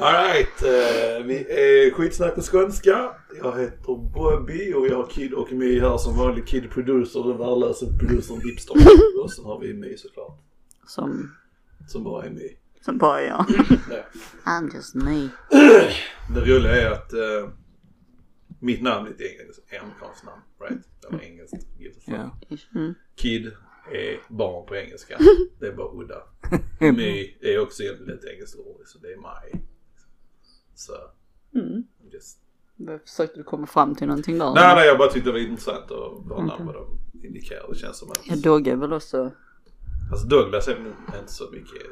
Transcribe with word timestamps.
Alright, 0.00 0.62
eh, 0.62 1.24
vi 1.26 1.36
är 1.48 1.90
skitsnack 1.90 2.34
på 2.34 2.40
skånska. 2.42 3.12
Jag 3.42 3.58
heter 3.60 4.12
Bobby 4.14 4.72
och 4.74 4.86
jag 4.86 4.96
har 4.96 5.06
Kid 5.10 5.32
och 5.32 5.52
My 5.52 5.80
här 5.80 5.98
som 5.98 6.16
vanlig 6.16 6.46
Kid 6.46 6.70
producer, 6.70 7.22
den 7.28 7.38
värdelösa 7.38 7.86
producern 7.98 8.38
Dipstar. 8.38 8.76
och 9.22 9.32
sen 9.32 9.44
har 9.44 9.60
vi 9.60 9.74
My 9.74 9.96
såklart, 9.96 10.38
Som, 10.86 11.30
som 11.88 12.04
bara 12.04 12.24
är 12.24 12.30
My. 12.30 12.56
som 12.84 12.98
bara 12.98 13.22
jag. 13.22 13.44
Ja. 13.90 14.04
I'm 14.44 14.74
just 14.74 14.94
me. 14.94 15.28
Det 16.34 16.40
roliga 16.40 16.72
är 16.76 16.90
att 16.90 17.12
eh, 17.12 17.50
mitt 18.60 18.82
namn 18.82 19.06
är 19.06 19.10
ett 19.10 19.20
engelskt, 19.20 19.62
amerikanskt 19.82 20.24
namn, 20.24 20.42
right? 20.60 20.82
Det 21.00 21.08
var 21.16 21.20
engelskt, 21.20 21.66
give 21.78 21.94
a 21.94 22.00
fuck. 22.04 22.58
Ja. 22.74 22.80
Mm. 22.80 22.94
Kid 23.16 23.46
är 23.92 24.20
barn 24.28 24.66
på 24.66 24.76
engelska. 24.76 25.18
Det 25.60 25.66
är 25.66 25.72
bara 25.72 25.92
udda. 26.02 26.22
My 26.92 27.36
är 27.40 27.58
också 27.58 27.82
egentligen 27.82 28.18
ett 28.18 28.24
engelskt 28.24 28.58
ord, 28.58 28.80
så 28.86 28.98
det 28.98 29.08
är 29.08 29.16
my. 29.16 29.60
Så, 30.80 30.92
Mm. 31.54 31.82
just. 32.12 32.38
Försökte 33.04 33.38
du 33.40 33.44
komma 33.44 33.66
fram 33.66 33.94
till 33.94 34.06
någonting 34.06 34.38
där? 34.38 34.54
Nej, 34.54 34.74
nej, 34.76 34.86
jag 34.86 34.98
bara 34.98 35.08
tyckte 35.10 35.28
det 35.28 35.32
var 35.32 35.38
intressant 35.38 35.90
att 35.90 36.24
bara 36.24 36.44
namn 36.44 36.66
vad 36.66 36.74
de 36.74 36.98
indikerar. 37.26 37.66
Det 37.68 37.74
känns 37.78 37.98
som 37.98 38.10
att, 38.10 38.20
Ja, 38.26 38.36
Dogge 38.36 38.70
är 38.72 38.76
väl 38.76 38.92
också 38.92 39.32
alltså 40.12 40.26
Douglas 40.26 40.68
är 40.68 40.74
väl 40.74 40.86
inte 41.20 41.32
så 41.32 41.50
mycket, 41.50 41.82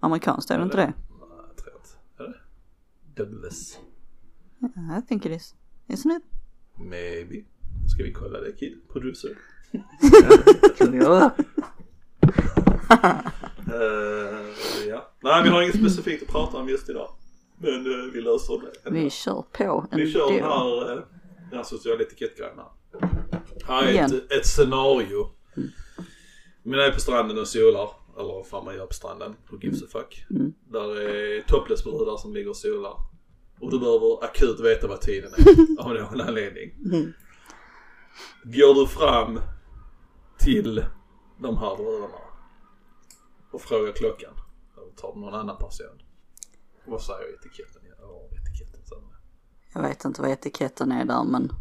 amerikanskt, 0.00 0.50
är 0.50 0.58
det 0.58 0.64
inte 0.64 0.76
det? 0.76 0.92
nej, 1.20 1.28
jag 1.48 1.56
tror 1.56 1.74
inte. 1.76 2.22
Är 2.22 2.26
det? 2.26 3.22
Douglas, 3.24 3.78
I 4.98 5.06
think 5.08 5.26
it 5.26 5.32
is. 5.32 5.54
Isn't 5.86 6.16
it? 6.16 6.22
maybe. 6.76 7.44
Ska 7.94 8.02
vi 8.02 8.12
kolla 8.12 8.40
det 8.40 8.52
Kid, 8.52 8.78
producer? 8.92 9.30
Kan 10.78 10.90
du 10.90 10.98
göra? 10.98 11.32
Uh, 13.68 14.88
ja. 14.88 15.12
Nej, 15.20 15.42
vi 15.42 15.48
har 15.48 15.62
inget 15.62 15.76
specifikt 15.76 16.22
att 16.22 16.28
prata 16.28 16.56
om 16.56 16.68
just 16.68 16.88
idag. 16.88 17.10
Men 17.60 17.86
uh, 17.86 18.12
vi 18.12 18.20
löser 18.20 18.60
det. 18.60 18.90
Vi 18.90 19.10
kör 19.10 19.44
på 19.52 19.86
Vi 19.92 20.12
kör 20.12 20.26
den 20.26 20.34
ändå. 20.34 20.48
här, 20.48 20.96
eh, 20.96 21.02
den 21.50 21.56
här 21.56 21.62
sociala 21.62 22.02
etikettgrejen 22.02 22.58
här. 22.58 22.68
Här 23.66 23.82
är 23.82 23.90
Igen. 23.90 24.04
ett, 24.04 24.32
ett 24.32 24.46
scenario. 24.46 25.30
Men 26.62 26.78
jag 26.78 26.88
är 26.88 26.92
på 26.92 27.00
stranden 27.00 27.38
och 27.38 27.48
solar. 27.48 27.90
Eller 28.18 28.28
vad 28.34 28.46
fan 28.46 28.64
man 28.64 28.74
gör 28.74 28.86
på 28.86 28.94
stranden. 28.94 29.36
Who 29.50 29.58
gives 29.60 29.82
a 29.82 29.86
fuck. 29.92 30.26
Mm. 30.30 30.52
Där 30.68 31.00
är 31.00 31.42
topless-brudar 31.42 32.16
som 32.16 32.34
ligger 32.34 32.50
och 32.50 32.56
solar. 32.56 32.92
Och 33.60 33.70
du 33.70 33.78
behöver 33.78 34.24
akut 34.24 34.60
veta 34.60 34.86
vad 34.86 35.00
tiden 35.00 35.32
är. 35.36 35.80
av 35.84 35.94
någon 35.94 36.20
anledning. 36.20 36.74
Mm. 36.84 37.12
Går 38.44 38.74
du 38.74 38.86
fram 38.86 39.40
till 40.38 40.84
de 41.38 41.56
här 41.58 41.76
brudarna. 41.76 42.18
Och 43.52 43.60
frågar 43.60 43.92
klockan. 43.92 44.32
Eller 44.76 44.92
tar 44.96 45.14
du 45.14 45.20
någon 45.20 45.34
annan 45.34 45.56
person. 45.58 45.98
Vad 46.90 47.02
säger 47.02 47.34
etiketten? 47.38 47.82
Ja, 48.00 48.28
etiketten. 48.32 48.80
Så. 48.84 48.94
Jag 49.74 49.82
vet 49.82 50.04
inte 50.04 50.22
vad 50.22 50.30
etiketten 50.30 50.92
är 50.92 51.04
där 51.04 51.24
men 51.24 51.52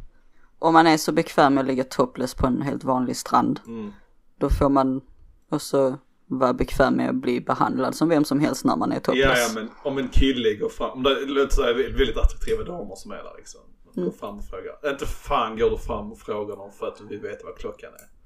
om 0.59 0.73
man 0.73 0.87
är 0.87 0.97
så 0.97 1.11
bekväm 1.11 1.53
med 1.53 1.61
att 1.61 1.67
ligga 1.67 1.83
topless 1.83 2.33
på 2.35 2.47
en 2.47 2.61
helt 2.61 2.83
vanlig 2.83 3.17
strand 3.17 3.59
Mm. 3.67 3.91
då 4.39 4.49
får 4.49 4.69
man 4.69 5.01
också 5.49 5.97
vara 6.29 6.53
bekväm 6.53 6.93
med 6.93 7.09
att 7.09 7.15
bli 7.15 7.41
behandlad 7.41 7.95
som 7.95 8.09
vem 8.09 8.25
som 8.25 8.39
helst 8.39 8.65
när 8.65 8.75
man 8.75 8.91
är 8.91 8.95
Ja, 8.95 8.99
topless. 9.01 9.53
ja, 9.55 9.61
men 9.61 9.69
om 9.83 9.97
en 9.97 10.09
kille 10.09 10.53
går 10.55 10.69
fram, 10.69 10.91
om 10.91 11.03
det 11.03 11.25
låt 11.25 11.53
säga 11.53 11.73
väldigt 11.73 12.17
attraktiva 12.17 12.63
damer 12.63 12.95
som 12.95 13.11
är 13.11 13.15
där 13.15 13.33
liksom. 13.37 13.61
Går 13.95 14.01
Mm. 14.01 14.13
fram 14.13 14.37
och 14.37 14.45
frågar. 14.45 14.91
Inte 14.91 15.05
fan 15.05 15.57
går 15.57 15.69
du 15.69 15.77
fram 15.77 16.11
och 16.11 16.19
frågar 16.19 16.55
dem 16.55 16.71
för 16.71 16.87
att 16.87 16.97
du 16.97 17.07
vill 17.07 17.19
veta 17.19 17.45
vad 17.45 17.57
klockan 17.57 17.89
är. 17.93 18.16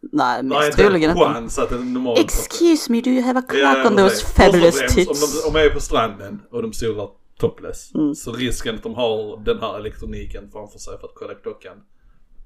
Nej, 0.00 0.42
mest 0.42 0.66
inte 0.66 0.82
troligen 0.82 1.10
en 1.10 1.16
inte. 1.16 1.28
chans 1.28 1.58
att 1.58 1.72
en 1.72 1.92
normal 1.92 2.18
Excuse 2.20 2.92
me, 2.92 3.00
do 3.00 3.10
you 3.10 3.22
have 3.22 3.38
a 3.38 3.42
clock 3.48 3.62
Ja, 3.62 3.86
on 3.90 3.96
those 3.96 4.26
fabulous 4.26 4.94
tits? 4.94 5.22
Om, 5.24 5.28
de, 5.42 5.48
om 5.48 5.54
jag 5.54 5.64
är 5.66 5.70
på 5.74 5.80
stranden 5.80 6.42
och 6.50 6.62
de 6.62 6.72
solar 6.72 7.08
topless. 7.40 7.94
Mm. 7.94 8.14
Så 8.14 8.32
risken 8.32 8.74
att 8.74 8.82
de 8.82 8.94
har 8.94 9.44
den 9.44 9.58
här 9.60 9.78
elektroniken 9.78 10.50
framför 10.52 10.78
sig 10.78 10.98
för 11.00 11.06
att 11.06 11.14
kolla 11.14 11.34
klockan 11.34 11.76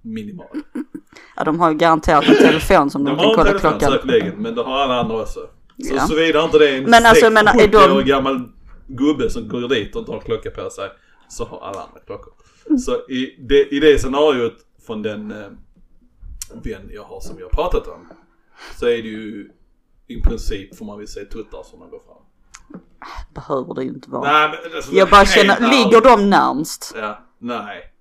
minimal. 0.02 0.46
Ja, 1.36 1.44
de 1.44 1.60
har 1.60 1.70
ju 1.70 1.76
garanterat 1.78 2.24
en 2.28 2.36
telefon 2.36 2.90
som 2.90 3.04
de, 3.04 3.10
De 3.10 3.16
kan 3.16 3.24
har 3.24 3.30
en 3.30 3.36
kolla 3.36 3.48
telefon 3.50 3.78
klockan. 3.78 3.92
säkerligen 3.92 4.42
men 4.42 4.54
det 4.54 4.62
har 4.62 4.78
alla 4.80 4.94
andra 5.00 5.20
också. 5.22 5.40
Så 5.88 5.94
Ja. 5.94 6.06
såvida 6.06 6.44
inte 6.44 6.58
det 6.58 6.68
är 6.70 6.78
en 6.78 6.84
Men 6.90 7.06
alltså, 7.06 7.24
jag 7.26 7.32
menar, 7.32 7.54
är 7.60 7.68
de- 7.68 7.78
70-årig 7.78 8.06
gammal 8.06 8.40
gubbe 8.86 9.30
som 9.30 9.48
går 9.48 9.68
dit 9.68 9.94
och 9.96 10.00
inte 10.00 10.12
har 10.12 10.20
klocka 10.20 10.50
på 10.50 10.70
sig. 10.70 10.88
Så 11.28 11.44
har 11.44 11.60
alla 11.60 11.80
andra 11.82 12.00
klockor. 12.06 12.32
Mm. 12.66 12.78
Så 12.78 12.92
i 12.92 13.36
det, 13.48 13.74
i 13.74 13.80
det 13.80 13.98
scenariot 13.98 14.54
från 14.86 15.02
den 15.02 15.30
eh, 15.30 15.36
vän 16.60 16.90
jag 16.92 17.04
har 17.04 17.20
som 17.20 17.36
vi 17.36 17.42
har 17.42 17.50
pratat 17.50 17.86
om. 17.86 18.08
Så 18.78 18.86
är 18.86 19.02
det 19.02 19.08
ju 19.08 19.50
i 20.06 20.22
princip 20.22 20.76
får 20.76 20.84
man 20.84 20.98
väl 20.98 21.08
säga 21.08 21.26
tuttar 21.26 21.62
som 21.62 21.78
man 21.78 21.90
går 21.90 21.98
fram. 21.98 22.22
Behöver 23.34 23.74
det 23.74 23.82
ju 23.82 23.88
inte 23.88 24.10
vara. 24.10 24.32
Nej 24.32 24.48
men 24.48 24.76
alltså, 24.76 24.92
Jag 24.92 25.10
bara 25.10 25.24
känner, 25.26 25.56
ärligt. 25.56 25.70
ligger 25.70 26.00
de 26.00 26.30
närmst? 26.30 26.94
Ja, 26.96 27.24
nej. 27.38 27.92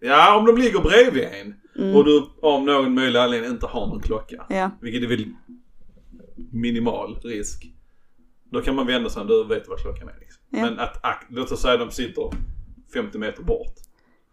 Ja 0.00 0.36
om 0.38 0.46
de 0.46 0.56
ligger 0.56 0.80
bredvid 0.80 1.24
en. 1.24 1.54
Mm. 1.78 1.96
Och 1.96 2.04
du 2.04 2.26
av 2.42 2.62
någon 2.64 2.94
möjlig 2.94 3.18
anledning 3.18 3.50
inte 3.50 3.66
har 3.66 3.86
någon 3.86 4.00
klocka. 4.00 4.46
Ja. 4.48 4.70
Vilket 4.80 5.02
är 5.02 5.06
väl 5.06 5.26
minimal 6.52 7.20
risk. 7.22 7.72
Då 8.44 8.60
kan 8.60 8.74
man 8.74 8.86
vända 8.86 9.10
sig 9.10 9.22
om 9.22 9.28
du 9.28 9.44
vet 9.44 9.68
vad 9.68 9.78
klockan 9.78 10.08
är. 10.08 10.18
Liksom. 10.20 10.42
Ja. 10.48 10.60
Men 10.60 10.78
att, 10.78 11.22
låt 11.28 11.52
oss 11.52 11.62
säga 11.62 11.76
de 11.76 11.90
sitter 11.90 12.30
50 12.94 13.18
meter 13.18 13.42
bort. 13.42 13.74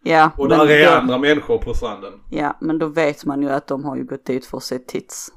Ja, 0.04 0.32
Och 0.38 0.50
men 0.50 0.60
där 0.60 0.70
är 0.70 0.86
då, 0.86 0.92
andra 0.98 1.18
människor 1.18 1.58
på 1.58 1.74
stranden. 1.74 2.14
ja, 2.32 2.58
men 2.62 2.80
då 2.80 2.88
vet 2.88 3.26
man 3.26 3.42
ju 3.42 3.50
att 3.50 3.68
de 3.68 3.84
har 3.86 3.96
ju 3.96 4.04
gått 4.04 4.26
dit 4.26 4.46
för 4.46 4.58
att 4.58 4.64
se 4.64 4.80
tits. 4.80 5.30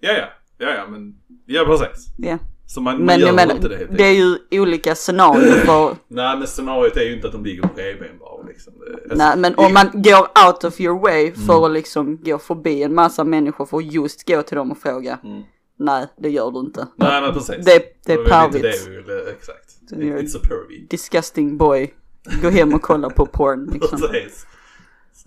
Ja, 0.00 0.12
ja. 0.12 0.26
Ja, 0.58 0.74
ja, 0.74 0.86
men. 0.86 1.14
Ja, 1.46 1.64
precis. 1.64 2.06
Ja. 2.18 2.38
Så 2.66 2.80
man, 2.80 2.96
man 2.96 3.06
Men 3.06 3.20
gör 3.20 3.26
jag 3.26 3.36
menar, 3.36 3.54
inte 3.54 3.68
det 3.68 3.76
helt 3.76 3.96
det 3.98 4.04
är 4.04 4.12
ju 4.12 4.60
olika 4.60 4.94
scenarier 4.94 5.52
för, 5.52 5.96
Nej, 6.08 6.38
men 6.38 6.46
scenariot 6.46 6.96
är 6.96 7.02
ju 7.02 7.14
inte 7.14 7.26
att 7.26 7.32
de 7.32 7.44
ligger 7.44 7.68
bredvid 7.74 8.10
en 8.10 8.18
bara 8.18 8.42
liksom. 8.46 8.72
Det, 8.78 8.94
alltså, 9.02 9.16
nej 9.16 9.36
men 9.36 9.54
om 9.54 9.72
man 9.74 9.90
går 9.92 10.46
out 10.46 10.64
of 10.64 10.80
your 10.80 11.00
way 11.00 11.32
för 11.32 11.66
att 11.66 11.72
liksom 11.72 12.16
gå 12.22 12.38
förbi 12.38 12.82
en 12.82 12.94
massa 12.94 13.24
människor 13.24 13.66
för 13.66 13.76
att 13.78 13.92
just 13.92 14.28
gå 14.28 14.42
till 14.42 14.56
dem 14.56 14.70
och 14.70 14.78
fråga. 14.78 15.18
Mm. 15.24 15.42
Nej, 15.78 16.06
det 16.18 16.30
gör 16.30 16.50
du 16.50 16.60
inte. 16.60 16.86
Nej, 16.96 17.20
men 17.22 17.32
precis. 17.34 17.64
Det- 17.64 18.02
det 18.06 18.12
är 18.12 18.24
pervigt. 18.24 18.62
det 18.62 18.90
vi 18.90 18.96
ville, 18.96 19.30
exakt. 19.30 19.92
Är- 19.92 19.96
It's 19.96 20.36
a 20.36 20.40
pervy. 20.42 20.86
Disgusting 20.90 21.56
boy. 21.56 21.94
Gå 22.42 22.48
hem 22.48 22.74
och 22.74 22.82
kolla 22.82 23.10
på 23.10 23.26
porn 23.26 23.66
liksom. 23.72 24.00
Precis. 24.00 24.46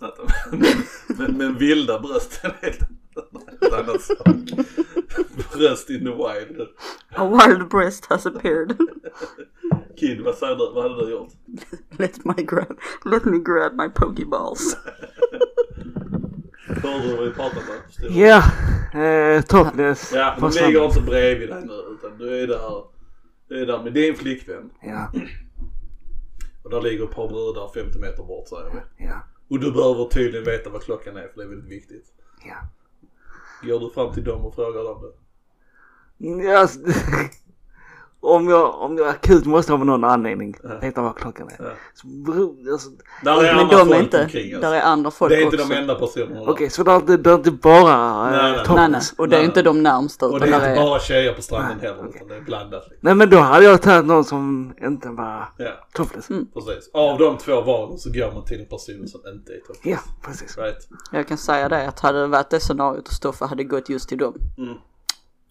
Men, 0.00 0.10
men, 1.18 1.38
men 1.38 1.58
vilda 1.58 2.00
bröst 2.00 2.40
är 2.42 2.56
helt 2.62 2.80
sak. 4.00 4.66
Bröst 5.52 5.90
in 5.90 6.04
the 6.04 6.10
wild. 6.10 6.68
A 7.16 7.28
wild 7.28 7.68
breast 7.68 8.06
has 8.06 8.26
appeared. 8.26 8.76
Kid, 9.96 10.20
vad 10.20 10.34
säger 10.34 10.56
du? 10.56 10.72
Vad 10.74 10.90
hade 10.90 11.06
du 11.06 11.10
gjort? 11.10 11.32
Let 11.98 12.24
my 12.24 12.44
grab, 12.44 12.78
let 13.04 13.24
me 13.24 13.38
grab 13.38 13.72
my 13.74 13.88
pokeballs. 13.88 14.76
Hörde 16.66 17.08
du 17.08 17.16
vad 17.16 17.24
vi 17.24 17.30
pratade 17.30 17.60
om? 17.60 18.16
Ja, 18.16 18.42
eh, 19.00 19.42
topless. 19.42 20.12
Ja, 20.14 20.34
stranden. 20.36 20.66
ligger 20.66 20.84
inte 20.84 21.00
bredvid 21.00 21.48
dig 21.48 21.64
nu 21.64 21.74
utan 21.94 22.18
du 22.18 22.42
är 22.42 22.46
där. 22.46 22.84
Du 23.48 23.62
är 23.62 23.66
där 23.66 23.82
med 23.82 23.92
din 23.92 24.16
flickvän. 24.16 24.70
Ja, 24.82 25.12
Och 26.70 26.82
där 26.82 26.90
ligger 26.90 27.04
ett 27.04 27.10
par 27.14 27.28
brudar 27.28 27.68
50 27.68 27.98
meter 27.98 28.22
bort 28.22 28.48
säger 28.48 28.70
vi. 28.96 29.04
ja, 29.04 29.22
Och 29.48 29.60
du 29.60 29.72
behöver 29.72 30.04
tydligen 30.04 30.44
veta 30.44 30.70
vad 30.70 30.82
klockan 30.82 31.16
är 31.16 31.28
för 31.28 31.36
det 31.36 31.42
är 31.42 31.48
väldigt 31.48 31.70
viktigt. 31.72 32.06
ja. 32.44 32.56
Går 33.68 33.80
du 33.80 33.90
fram 33.90 34.14
till 34.14 34.24
dem 34.24 34.44
och 34.44 34.54
frågar 34.54 34.84
dem 34.84 35.02
det? 35.02 35.12
Ja, 36.44 36.58
alltså, 36.58 36.78
om, 38.22 38.48
jag, 38.48 38.74
om 38.80 38.96
jag 38.98 39.08
akut 39.08 39.46
måste 39.46 39.72
ha 39.72 39.84
någon 39.84 40.04
anledning 40.04 40.56
Ja. 40.62 40.68
veta 40.80 41.02
vad 41.02 41.16
klockan 41.16 41.48
är. 41.48 41.56
Ja. 41.64 41.70
Så 41.94 42.06
beror, 42.06 42.54
alltså, 42.72 42.90
Där 43.24 43.44
är 43.44 43.54
Men 43.54 43.58
andra 43.58 43.76
de 43.76 43.82
är 43.82 43.86
folk 43.86 44.02
inte, 44.02 44.22
omkring 44.22 44.50
där 44.50 44.58
oss. 44.68 44.74
är 44.74 44.80
andra 44.82 45.10
folk 45.10 45.30
Det 45.32 45.36
är 45.36 45.42
inte 45.42 45.56
också. 45.56 45.68
de 45.68 45.74
enda 45.74 45.94
personerna 45.94 46.40
där. 46.40 46.50
Okej, 46.50 46.70
så 46.70 46.82
det 46.82 46.92
är, 46.92 47.16
det 47.16 47.30
är 47.30 47.34
inte 47.34 47.50
bara 47.50 48.26
eh, 48.26 48.30
Nej, 48.32 48.42
nej, 48.42 48.52
nej. 48.66 48.74
Nej 48.76 48.88
nej, 48.90 49.00
och 49.18 49.28
det 49.28 49.36
är 49.36 49.38
Nej. 49.40 49.46
inte 49.46 49.62
de 49.62 49.82
närmsta 49.82 50.26
Och 50.26 50.40
det 50.40 50.46
är 50.46 50.50
där 50.50 50.56
inte 50.56 50.80
är, 50.80 50.86
bara 50.86 51.00
tjejer 51.00 51.32
på 51.32 51.42
stranden 51.42 51.78
Nej, 51.82 51.90
heller 51.90 52.08
utan 52.08 52.28
det 52.28 52.36
är 52.36 52.40
blandat. 52.40 52.82
Liksom. 52.82 52.98
Nej 53.00 53.14
men 53.14 53.30
då 53.30 53.38
hade 53.38 53.64
jag 53.64 53.82
tagit 53.82 54.06
någon 54.06 54.24
som 54.24 54.74
inte 54.82 55.08
var 55.08 55.48
Ja, 55.56 55.70
topless. 55.92 56.28
precis. 56.28 56.90
Av 56.94 57.18
de 57.18 57.38
två 57.38 57.60
valen 57.60 57.98
så 57.98 58.10
går 58.12 58.32
man 58.34 58.44
till 58.44 58.60
en 58.60 58.66
person 58.68 59.08
som 59.08 59.20
inte 59.34 59.52
är 59.52 59.58
topless. 59.60 59.80
Ja, 59.84 59.98
precis. 60.22 60.58
Right? 60.58 60.88
jag 61.12 61.28
kan 61.28 61.38
säga 61.38 61.68
det 61.68 61.88
att 61.88 62.00
hade 62.00 62.20
det 62.20 62.26
varit 62.26 62.50
det 62.50 62.60
scenariot 62.60 63.08
och 63.08 63.14
Stoffe 63.14 63.44
hade 63.44 63.64
gått 63.64 63.88
just 63.88 64.08
till 64.08 64.18
dem. 64.18 64.34
Mm. 64.58 64.74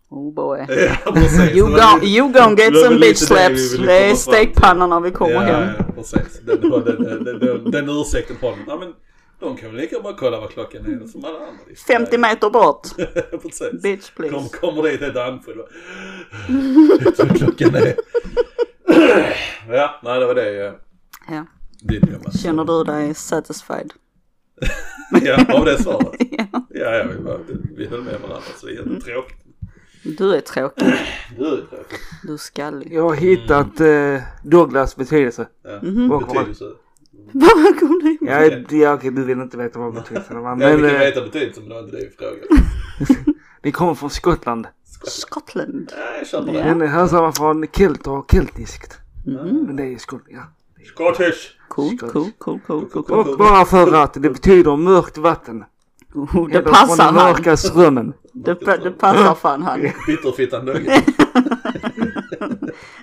Oh 0.10 0.34
boy. 0.34 0.60
Ja, 1.06 1.12
precis. 1.12 1.56
You, 1.56 1.68
go, 1.70 2.06
you 2.06 2.32
gon 2.32 2.56
det 2.56 2.64
get 2.64 2.86
some 2.86 3.00
bitch 3.00 3.18
slaps. 3.18 3.72
Det 3.72 3.78
är 3.78 3.78
komma 3.78 3.88
fram 3.88 4.10
till. 4.10 4.18
stekpanna 4.18 4.88
när 4.88 5.00
vi 5.00 5.12
kommer 5.12 5.34
ja, 5.34 5.42
hem. 5.42 5.70
Ja, 5.78 5.84
precis. 5.96 6.40
Den, 6.46 6.62
den, 6.62 7.24
den, 7.24 7.40
den, 7.40 7.72
den, 7.72 7.90
ursäkten 7.90 8.38
har 8.42 8.52
de. 8.52 8.58
Ja, 8.68 8.78
men 8.80 8.94
de 9.40 9.58
kan 9.58 9.70
väl 9.70 9.82
lika 9.82 10.00
bra 10.00 10.16
kolla 10.16 10.40
vad 10.40 10.50
klockan 10.50 10.86
är 10.86 11.08
som 11.08 11.26
alla 11.26 11.38
andra. 11.38 11.52
liksom. 11.68 11.96
50 11.96 12.18
meter 12.18 12.50
bort. 12.50 12.88
precis. 13.42 13.82
Bitch 13.84 14.12
please. 14.16 14.58
kommer 14.62 14.84
dit 14.84 15.02
helt 15.02 15.18
andfull. 15.18 15.58
va? 15.58 15.64
Vet 17.06 17.18
du 17.18 17.24
vad 17.24 17.38
klockan 17.38 17.76
är? 17.76 17.96
ja, 19.76 20.00
nej 20.04 20.20
det 20.20 20.26
var 20.26 20.36
det. 20.36 20.52
ja. 20.52 20.74
Ja. 21.32 21.46
Dilemmat. 21.82 22.40
Känner 22.40 22.66
du 22.66 22.84
dig 22.84 23.14
satisfied? 23.14 23.94
Ja, 25.22 25.54
av 25.54 25.66
det 25.66 25.84
svaret. 25.84 26.16
ja. 26.32 26.46
Ja, 26.70 26.96
ja 26.96 27.04
vi, 27.48 27.54
vi 27.78 27.88
höll 27.88 28.02
med 28.02 28.14
varandra 28.22 28.42
så 28.58 28.66
det 28.66 28.72
är 28.72 28.76
jättetråkigt. 28.76 29.39
Du 30.18 30.36
är 30.36 30.42
tråkig. 30.42 30.86
Du 31.38 31.46
är 31.48 31.58
tråkig. 31.58 31.98
Du 32.24 32.34
är 32.34 32.38
skallig. 32.38 32.94
Jag 32.94 33.04
har 33.10 33.16
hittat 33.16 33.80
eh, 33.80 34.22
Douglas 34.44 34.96
betydelse. 34.96 35.48
Ja. 35.64 35.70
Vad 36.10 36.22
kommer- 36.28 36.40
Betydelse. 36.40 36.66
Vad 37.32 37.80
kom 37.80 38.00
det 38.04 38.10
in? 38.10 38.18
Ja, 38.72 38.78
ja 38.78 38.94
okej, 38.94 39.12
du 39.12 39.24
vill 39.24 39.42
inte 39.42 39.58
veta 39.58 39.80
vad 39.80 39.94
betydelsen 39.94 40.42
var. 40.42 40.50
Ja, 40.50 40.56
Men 40.56 40.82
vi 40.82 40.88
kan 40.90 40.96
eh, 40.96 41.00
veta 41.00 41.22
betydelsen 41.22 41.64
men 41.64 41.70
det 41.70 41.76
var 41.76 41.84
inte 41.84 41.98
det 41.98 42.04
vi 42.06 42.12
frågade. 42.12 42.48
det 43.62 43.72
kommer 43.72 43.94
från 43.94 44.10
Skottland. 44.10 44.68
Skottland. 45.04 45.92
Ja, 45.98 46.18
jag 46.18 46.28
köper 46.28 46.54
Ja. 46.54 46.64
det. 46.64 46.70
Den 46.70 46.82
härstammar 46.82 47.32
från 47.32 47.68
kelt 47.68 48.08
och 48.08 48.32
keltiskt. 48.32 48.98
Mhm. 49.26 49.64
Men 49.66 49.76
det 49.76 49.84
är 49.94 49.98
Skottland, 49.98 50.38
ja. 50.38 50.84
Scottish. 50.86 51.56
Cool, 51.68 51.98
cool, 52.00 52.10
cool, 52.12 52.60
cool, 52.68 52.90
cool, 52.90 53.04
cool. 53.04 53.18
Och 53.30 53.38
bara 53.38 53.66
för 53.66 53.94
att 54.04 54.14
det 54.14 54.20
betyder 54.30 54.76
mörkt 54.76 55.18
vatten. 55.18 55.64
Oh, 56.14 56.48
det 56.50 56.58
Eller 56.58 56.70
passar 56.70 56.88
Från 56.88 56.98
den 56.98 57.16
han. 57.16 57.32
mörka 57.32 57.58
strömmen. 57.58 58.14
Det, 58.34 58.54
det 58.84 58.92
passar 58.92 59.36
fan 59.36 59.62
han. 59.62 59.82
Bitterfittan 60.08 60.66
Dugge. 60.66 61.04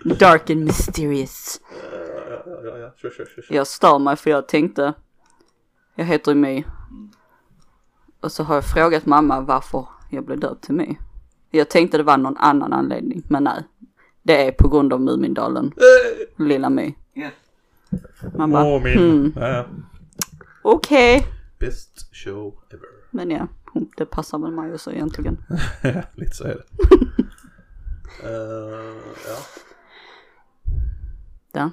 Dark 0.19 0.51
and 0.51 0.65
mysterious. 0.65 1.61
Ja, 2.31 2.43
ja, 2.47 2.61
ja, 2.65 2.79
ja. 2.79 2.93
Kör, 2.97 3.11
kör, 3.11 3.25
kör. 3.25 3.55
Jag 3.57 3.67
stör 3.67 3.99
mig 3.99 4.17
för 4.17 4.31
jag 4.31 4.49
tänkte, 4.49 4.95
jag 5.95 6.05
heter 6.05 6.33
ju 6.33 6.39
My. 6.39 6.65
Och 8.21 8.33
så 8.33 8.43
har 8.43 8.55
jag 8.55 8.65
frågat 8.65 9.07
mamma 9.07 9.41
varför 9.41 9.87
jag 10.11 10.25
blev 10.25 10.41
döpt 10.41 10.65
till 10.65 10.75
My. 10.75 10.97
Jag 11.51 11.69
tänkte 11.71 11.97
det 11.97 12.03
var 12.03 12.17
någon 12.17 12.37
annan 12.37 12.73
anledning, 12.73 13.23
men 13.29 13.45
nej. 13.45 13.65
Det 14.23 14.47
är 14.47 14.53
på 14.53 14.69
grund 14.69 14.93
av 14.93 15.01
Mumindalen, 15.01 15.73
lilla 16.39 16.71
My. 16.71 16.95
Ja. 17.13 17.29
Man 18.37 18.51
bara, 18.51 18.65
Mumin. 18.65 19.33
hmm, 19.33 19.85
okej. 20.63 21.27
Best 21.59 22.17
show 22.17 22.55
ever. 22.71 22.89
Men 23.11 23.31
ja, 23.31 23.47
det 23.97 24.07
passar 24.07 24.39
väl 24.39 24.53
mig 24.53 24.75
också 24.75 24.93
egentligen. 24.93 25.45
Lite 26.15 26.37
så 26.37 26.45
är 26.45 26.55
det. 26.55 26.65
Eh, 28.23 28.97
ja. 29.29 29.39
Där. 31.53 31.71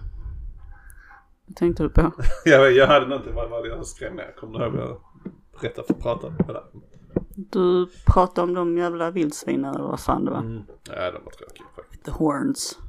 Vad 1.45 1.55
tänkte 1.55 1.83
du 1.83 1.89
på? 1.89 2.11
jag, 2.45 2.71
jag 2.71 2.87
hade 2.87 3.07
någonting, 3.07 3.33
vad 3.33 3.49
var 3.49 3.63
det 3.63 3.69
jag 3.69 3.85
skrev 3.85 4.15
ner? 4.15 4.35
Kommer 4.39 4.59
du 4.59 4.65
ihåg 4.65 4.73
vad 4.73 4.83
jag 4.83 5.01
berättade 5.61 5.87
för 5.87 5.93
prata? 5.93 6.33
Du 7.35 7.87
pratade 8.05 8.41
om 8.41 8.53
de 8.53 8.77
jävla 8.77 9.11
vildsvinen 9.11 9.75
eller 9.75 9.83
vad 9.83 9.99
fan 9.99 10.25
det 10.25 10.31
var. 10.31 10.39
Mm. 10.39 10.63
Ja, 10.89 11.11
de 11.11 11.23
var 11.23 11.31
tråkiga 11.31 11.65
faktiskt. 11.75 12.05
The 12.05 12.11
horns. 12.11 12.79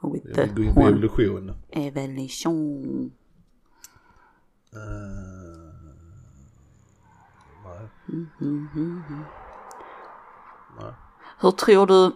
Och 0.00 0.14
with 0.14 0.32
the 0.34 0.46
horn. 0.70 0.88
evolution. 0.88 1.52
Evolution. 1.70 3.12
Uh, 4.74 5.63
nej. 8.06 9.24
Nej. 10.80 10.92
Hur 11.40 11.50
tror 11.50 11.86
du, 11.86 12.12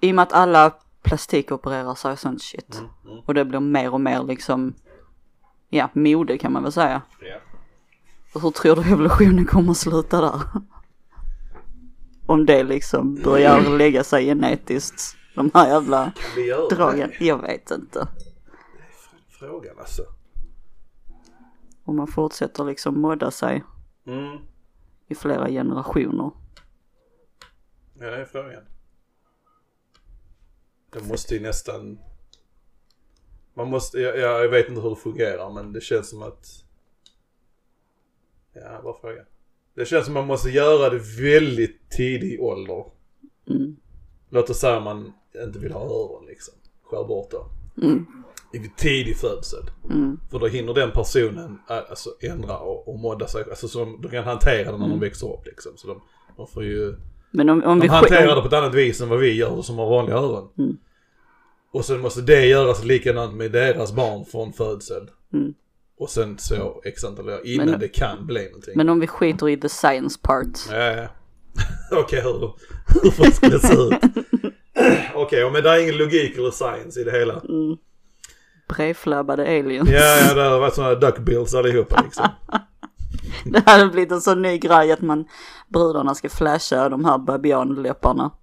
i 0.00 0.10
och 0.10 0.14
med 0.14 0.22
att 0.22 0.32
alla 0.32 0.74
plastikopererar 1.02 1.94
sig 1.94 2.12
och 2.12 2.18
sånt 2.18 2.42
shit. 2.42 2.74
Mm, 2.78 2.90
mm. 3.04 3.24
Och 3.26 3.34
det 3.34 3.44
blir 3.44 3.60
mer 3.60 3.94
och 3.94 4.00
mer 4.00 4.22
liksom, 4.22 4.74
ja, 5.68 5.88
mode 5.92 6.38
kan 6.38 6.52
man 6.52 6.62
väl 6.62 6.72
säga. 6.72 7.02
Och 8.34 8.40
hur 8.40 8.50
tror 8.50 8.76
du 8.76 8.82
evolutionen 8.82 9.44
kommer 9.44 9.70
att 9.70 9.76
sluta 9.76 10.20
där? 10.20 10.40
Om 12.26 12.46
det 12.46 12.62
liksom 12.62 13.14
börjar 13.14 13.78
lägga 13.78 14.04
sig 14.04 14.24
genetiskt, 14.24 15.16
de 15.34 15.50
här 15.54 15.68
jävla 15.68 16.12
dragen. 16.70 17.10
det? 17.18 17.24
Jag 17.24 17.38
vet 17.38 17.70
inte. 17.70 18.08
Frågan 19.28 19.78
alltså. 19.78 20.02
Om 21.84 21.96
man 21.96 22.06
fortsätter 22.06 22.64
liksom 22.64 23.00
modda 23.00 23.30
sig 23.30 23.64
Mm. 24.06 24.38
I 25.10 25.14
flera 25.14 25.48
generationer. 25.48 26.30
Ja, 27.98 28.10
det 28.10 28.16
är 28.16 28.24
frågan. 28.24 28.62
Det 30.90 31.08
måste 31.08 31.34
ju 31.34 31.40
nästan... 31.40 31.98
Man 33.54 33.70
måste, 33.70 34.00
jag, 34.00 34.18
jag 34.18 34.48
vet 34.48 34.68
inte 34.68 34.80
hur 34.80 34.90
det 34.90 34.96
fungerar 34.96 35.50
men 35.50 35.72
det 35.72 35.80
känns 35.80 36.10
som 36.10 36.22
att... 36.22 36.46
Ja, 38.52 38.80
vad 38.82 39.00
frågan? 39.00 39.24
Det 39.74 39.84
känns 39.84 40.04
som 40.04 40.14
man 40.14 40.26
måste 40.26 40.50
göra 40.50 40.90
det 40.90 41.22
väldigt 41.22 41.90
tidig 41.90 42.42
ålder. 42.42 42.84
Mm. 43.46 43.76
Låt 44.28 44.50
oss 44.50 44.58
säga 44.58 44.76
att 44.76 44.82
man 44.82 45.12
inte 45.44 45.58
vill 45.58 45.72
ha 45.72 45.84
öron 45.84 46.26
liksom. 46.26 46.54
Skär 46.82 47.04
bort 47.04 47.30
dem. 47.30 47.48
Mm. 47.82 48.06
I 48.52 48.58
tidig 48.76 49.16
födsel. 49.16 49.70
Mm. 49.84 50.20
För 50.30 50.38
då 50.38 50.46
hinner 50.46 50.74
den 50.74 50.90
personen 50.90 51.58
alltså, 51.66 52.10
ändra 52.20 52.58
och, 52.58 52.88
och 52.88 52.98
modda 52.98 53.26
sig. 53.26 53.44
Alltså 53.50 53.68
så 53.68 53.78
de, 53.78 54.00
de 54.02 54.08
kan 54.08 54.24
hantera 54.24 54.72
det 54.72 54.78
när 54.78 54.88
de 54.88 55.00
växer 55.00 55.32
upp 55.32 55.46
liksom. 55.46 55.72
Så 55.76 55.88
de, 55.88 56.02
de 56.36 56.46
får 56.46 56.64
ju... 56.64 56.96
Men 57.30 57.48
om, 57.48 57.62
om 57.64 57.78
De 57.78 57.82
vi 57.82 57.88
hanterar 57.88 58.36
det 58.36 58.40
på 58.42 58.46
ett 58.48 58.52
annat 58.52 58.74
vis 58.74 59.00
än 59.00 59.08
vad 59.08 59.18
vi 59.18 59.32
gör 59.34 59.62
som 59.62 59.78
har 59.78 59.90
vanliga 59.90 60.16
öron. 60.16 60.48
Mm. 60.58 60.76
Och 61.72 61.84
sen 61.84 62.00
måste 62.00 62.20
det 62.20 62.46
göras 62.46 62.84
likadant 62.84 63.34
med 63.34 63.52
deras 63.52 63.92
barn 63.92 64.24
från 64.24 64.52
födsel. 64.52 65.10
Mm. 65.32 65.54
Och 65.98 66.10
sen 66.10 66.38
så 66.38 66.80
x 66.84 67.04
antal 67.04 67.28
år 67.28 67.46
innan 67.46 67.66
Men- 67.70 67.80
det 67.80 67.88
kan 67.88 68.26
bli 68.26 68.44
någonting. 68.44 68.74
Men 68.76 68.88
om 68.88 69.00
vi 69.00 69.06
skiter 69.06 69.48
i 69.48 69.56
the 69.56 69.68
science 69.68 70.18
part. 70.22 70.58
Ja, 70.70 70.76
ja. 70.92 71.08
Okej, 71.98 72.20
hur, 72.22 72.52
hur 73.02 73.10
fan 73.10 73.32
ska 73.32 73.48
det 73.48 73.58
se 73.60 73.74
ut? 73.74 73.94
Okej, 75.14 75.50
men 75.50 75.62
det 75.62 75.70
är 75.70 75.82
ingen 75.82 75.96
logik 75.96 76.38
eller 76.38 76.50
science 76.50 77.00
i 77.00 77.04
det 77.04 77.10
hela. 77.12 77.32
Mm. 77.32 77.76
Brevflabbade 78.76 79.42
aliens. 79.42 79.90
Ja, 79.90 80.16
ja, 80.28 80.34
det 80.34 80.42
har 80.42 80.60
varit 80.60 80.74
sådana 80.74 80.94
duckbills 80.94 81.54
allihopa 81.54 82.02
liksom. 82.04 82.28
Det 83.44 83.62
hade 83.66 83.86
blivit 83.86 84.12
en 84.12 84.20
sån 84.20 84.42
ny 84.42 84.58
grej 84.58 84.92
att 84.92 85.00
man 85.00 85.24
brudarna 85.68 86.14
ska 86.14 86.28
flasha 86.28 86.88
de 86.88 87.04
här 87.04 87.18
babianläpparna. 87.18 88.30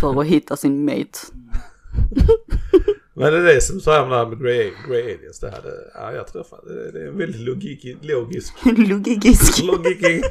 För 0.00 0.20
att 0.20 0.26
hitta 0.26 0.56
sin 0.56 0.84
mate. 0.84 1.18
Men 3.14 3.32
det 3.32 3.38
är 3.38 3.42
det 3.42 3.60
som 3.60 3.80
säger 3.80 4.00
med 4.00 4.10
det 4.10 4.16
här 4.16 4.26
med 4.26 4.40
grey, 4.42 4.72
grey 4.88 5.02
aliens. 5.14 5.40
Det 5.40 5.50
hade, 5.50 5.72
ja 5.94 6.12
jag 6.12 6.26
tror 6.26 6.44
fan 6.44 6.58
det, 6.66 6.92
det 6.92 7.02
är 7.04 7.08
en 7.08 7.18
väldigt 7.18 7.40
logik, 7.40 7.96
logisk, 8.02 8.54
Logikisk. 8.64 9.62
logik 9.62 10.02
i. 10.02 10.22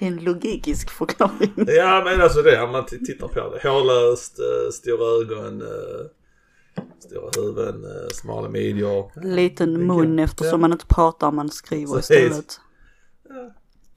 Det 0.00 0.06
är 0.06 0.10
en 0.10 0.16
logikisk 0.24 0.90
förklaring. 0.90 1.52
Ja 1.56 2.02
men 2.04 2.20
alltså 2.20 2.42
det, 2.42 2.62
om 2.62 2.72
man 2.72 2.86
tittar 2.86 3.28
på 3.28 3.34
det. 3.54 3.68
Hårlöst, 3.68 4.38
eh, 4.38 4.70
stora 4.72 5.22
ögon, 5.22 5.62
eh, 5.62 6.06
stora 6.98 7.30
huvuden, 7.36 7.84
eh, 7.84 8.08
smala 8.12 8.48
midjor. 8.48 9.12
Liten 9.24 9.86
mun 9.86 10.18
Ja. 10.18 10.24
eftersom 10.24 10.60
man 10.60 10.72
inte 10.72 10.86
pratar, 10.86 11.32
man 11.32 11.48
skriver 11.50 11.98
istället. 11.98 12.60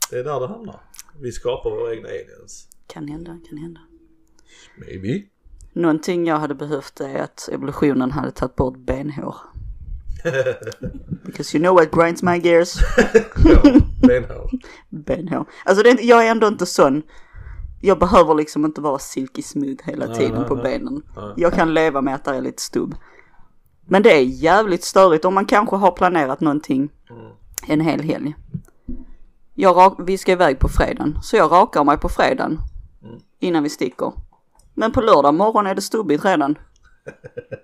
Det 0.09 0.19
är 0.19 0.23
där 0.23 0.39
det 0.39 0.47
hamnar. 0.47 0.79
Vi 1.21 1.31
skapar 1.31 1.69
våra 1.69 1.93
egna 1.95 2.07
aliens. 2.09 2.67
Kan 2.87 3.07
hända, 3.07 3.39
kan 3.49 3.57
hända. 3.57 3.79
Maybe. 4.77 5.23
Någonting 5.73 6.27
jag 6.27 6.37
hade 6.37 6.55
behövt 6.55 6.99
är 6.99 7.19
att 7.19 7.49
evolutionen 7.51 8.11
hade 8.11 8.31
tagit 8.31 8.55
bort 8.55 8.77
benhår. 8.77 9.35
Because 11.25 11.57
you 11.57 11.63
know 11.63 11.73
what 11.75 11.91
grinds 11.91 12.23
my 12.23 12.37
gears? 12.37 12.75
benhår. 14.01 14.49
benhår. 14.89 15.45
Alltså 15.65 15.87
är, 15.87 15.97
jag 16.01 16.25
är 16.27 16.31
ändå 16.31 16.47
inte 16.47 16.65
sån. 16.65 17.01
Jag 17.81 17.99
behöver 17.99 18.33
liksom 18.35 18.65
inte 18.65 18.81
vara 18.81 18.99
silky 18.99 19.41
smooth 19.41 19.77
hela 19.83 20.05
Nej, 20.05 20.15
tiden 20.17 20.39
nej, 20.39 20.47
på 20.47 20.55
nej. 20.55 20.63
benen. 20.63 21.01
Jag 21.37 21.53
kan 21.53 21.73
leva 21.73 22.01
med 22.01 22.15
att 22.15 22.25
det 22.25 22.31
är 22.35 22.41
lite 22.41 22.61
stubb. 22.61 22.95
Men 23.85 24.03
det 24.03 24.11
är 24.13 24.21
jävligt 24.21 24.83
störigt 24.83 25.25
om 25.25 25.33
man 25.33 25.45
kanske 25.45 25.75
har 25.75 25.91
planerat 25.91 26.39
någonting 26.41 26.89
Mm. 27.09 27.31
en 27.67 27.81
hel 27.81 28.01
helg. 28.01 28.35
Jag 29.53 29.73
vi 30.05 30.17
ska 30.17 30.31
iväg 30.31 30.59
på 30.59 30.67
fredagen, 30.69 31.17
så 31.21 31.35
jag 31.37 31.51
rakar 31.51 31.83
mig 31.83 31.97
på 31.97 32.09
fredagen 32.09 32.59
Mm. 33.03 33.19
innan 33.39 33.63
vi 33.63 33.69
sticker. 33.69 34.11
Men 34.73 34.91
på 34.91 35.01
lördag 35.01 35.33
morgon 35.33 35.67
är 35.67 35.75
det 35.75 35.81
stubbigt 35.81 36.25
redan. 36.25 36.57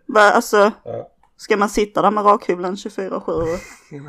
Va, 0.07 0.21
alltså, 0.21 0.71
Ja. 0.83 1.09
Ska 1.39 1.57
man 1.57 1.69
sitta 1.69 2.01
där 2.01 2.11
med 2.11 2.25
rakhyveln 2.25 2.75
24-7? 2.75 3.57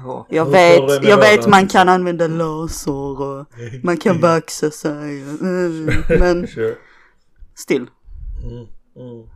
Ja. 0.04 0.26
Jag 0.30 0.44
vet, 0.50 1.04
jag 1.04 1.16
vet 1.16 1.46
man 1.48 1.68
kan 1.68 1.88
använda 1.88 2.26
laser 2.26 2.92
och 3.22 3.46
man 3.82 3.96
kan 3.96 4.20
vaxa 4.20 4.70
sig. 4.70 5.22
Mm, 5.22 5.90
men 6.08 6.46
Sure. 6.54 6.74
still. 7.54 7.86
Mm. 8.42 8.66
Mm. 9.08 9.28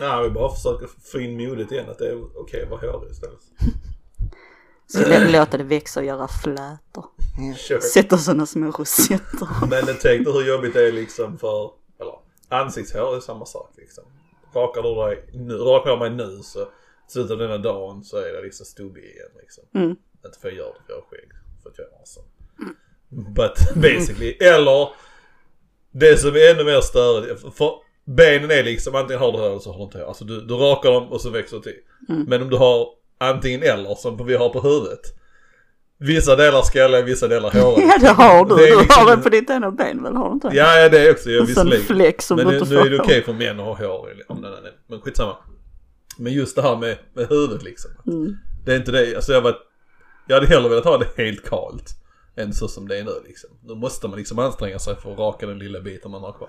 Ja, 0.00 0.20
vi 0.22 0.30
bara 0.30 0.54
försöker 0.54 0.88
få 1.12 1.20
in 1.20 1.48
modet 1.48 1.72
igen 1.72 1.90
att 1.90 1.98
det 1.98 2.08
är 2.08 2.38
okej 2.40 2.62
att 2.62 2.70
vara 2.70 2.92
hårig 2.92 3.10
istället. 3.10 3.40
Så 4.86 4.98
lä- 5.08 5.30
låta 5.38 5.56
det 5.58 5.64
växa 5.64 6.00
och 6.00 6.06
göra 6.06 6.28
flätor. 6.28 7.04
Sure. 7.56 7.80
Sätta 7.80 8.18
sådana 8.18 8.46
små 8.46 8.70
rosetter. 8.70 9.48
Men 9.70 9.84
tänk 9.86 10.24
dig 10.24 10.32
hur 10.34 10.48
jobbigt 10.48 10.74
det 10.74 10.88
är 10.88 10.92
liksom 10.92 11.38
för, 11.38 11.70
eller 12.00 12.14
ansiktshår 12.48 13.16
är 13.16 13.20
samma 13.20 13.46
sak 13.46 13.70
liksom. 13.76 14.04
Rakar 14.54 14.82
du 14.82 14.94
dig 14.94 15.30
nu, 15.32 15.54
rakar 15.54 15.90
jag 15.90 15.98
mig 15.98 16.10
nu 16.10 16.40
så 16.42 16.58
slutet 17.10 17.30
av 17.30 17.38
denna 17.38 17.58
dagen 17.58 18.04
så 18.04 18.16
är 18.16 18.32
det 18.32 18.42
liksom 18.42 18.66
stubbig 18.66 19.04
igen 19.04 19.28
liksom. 19.40 19.64
Mm. 19.74 19.90
Inte 20.26 20.38
för 20.40 20.48
jag 20.48 20.56
gör 20.56 20.66
det 20.66 20.80
för 20.86 20.92
jag 20.92 20.96
har 20.96 21.06
skägg. 21.10 21.28
För 21.62 21.70
att 21.70 21.78
jag 21.78 21.86
är 21.86 21.98
awesome. 22.00 22.26
But 23.08 23.74
basically, 23.82 24.30
eller 24.30 24.88
det 25.92 26.16
som 26.16 26.34
är 26.34 26.50
ännu 26.54 26.64
mer 26.64 26.80
störigt, 26.80 27.40
för 27.56 27.72
benen 28.04 28.50
är 28.50 28.62
liksom 28.64 28.94
antingen 28.94 29.20
har 29.22 29.32
du 29.32 29.38
hår 29.38 29.46
eller 29.46 29.58
så 29.58 29.70
har 29.72 29.78
du 29.78 29.84
inte 29.84 29.98
hår. 29.98 30.04
Alltså 30.06 30.24
du, 30.24 30.40
du 30.40 30.54
rakar 30.54 30.90
dem 30.92 31.08
och 31.12 31.20
så 31.20 31.30
växer 31.30 31.56
det 31.56 31.62
till. 31.62 31.78
Mm. 32.08 32.22
Men 32.28 32.42
om 32.42 32.50
du 32.50 32.56
har 32.56 32.88
antingen 33.18 33.62
eller 33.62 33.94
som 33.94 34.26
vi 34.26 34.36
har 34.36 34.48
på 34.48 34.60
huvudet. 34.60 35.00
Vissa 36.02 36.36
delar 36.36 36.62
skalliga, 36.62 37.02
vissa 37.02 37.28
delar 37.28 37.50
håriga. 37.60 37.86
Ja 37.86 37.98
det 38.00 38.08
har 38.08 38.44
du, 38.44 38.54
Det 38.56 38.66
du 38.70 38.78
liksom- 38.80 39.04
har 39.06 39.10
den 39.10 39.22
på 39.22 39.28
ditt 39.28 39.50
ena 39.50 39.70
ben 39.70 40.02
väl, 40.02 40.16
har 40.16 40.28
du 40.28 40.32
inte? 40.34 40.50
Ja, 40.52 40.78
ja 40.80 40.88
det 40.88 40.98
är 41.06 41.10
också, 41.10 41.30
jag 41.30 41.46
visserligen. 41.46 41.84
Men 42.36 42.46
nu, 42.46 42.60
nu 42.68 42.76
är 42.76 42.90
det 42.90 43.00
okej 43.00 43.22
för 43.22 43.32
män 43.32 43.60
att 43.60 43.66
ha 43.66 43.86
hår 43.86 44.10
i- 44.12 44.22
om 44.28 44.42
den 44.42 44.52
är 44.52 44.72
Men 44.86 45.00
skitsamma. 45.00 45.36
Men 46.20 46.32
just 46.32 46.56
det 46.56 46.62
här 46.62 46.76
med, 46.76 46.98
med 47.14 47.28
huvudet 47.28 47.62
liksom. 47.62 47.90
Mm. 48.06 48.36
Det 48.64 48.72
är 48.72 48.76
inte 48.76 48.92
det, 48.92 49.16
alltså 49.16 49.32
jag 49.32 49.40
var, 49.40 49.56
jag 50.26 50.36
hade 50.36 50.46
hellre 50.46 50.68
velat 50.68 50.84
ha 50.84 50.98
det 50.98 51.08
helt 51.16 51.48
kalt. 51.48 51.96
Än 52.36 52.52
så 52.52 52.68
som 52.68 52.88
det 52.88 52.98
är 52.98 53.04
nu 53.04 53.12
liksom. 53.26 53.50
Då 53.62 53.74
måste 53.74 54.08
man 54.08 54.18
liksom 54.18 54.38
anstränga 54.38 54.78
sig 54.78 54.96
för 54.96 55.12
att 55.12 55.18
raka 55.18 55.46
den 55.46 55.58
lilla 55.58 55.80
biten 55.80 56.10
man 56.10 56.22
har 56.22 56.32
kvar. 56.32 56.48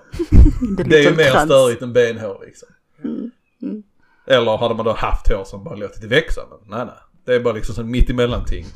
Det 0.76 0.82
är, 0.82 0.88
Det 0.88 0.98
är 0.98 1.10
ju 1.10 1.16
mer 1.16 1.30
krans. 1.30 1.44
störigt 1.50 1.82
än 1.82 1.92
benhår 1.92 2.42
liksom. 2.46 2.68
Mm. 3.04 3.82
Eller 4.26 4.56
hade 4.56 4.74
man 4.74 4.84
då 4.84 4.92
haft 4.92 5.32
hår 5.32 5.44
som 5.44 5.64
bara 5.64 5.74
låtit 5.74 6.02
det 6.02 6.08
växa. 6.08 6.42
Men 6.50 6.58
nej 6.78 6.86
nej. 6.86 6.94
Det 7.24 7.34
är 7.34 7.40
bara 7.40 7.54
liksom 7.54 7.74
sån 7.74 7.90
mittemellanting. 7.90 8.66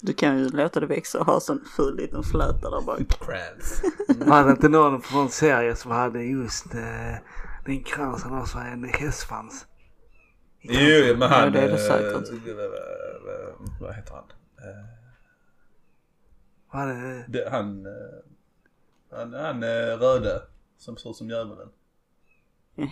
Du 0.00 0.12
kan 0.12 0.38
ju 0.38 0.48
låta 0.48 0.80
det 0.80 0.86
växa 0.86 1.20
och 1.20 1.26
ha 1.26 1.40
sån 1.40 1.60
ful 1.76 1.96
liten 1.96 2.22
fläta 2.22 2.70
där 2.70 2.80
bak. 2.86 2.98
Krans. 2.98 3.82
Var 4.26 4.44
det 4.44 4.50
inte 4.50 4.68
någon 4.68 5.02
från 5.02 5.28
serie 5.28 5.76
som 5.76 5.90
hade 5.90 6.22
just 6.22 6.74
eh, 6.74 7.14
den 7.66 7.82
kransen 7.82 8.32
också, 8.32 8.58
en 8.58 8.84
hästsvans? 8.84 9.66
Jo, 10.68 11.16
men 11.18 11.28
han... 11.30 11.44
Ja, 11.44 11.50
det 11.50 11.60
är 11.60 11.68
det 11.68 11.72
eh, 11.74 11.78
säkert. 11.78 12.28
eh, 12.30 12.56
Vad 13.80 13.94
heter 13.94 14.14
han? 14.14 14.24
Eh, 14.58 14.84
Var 16.72 17.24
det, 17.28 17.48
han... 17.50 17.86
Han, 19.10 19.34
han 19.34 19.64
röde. 19.98 20.42
Som 20.78 20.96
ser 20.96 21.10
ut 21.10 21.16
som 21.16 21.28
djävulen. 21.30 21.68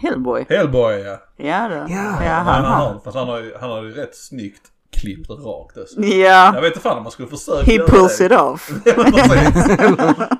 Hellboy. 0.02 0.46
Hellboy 0.48 0.94
ja. 1.00 1.18
Ja 1.36 1.68
det. 1.68 1.74
Ja. 1.74 2.24
Ja, 2.24 2.32
Han, 2.32 2.64
han 2.64 2.64
har, 2.64 3.00
fast 3.00 3.16
han 3.16 3.28
har 3.28 3.40
ju, 3.40 3.54
han 3.56 3.70
har 3.70 3.82
ju 3.82 3.90
rätt 3.92 4.16
snyggt 4.16 4.72
klippt 5.00 5.30
rakt 5.30 5.76
alltså. 5.78 6.00
Ja. 6.00 6.54
Jag 6.54 6.60
vet 6.60 6.64
inte 6.72 6.80
fan 6.80 6.96
om 6.96 7.02
man 7.02 7.12
skulle 7.12 7.28
försöka 7.28 7.72
He 7.72 7.78
pulls 7.78 8.18
det. 8.18 8.24
it 8.26 8.32
off. 8.32 8.70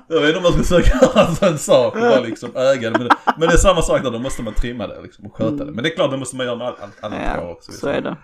Jag 0.07 0.21
vet 0.21 0.27
inte 0.35 0.37
om 0.37 0.43
man 0.43 0.51
skulle 0.51 0.63
försöka 0.63 1.05
göra 1.05 1.49
en 1.51 1.57
sak 1.57 1.93
och 1.95 2.01
bara 2.01 2.19
liksom 2.19 2.49
äga 2.55 2.89
det. 2.89 2.97
Men, 2.99 3.07
det. 3.07 3.15
men 3.37 3.47
det 3.47 3.53
är 3.53 3.57
samma 3.57 3.81
sak 3.81 4.03
där, 4.03 4.11
då 4.11 4.19
måste 4.19 4.43
man 4.43 4.53
trimma 4.53 4.87
det 4.87 5.01
liksom 5.01 5.25
och 5.25 5.35
sköta 5.35 5.65
det. 5.65 5.71
Men 5.71 5.83
det 5.83 5.91
är 5.91 5.95
klart, 5.95 6.11
det 6.11 6.17
måste 6.17 6.35
man 6.35 6.45
göra 6.45 6.55
med 6.55 6.67
allt 6.67 6.79
annat 7.03 7.19
hår 7.19 7.43
Ja, 7.45 7.51
också. 7.51 7.71
så 7.71 7.87
är 7.87 8.01
det. 8.01 8.17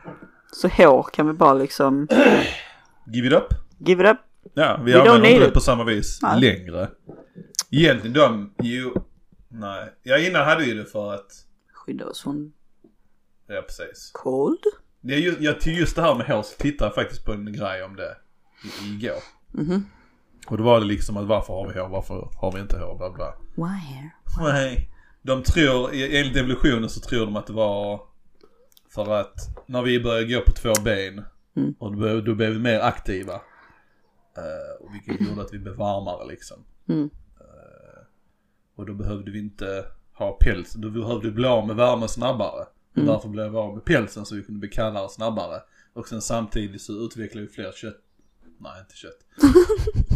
Så 0.51 0.67
hår 0.67 1.03
kan 1.13 1.27
vi 1.27 1.33
bara 1.33 1.53
liksom 1.53 2.07
Give 3.13 3.27
it 3.27 3.33
up. 3.33 3.47
give 3.79 4.03
it 4.03 4.09
up. 4.11 4.17
Ja, 4.53 4.79
vi 4.83 4.93
don't 4.93 5.00
använder 5.00 5.29
inte 5.29 5.45
det 5.45 5.51
på 5.51 5.59
samma 5.59 5.83
vis 5.83 6.19
Nej. 6.21 6.41
längre. 6.41 6.89
Egentligen 7.71 8.13
de, 8.13 8.53
jo, 8.61 8.93
nej. 9.50 9.93
Ja 10.03 10.17
innan 10.17 10.45
hade 10.45 10.63
ju 10.65 10.73
det 10.83 10.85
för 10.85 11.13
att, 11.13 11.27
Skydda 11.73 12.05
oss 12.05 12.21
från 12.21 12.51
ja 13.47 13.61
precis. 13.61 14.11
cold. 14.13 14.59
Det 15.01 15.13
är 15.13 15.17
ju, 15.20 15.36
jag 15.39 15.62
till 15.62 15.77
just 15.77 15.96
det 15.96 16.01
här 16.01 16.15
med 16.15 16.27
hår 16.27 16.43
så 16.43 16.55
tittade 16.58 16.88
jag 16.89 16.96
faktiskt 16.96 17.25
på 17.25 17.31
en 17.34 17.53
grej 17.53 17.84
om 17.84 17.96
det 17.96 18.15
igår. 18.86 19.17
Mhm. 19.51 19.86
Och 20.48 20.58
då 20.58 20.63
var 20.63 20.79
det 20.79 20.86
liksom 20.86 21.17
att 21.17 21.25
varför 21.27 21.53
har 21.53 21.67
vi 21.74 21.79
hår, 21.79 21.89
varför 21.89 22.29
har 22.36 22.51
vi 22.51 22.60
inte 22.60 22.79
hår, 22.79 22.98
bla 22.98 23.10
bla. 23.12 23.34
Why 23.55 23.74
here? 23.79 24.10
Nej. 24.41 24.89
De 25.22 25.43
tror, 25.43 25.93
i- 25.93 26.17
enligt 26.20 26.38
evolutionen 26.38 26.89
så 26.89 27.00
tror 27.00 27.25
de 27.25 27.36
att 27.36 27.48
det 27.48 27.53
var 27.53 28.01
för 28.89 29.13
att 29.20 29.34
när 29.65 29.81
vi 29.81 30.00
började 30.03 30.34
gå 30.34 30.41
på 30.41 30.51
två 30.51 30.74
ben 30.84 31.25
Mm. 31.55 31.74
och 31.79 31.96
då, 31.98 32.22
då 32.22 32.36
blev 32.36 32.51
vi 32.51 32.60
mer 32.60 32.79
aktiva. 32.79 33.34
Uh, 33.34 34.91
vilket 34.93 35.27
gjorde 35.29 35.41
att 35.41 35.53
vi 35.53 35.60
blev 35.60 35.75
varmare 35.75 36.27
liksom. 36.27 36.58
Mm. 36.89 37.10
Eh, 37.39 38.01
och 38.75 38.86
då 38.86 38.93
behövde 38.93 39.31
vi 39.31 39.39
inte 39.39 39.86
ha 40.13 40.38
päls, 40.41 40.74
då 40.74 40.89
behövde 40.89 41.27
vi 41.27 41.31
bli 41.34 41.48
av 41.48 41.67
med 41.67 41.75
värmen 41.75 42.10
snabbare. 42.10 42.65
Och 42.95 43.01
därför 43.05 43.29
blev 43.29 43.51
vi 43.51 43.57
av 43.57 43.74
med 43.75 43.86
pälsen 43.86 44.25
så 44.25 44.36
vi 44.36 44.43
kunde 44.43 44.60
bli 44.60 44.69
kallare 44.69 45.10
snabbare. 45.10 45.62
Och 45.93 46.07
sen 46.07 46.21
samtidigt 46.21 46.81
så 46.81 46.93
utvecklade 46.93 47.48
vi 47.48 47.53
fler 47.53 47.71
kött, 47.71 47.98
nej 48.57 48.71
inte 48.81 48.95
kött, 48.95 49.19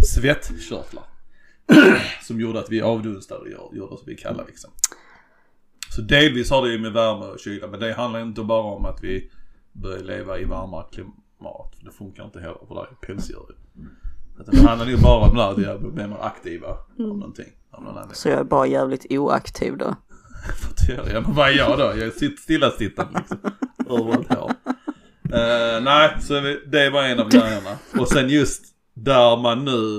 svettkörtlar. 0.06 1.04
som 2.24 2.40
gjorde 2.42 2.60
att 2.60 2.70
vi 2.70 2.82
avdunstade 2.82 3.56
och 3.56 3.76
gjorde- 3.76 3.94
oss 3.94 4.04
vi 4.06 4.16
kalla 4.16 4.44
liksom. 4.48 4.72
Så 5.90 6.02
delvis 6.02 6.50
har 6.50 6.66
det 6.66 6.72
ju 6.72 6.80
med 6.80 6.92
värme 6.94 7.26
och 7.26 7.40
kyla 7.40 7.68
men 7.68 7.80
det 7.80 7.94
handlar 7.94 8.20
inte 8.22 8.44
bara 8.44 8.62
om 8.64 8.86
att 8.86 9.04
vi 9.04 9.32
börjar 9.72 10.04
leva 10.04 10.40
i 10.40 10.46
varmare 10.46 10.86
klimat. 10.92 11.76
För 11.78 11.86
det 11.86 11.92
funkar 11.92 12.26
inte 12.26 12.40
heller 12.40 12.60
för 12.68 12.76
det 12.76 12.82
är 12.82 13.08
pälsdjur. 13.08 13.56
Det 14.52 14.58
handlar 14.58 14.88
ju 14.88 14.98
bara 14.98 15.30
om 15.30 15.40
att 15.40 15.58
vi 15.58 15.92
blir 15.92 16.08
mer 16.08 16.18
aktiva 16.22 16.78
om 16.98 17.20
någonting. 17.20 17.52
Av 17.72 17.84
någon 17.84 17.90
anledning. 17.92 18.16
Så 18.16 18.30
jag 18.30 18.40
är 18.40 18.44
bara 18.44 18.68
jävligt 18.68 19.06
oaktiv 19.10 19.78
då. 19.78 19.96
För 20.54 20.70
att 20.72 20.90
göra- 20.90 21.12
Ja 21.14 21.22
men 21.22 21.34
vad 21.34 21.50
är 21.50 21.54
jag 21.54 21.78
då? 21.78 21.84
Jag 21.84 21.98
är 22.00 22.10
sitt 22.12 22.40
stillasittande 22.40 23.20
liksom. 23.20 23.38
Över 23.90 24.22
ett 24.22 24.34
hår. 24.38 24.52
Eh, 25.34 25.82
nej, 25.84 26.18
så 26.22 26.40
vi, 26.40 26.62
det 26.68 26.90
var 26.90 27.04
en 27.04 27.20
av 27.20 27.30
grejerna. 27.30 27.78
Och 28.00 28.08
sen 28.08 28.30
just 28.30 28.64
där 28.94 29.38
man 29.38 29.66
nu, 29.66 29.98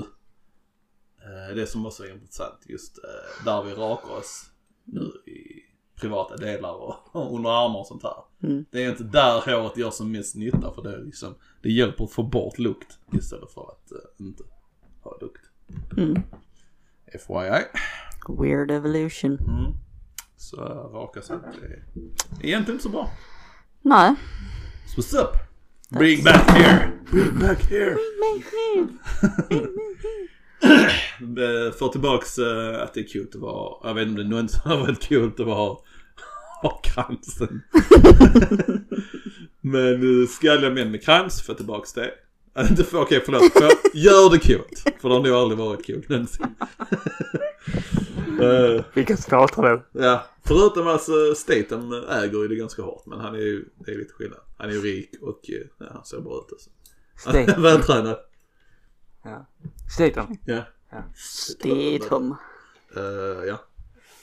eh, 1.25 1.55
det 1.57 1.67
som 1.67 1.87
också 1.87 2.05
är 2.05 2.13
intressant, 2.13 2.59
just 2.67 2.99
eh, 2.99 3.45
där 3.45 3.63
vi 3.63 3.73
rakar 3.73 4.11
oss 4.19 4.45
nu 4.85 5.01
i 5.33 5.63
privata 6.01 6.37
delar 6.37 6.73
och, 6.73 6.97
och 7.17 7.37
under 7.37 7.51
armar 7.65 7.81
och 7.81 7.87
sånt 7.87 8.03
här. 8.03 8.17
Mm. 8.43 8.65
Det 8.71 8.85
är 8.85 8.91
inte 8.91 9.05
där 9.05 9.41
håret 9.41 9.77
gör 9.77 9.91
som 9.91 10.13
mest 10.13 10.37
nytta 10.37 10.73
för 10.75 10.83
det 10.83 10.93
är 10.95 11.05
liksom, 11.05 11.35
det 11.63 11.71
hjälper 11.73 12.05
att 12.05 12.13
få 12.13 12.23
bort 12.23 12.59
lukt 12.59 12.99
istället 13.13 13.51
för 13.51 13.61
att 13.63 13.93
eh, 13.93 14.27
inte 14.27 14.43
ha 15.03 15.19
lukt. 15.21 15.43
Mm. 15.97 16.23
FYI. 17.13 17.63
Weird 18.39 18.71
evolution. 18.71 19.39
Mm. 19.39 19.73
Så 20.37 20.57
raka 20.93 21.21
inte 21.21 21.35
är 21.37 21.83
egentligen 22.43 22.75
inte 22.75 22.83
så 22.83 22.89
bra. 22.89 23.11
Nej. 23.83 24.15
So 24.87 25.01
what's 25.01 25.23
up? 25.23 25.37
Bring 25.91 26.25
back 26.25 26.51
here! 26.51 26.93
Bring 27.11 27.39
back 27.39 27.71
here! 27.71 27.97
Eh, 31.21 31.73
Få 31.79 31.89
tillbaks 31.89 32.39
eh, 32.39 32.83
att 32.83 32.95
det 32.95 33.01
är 33.01 33.09
kul 33.09 33.27
att 33.35 33.41
vara, 33.41 33.89
jag 33.89 33.95
vet 33.95 34.09
inte 34.09 34.23
om 34.23 34.29
det 34.29 34.31
någonsin 34.31 34.61
har 34.65 34.77
varit 34.77 35.03
kul 35.03 35.33
att 35.39 35.47
vara 35.47 35.77
ha 36.63 36.81
kransen. 36.83 37.63
Men 39.61 40.03
uh, 40.03 40.27
skalliga 40.27 40.71
män 40.71 40.91
med 40.91 41.05
krans, 41.05 41.43
få 41.43 41.55
tillbaks 41.55 41.93
det. 41.93 42.11
Inte 42.71 42.85
få, 42.85 43.03
okej 43.03 43.23
förlåt, 43.25 43.53
få, 43.53 43.71
gör 43.95 44.31
det 44.31 44.39
kul. 44.39 44.63
För 45.01 45.09
det 45.09 45.15
har 45.15 45.23
nog 45.23 45.33
aldrig 45.33 45.59
varit 45.59 45.87
kul 45.87 46.05
någonsin. 46.09 46.47
Eh, 48.41 48.85
vilka 48.95 49.17
stater 49.17 49.63
då? 49.63 50.01
Ja, 50.03 50.25
förutom 50.45 50.87
alltså 50.89 51.35
Statham 51.35 51.93
äger 51.93 52.43
ju 52.43 52.49
det 52.49 52.57
ganska 52.57 52.83
hårt 52.83 53.07
men 53.07 53.21
han 53.21 53.35
är 53.35 53.39
ju, 53.39 53.65
det 53.79 53.91
är 53.93 53.99
lite 53.99 54.13
skillnad. 54.13 54.41
Han 54.59 54.69
är 54.69 54.73
ju 54.73 54.81
rik 54.81 55.11
och 55.23 55.51
eh, 55.51 55.67
ja, 55.79 55.87
han 55.93 56.05
ser 56.05 56.21
bra 56.21 56.37
ut 56.37 56.53
alltså. 56.53 56.71
Statham. 57.17 57.63
vältränad. 57.63 58.19
Ja. 59.23 59.47
Statham. 59.97 60.37
Ja. 60.45 60.63
Statham. 61.15 62.37
Eh, 62.97 63.45
ja. 63.47 63.59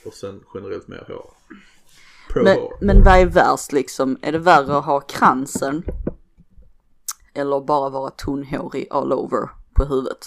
Och 0.05 0.13
sen 0.13 0.43
generellt 0.53 0.87
mer 0.87 1.05
hår. 1.07 1.33
Pro 2.29 2.43
Men, 2.43 2.57
hår. 2.57 2.77
men 2.81 3.03
vad 3.03 3.19
är 3.19 3.25
värst 3.25 3.71
liksom? 3.71 4.17
Är 4.21 4.31
det 4.31 4.39
värre 4.39 4.77
att 4.77 4.85
ha 4.85 4.99
kransen? 4.99 5.83
Eller 7.33 7.61
bara 7.61 7.89
vara 7.89 8.09
tunnhårig 8.09 8.87
all 8.91 9.13
over 9.13 9.49
på 9.73 9.85
huvudet? 9.85 10.25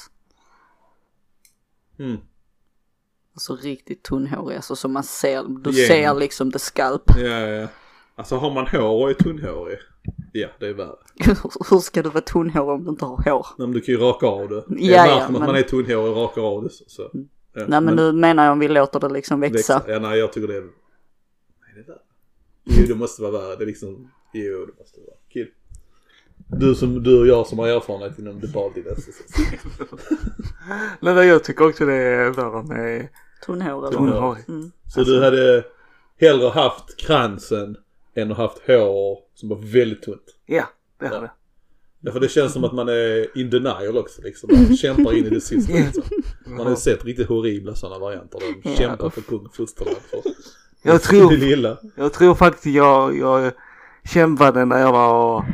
Mm. 1.99 2.17
Alltså 3.37 3.57
riktigt 3.57 4.03
tunnhårig, 4.03 4.57
alltså 4.57 4.77
som 4.77 4.93
man 4.93 5.03
ser, 5.03 5.45
du 5.61 5.71
Igen. 5.71 5.87
ser 5.87 6.15
liksom 6.15 6.53
the 6.53 6.59
scalp. 6.59 7.03
Ja, 7.17 7.27
ja, 7.29 7.47
ja. 7.49 7.69
Alltså 8.15 8.37
har 8.37 8.51
man 8.55 8.67
hår 8.67 9.03
och 9.03 9.11
är 9.11 9.15
tunnhårig. 9.15 9.79
Ja, 10.33 10.49
det 10.61 10.67
är 10.67 10.73
värre. 10.73 10.97
Hur 11.71 11.79
ska 11.79 12.03
du 12.03 12.09
vara 12.09 12.21
tunnhårig 12.21 12.69
om 12.69 12.85
du 12.85 12.91
inte 12.91 13.05
har 13.05 13.31
hår? 13.31 13.47
Men 13.59 13.73
du 13.73 13.81
kan 13.81 13.95
ju 13.95 14.01
raka 14.01 14.27
av 14.27 14.49
det. 14.49 14.65
Det 14.69 14.75
är 14.85 14.91
Ja, 14.97 15.07
ja, 15.07 15.23
att 15.25 15.31
men- 15.31 15.41
man 15.43 15.55
är 15.57 15.63
tunnhårig 15.63 16.11
och 16.11 16.17
rakar 16.17 16.43
av 16.43 16.63
det. 16.63 16.71
Så, 16.71 16.85
så. 16.87 17.11
Ja, 17.53 17.65
Nej 17.69 17.81
men 17.81 17.97
nu 17.97 18.13
menar 18.13 18.45
jag 18.45 18.53
om 18.53 18.59
vi 18.59 18.69
låter 18.69 19.01
det 19.01 19.09
liksom 19.09 19.41
växa. 19.41 19.83
Ja, 19.89 19.99
nej 19.99 20.19
jag 20.19 20.33
tycker 20.33 20.49
det 20.49 20.57
är... 20.57 20.61
Nej, 20.63 20.71
det 21.75 21.81
är 21.81 21.85
värre. 21.87 21.99
Jo, 22.65 22.85
det 22.89 22.95
måste 22.95 23.23
vara 23.23 23.33
värre. 23.33 23.57
Det 23.57 23.65
är 23.65 23.67
liksom... 23.67 24.11
Jo, 24.33 24.67
det 24.67 24.79
måste 24.83 25.01
vara. 25.01 25.17
Kul. 25.33 25.49
Du, 26.49 26.75
som, 26.75 27.03
du 27.03 27.21
och 27.21 27.27
jag 27.27 27.47
som 27.47 27.59
har 27.59 27.69
erfarenhet 27.69 28.19
inom 28.19 28.41
det 28.41 28.49
badiness. 28.53 29.07
Nej, 31.01 31.15
men 31.15 31.27
jag 31.29 31.45
tycker 31.45 31.69
också 31.69 31.87
det 31.87 31.95
är 31.95 32.31
värre 32.31 32.63
med 32.63 33.09
Tunnhår 33.47 33.87
eller? 33.89 33.99
tunnhårig. 33.99 34.45
Mm. 34.49 34.71
Så 34.95 35.03
du 35.03 35.25
hade 35.25 35.65
hellre 36.21 36.49
haft 36.49 36.97
kransen 36.97 37.77
än 38.15 38.31
att 38.33 38.37
haft 38.39 38.59
hår 38.67 39.19
som 39.35 39.49
var 39.49 39.57
väldigt 39.57 40.03
tunt. 40.03 40.23
Ja, 40.47 40.65
det 41.01 41.07
hade 41.07 41.21
jag. 41.21 41.31
Ja, 42.01 42.13
för 42.13 42.21
det 42.21 42.29
känns 42.29 42.53
som 42.53 42.65
att 42.65 42.73
man 42.73 42.89
är 42.89 43.39
in 43.39 43.51
denial 43.51 43.99
också 43.99 44.23
liksom. 44.23 44.51
Man 44.53 44.77
kämpar 44.77 45.13
in 45.19 45.27
i 45.27 45.31
det 45.31 45.41
sista 45.41 45.73
liksom. 45.73 46.03
Man 46.47 46.61
har 46.61 46.71
ju 46.71 46.77
sett 46.77 47.05
riktigt 47.05 47.29
horribla 47.29 47.75
sådana 47.75 47.99
varianter. 47.99 48.39
De 48.63 48.71
Ja, 48.71 48.77
kämpar 48.77 49.11
för 49.11 49.21
kung 49.21 49.49
fosterland 49.53 49.97
för 50.11 50.21
Jag 50.83 50.95
det 50.95 50.99
tror, 50.99 51.33
lilla. 51.33 51.77
jag 51.97 52.13
tror 52.13 52.35
faktiskt 52.35 52.67
jag, 52.67 53.19
jag 53.19 53.53
kämpade 54.13 54.65
när 54.65 54.79
jag 54.81 54.93
var, 54.93 55.45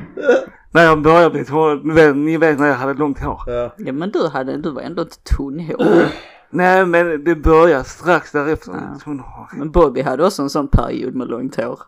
när 0.71 0.85
jag 0.85 1.03
började 1.03 1.31
bli 1.31 1.93
vet- 1.95 2.17
Ni 2.17 2.37
vet 2.37 2.59
när 2.59 2.69
jag 2.69 2.75
hade 2.75 2.95
långt 2.95 3.19
hår. 3.19 3.43
Ja. 3.47 3.75
Ja 3.79 3.93
men 3.93 4.11
du 4.11 4.27
hade, 4.29 4.57
du 4.57 4.71
var 4.71 4.83
ändå 4.83 5.03
inte 5.03 5.17
tunnhårig. 5.37 6.07
Nej 6.53 6.87
men 6.87 7.25
det 7.25 7.35
började 7.35 7.85
strax 7.85 8.33
därefter. 8.33 8.73
Ja. 8.73 8.99
Tunnhårig. 9.05 9.59
Men 9.59 9.71
Bobby 9.71 10.01
hade 10.01 10.27
också 10.27 10.43
en 10.43 10.51
sån 10.51 10.69
period 10.69 11.15
med 11.15 11.29
långt 11.29 11.57
hår. 11.57 11.81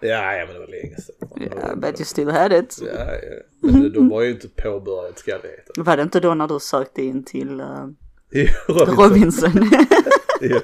Ja, 0.00 0.34
ja 0.34 0.46
men 0.46 0.54
det 0.54 0.60
var 0.60 0.66
länge 0.66 0.96
sedan. 0.96 1.42
Yeah, 1.42 1.76
but 1.76 2.00
you 2.00 2.04
still 2.04 2.30
had 2.30 2.52
it. 2.52 2.78
Ja, 2.80 2.86
ja. 2.96 3.70
Men 3.70 3.82
det, 3.82 3.90
då 3.90 4.02
var 4.02 4.22
ju 4.22 4.30
inte 4.30 4.48
påbörjat 4.48 5.18
skalligheten. 5.18 5.84
Var 5.84 5.96
det 5.96 6.02
inte 6.02 6.20
då 6.20 6.34
när 6.34 6.48
du 6.48 6.60
sökte 6.60 7.02
in 7.02 7.24
till 7.24 7.60
uh, 7.60 7.88
Robinson. 8.68 9.04
Robinson? 9.04 9.52
Ja. 10.40 10.60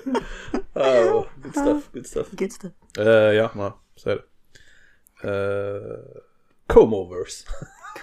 Oh, 0.75 1.25
good 1.43 1.53
stuff, 1.53 1.93
good 1.93 2.07
stuff. 2.07 2.27
Good 2.31 2.53
stuff. 2.53 2.73
Uh, 2.99 3.07
ja, 3.07 3.51
nej, 3.55 3.73
så 3.97 4.11
är 4.11 4.17
det. 4.17 5.29
Uh, 5.29 5.99
Comovers. 6.67 7.45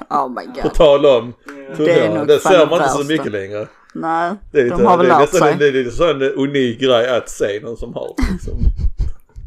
Oh 0.10 0.30
my 0.30 0.46
På 0.46 0.62
god. 0.62 0.74
tal 0.74 1.06
om 1.06 1.34
Det 1.77 1.92
är 1.92 2.16
nog 2.16 2.27
Det 2.27 2.39
ser 2.39 2.58
det 2.58 2.66
man 2.66 2.80
inte 2.80 2.89
så 2.89 3.04
mycket 3.04 3.32
längre. 3.32 3.68
Nej, 4.01 4.34
Det 4.51 4.62
är, 4.62 4.70
de 4.70 4.86
har 4.86 4.98
väl 4.98 5.08
lärt 5.08 5.20
nästan 5.20 5.39
sig. 5.48 5.56
det 5.60 5.68
är 5.68 5.72
lite 5.72 5.92
sån 5.92 6.22
unik 6.22 6.80
grej 6.80 7.10
att 7.10 7.30
se 7.30 7.60
någon 7.63 7.77
som 7.77 7.94
har 7.94 8.16
liksom. 8.32 8.54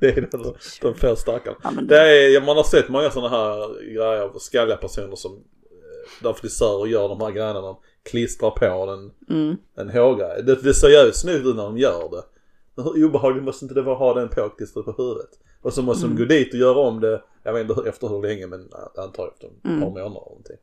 Det 0.00 0.06
är 0.18 0.28
de, 0.32 0.54
de 0.82 0.94
få 0.94 1.16
stackarna. 1.16 1.56
Ja, 1.62 1.70
men 1.70 1.86
Det 1.86 1.96
är, 2.36 2.40
man 2.46 2.56
har 2.56 2.64
sett 2.64 2.88
många 2.88 3.10
sådana 3.10 3.28
här 3.28 3.82
grejer 3.84 4.22
av 4.22 4.38
skalliga 4.38 4.76
personer 4.76 5.16
som 5.16 5.32
eh, 5.32 6.22
där 6.22 6.32
frisörer 6.32 6.86
gör 6.86 7.08
de 7.08 7.20
här 7.20 7.30
grejerna. 7.30 7.60
De 7.60 7.76
klistrar 8.10 8.50
på 8.50 8.64
en, 8.90 9.10
Mm. 9.36 9.56
en 9.76 9.90
hårgrej. 9.90 10.42
Det, 10.42 10.54
det 10.62 10.74
ser 10.74 10.88
jävligt 10.88 11.16
snyggt 11.16 11.46
ut 11.46 11.56
när 11.56 11.62
de 11.62 11.78
gör 11.78 12.08
det. 12.10 12.22
Hur 12.82 13.04
obehagligt 13.06 13.44
måste 13.44 13.64
inte 13.64 13.74
det 13.74 13.82
vara 13.82 13.94
att 13.94 14.00
ha 14.00 14.14
den 14.14 14.28
påklistrad 14.28 14.84
på 14.84 14.92
huvudet? 14.98 15.30
Och 15.62 15.72
så 15.72 15.82
måste 15.82 16.06
de 16.06 16.16
gå 16.16 16.24
dit 16.24 16.52
och 16.54 16.60
göra 16.60 16.78
om 16.78 17.00
det, 17.00 17.22
jag 17.42 17.52
vet 17.52 17.70
inte 17.70 17.88
efter 17.88 18.08
hur 18.08 18.22
länge 18.22 18.46
men 18.46 18.68
antar 18.96 19.28
efter 19.28 19.46
ett 19.46 19.62
par 19.62 19.70
månader 19.70 20.00
eller 20.00 20.14
någonting. 20.14 20.56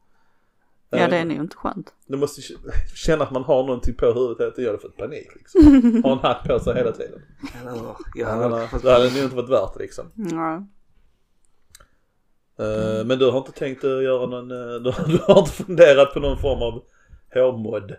Ja 0.89 0.97
Eh, 0.97 1.09
det 1.09 1.17
är 1.17 1.25
nog 1.25 1.37
inte 1.37 1.55
skönt. 1.55 1.93
Du 2.07 2.17
måste 2.17 2.41
känna 2.95 3.23
att 3.23 3.31
man 3.31 3.43
har 3.43 3.63
någonting 3.63 3.93
på 3.95 4.05
huvudet 4.05 4.39
hela 4.39 4.51
tiden. 4.51 4.63
Jag 4.65 4.71
hade 4.71 4.81
fått 4.81 4.97
panik 4.97 5.27
liksom. 5.35 6.01
Ha 6.03 6.11
en 6.11 6.19
hatt 6.19 6.43
på 6.43 6.59
sig 6.59 6.75
hela 6.75 6.91
tiden. 6.91 7.21
Det 8.83 8.91
hade 8.91 9.09
nog 9.13 9.23
inte 9.23 9.35
varit 9.35 9.49
värt 9.49 9.73
det 9.73 9.79
liksom. 9.79 10.05
Nej. 10.15 10.61
Eh, 12.59 13.05
Men 13.05 13.19
du 13.19 13.31
har 13.31 13.37
inte 13.37 13.51
tänkt 13.51 13.83
att 13.83 14.03
göra 14.03 14.25
någon, 14.25 14.51
eh, 14.51 14.81
du, 14.81 14.91
har 15.27 15.39
inte 15.39 15.51
funderat 15.51 16.13
på 16.13 16.19
någon 16.19 16.37
form 16.37 16.61
av 16.61 16.83
hårmodd? 17.33 17.95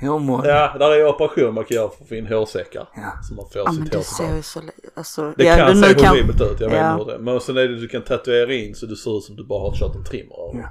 hårmål. 0.00 0.42
Ja, 0.46 0.76
där 0.78 0.90
är 0.90 1.08
operation 1.08 1.54
man 1.54 1.64
kan 1.64 1.74
göra 1.74 1.88
för 1.90 2.02
att 2.02 2.08
få 2.08 2.14
in 2.14 2.26
hårsäckar. 2.26 2.88
Ja. 2.96 3.12
Så 3.28 3.34
man 3.34 3.44
får 3.52 3.62
Ja 3.64 3.70
sitt 3.70 3.78
men 3.78 3.88
hår 3.88 3.98
det 3.98 4.04
ser 4.04 4.36
ju 4.36 4.42
så, 4.42 4.60
alltså. 4.94 5.32
Det 5.36 5.44
ja, 5.44 5.56
kan 5.56 5.80
nu 5.80 5.82
se 5.82 6.06
horribelt 6.08 6.40
ut, 6.40 6.60
jag 6.60 6.68
vet 6.70 6.78
Ja. 6.78 6.96
hur 6.96 7.04
det 7.04 7.14
är. 7.14 7.18
Men 7.18 7.40
sen 7.40 7.56
är 7.56 7.68
det 7.68 7.76
du 7.80 7.88
kan 7.88 8.02
tatuera 8.02 8.54
in 8.54 8.74
så 8.74 8.86
du 8.86 8.96
ser 8.96 9.18
ut 9.18 9.24
som 9.24 9.36
du 9.36 9.44
bara 9.44 9.60
har 9.70 9.76
kört 9.76 9.94
en 9.94 10.04
trimmer 10.04 10.48
över. 10.48 10.60
Ja. 10.60 10.68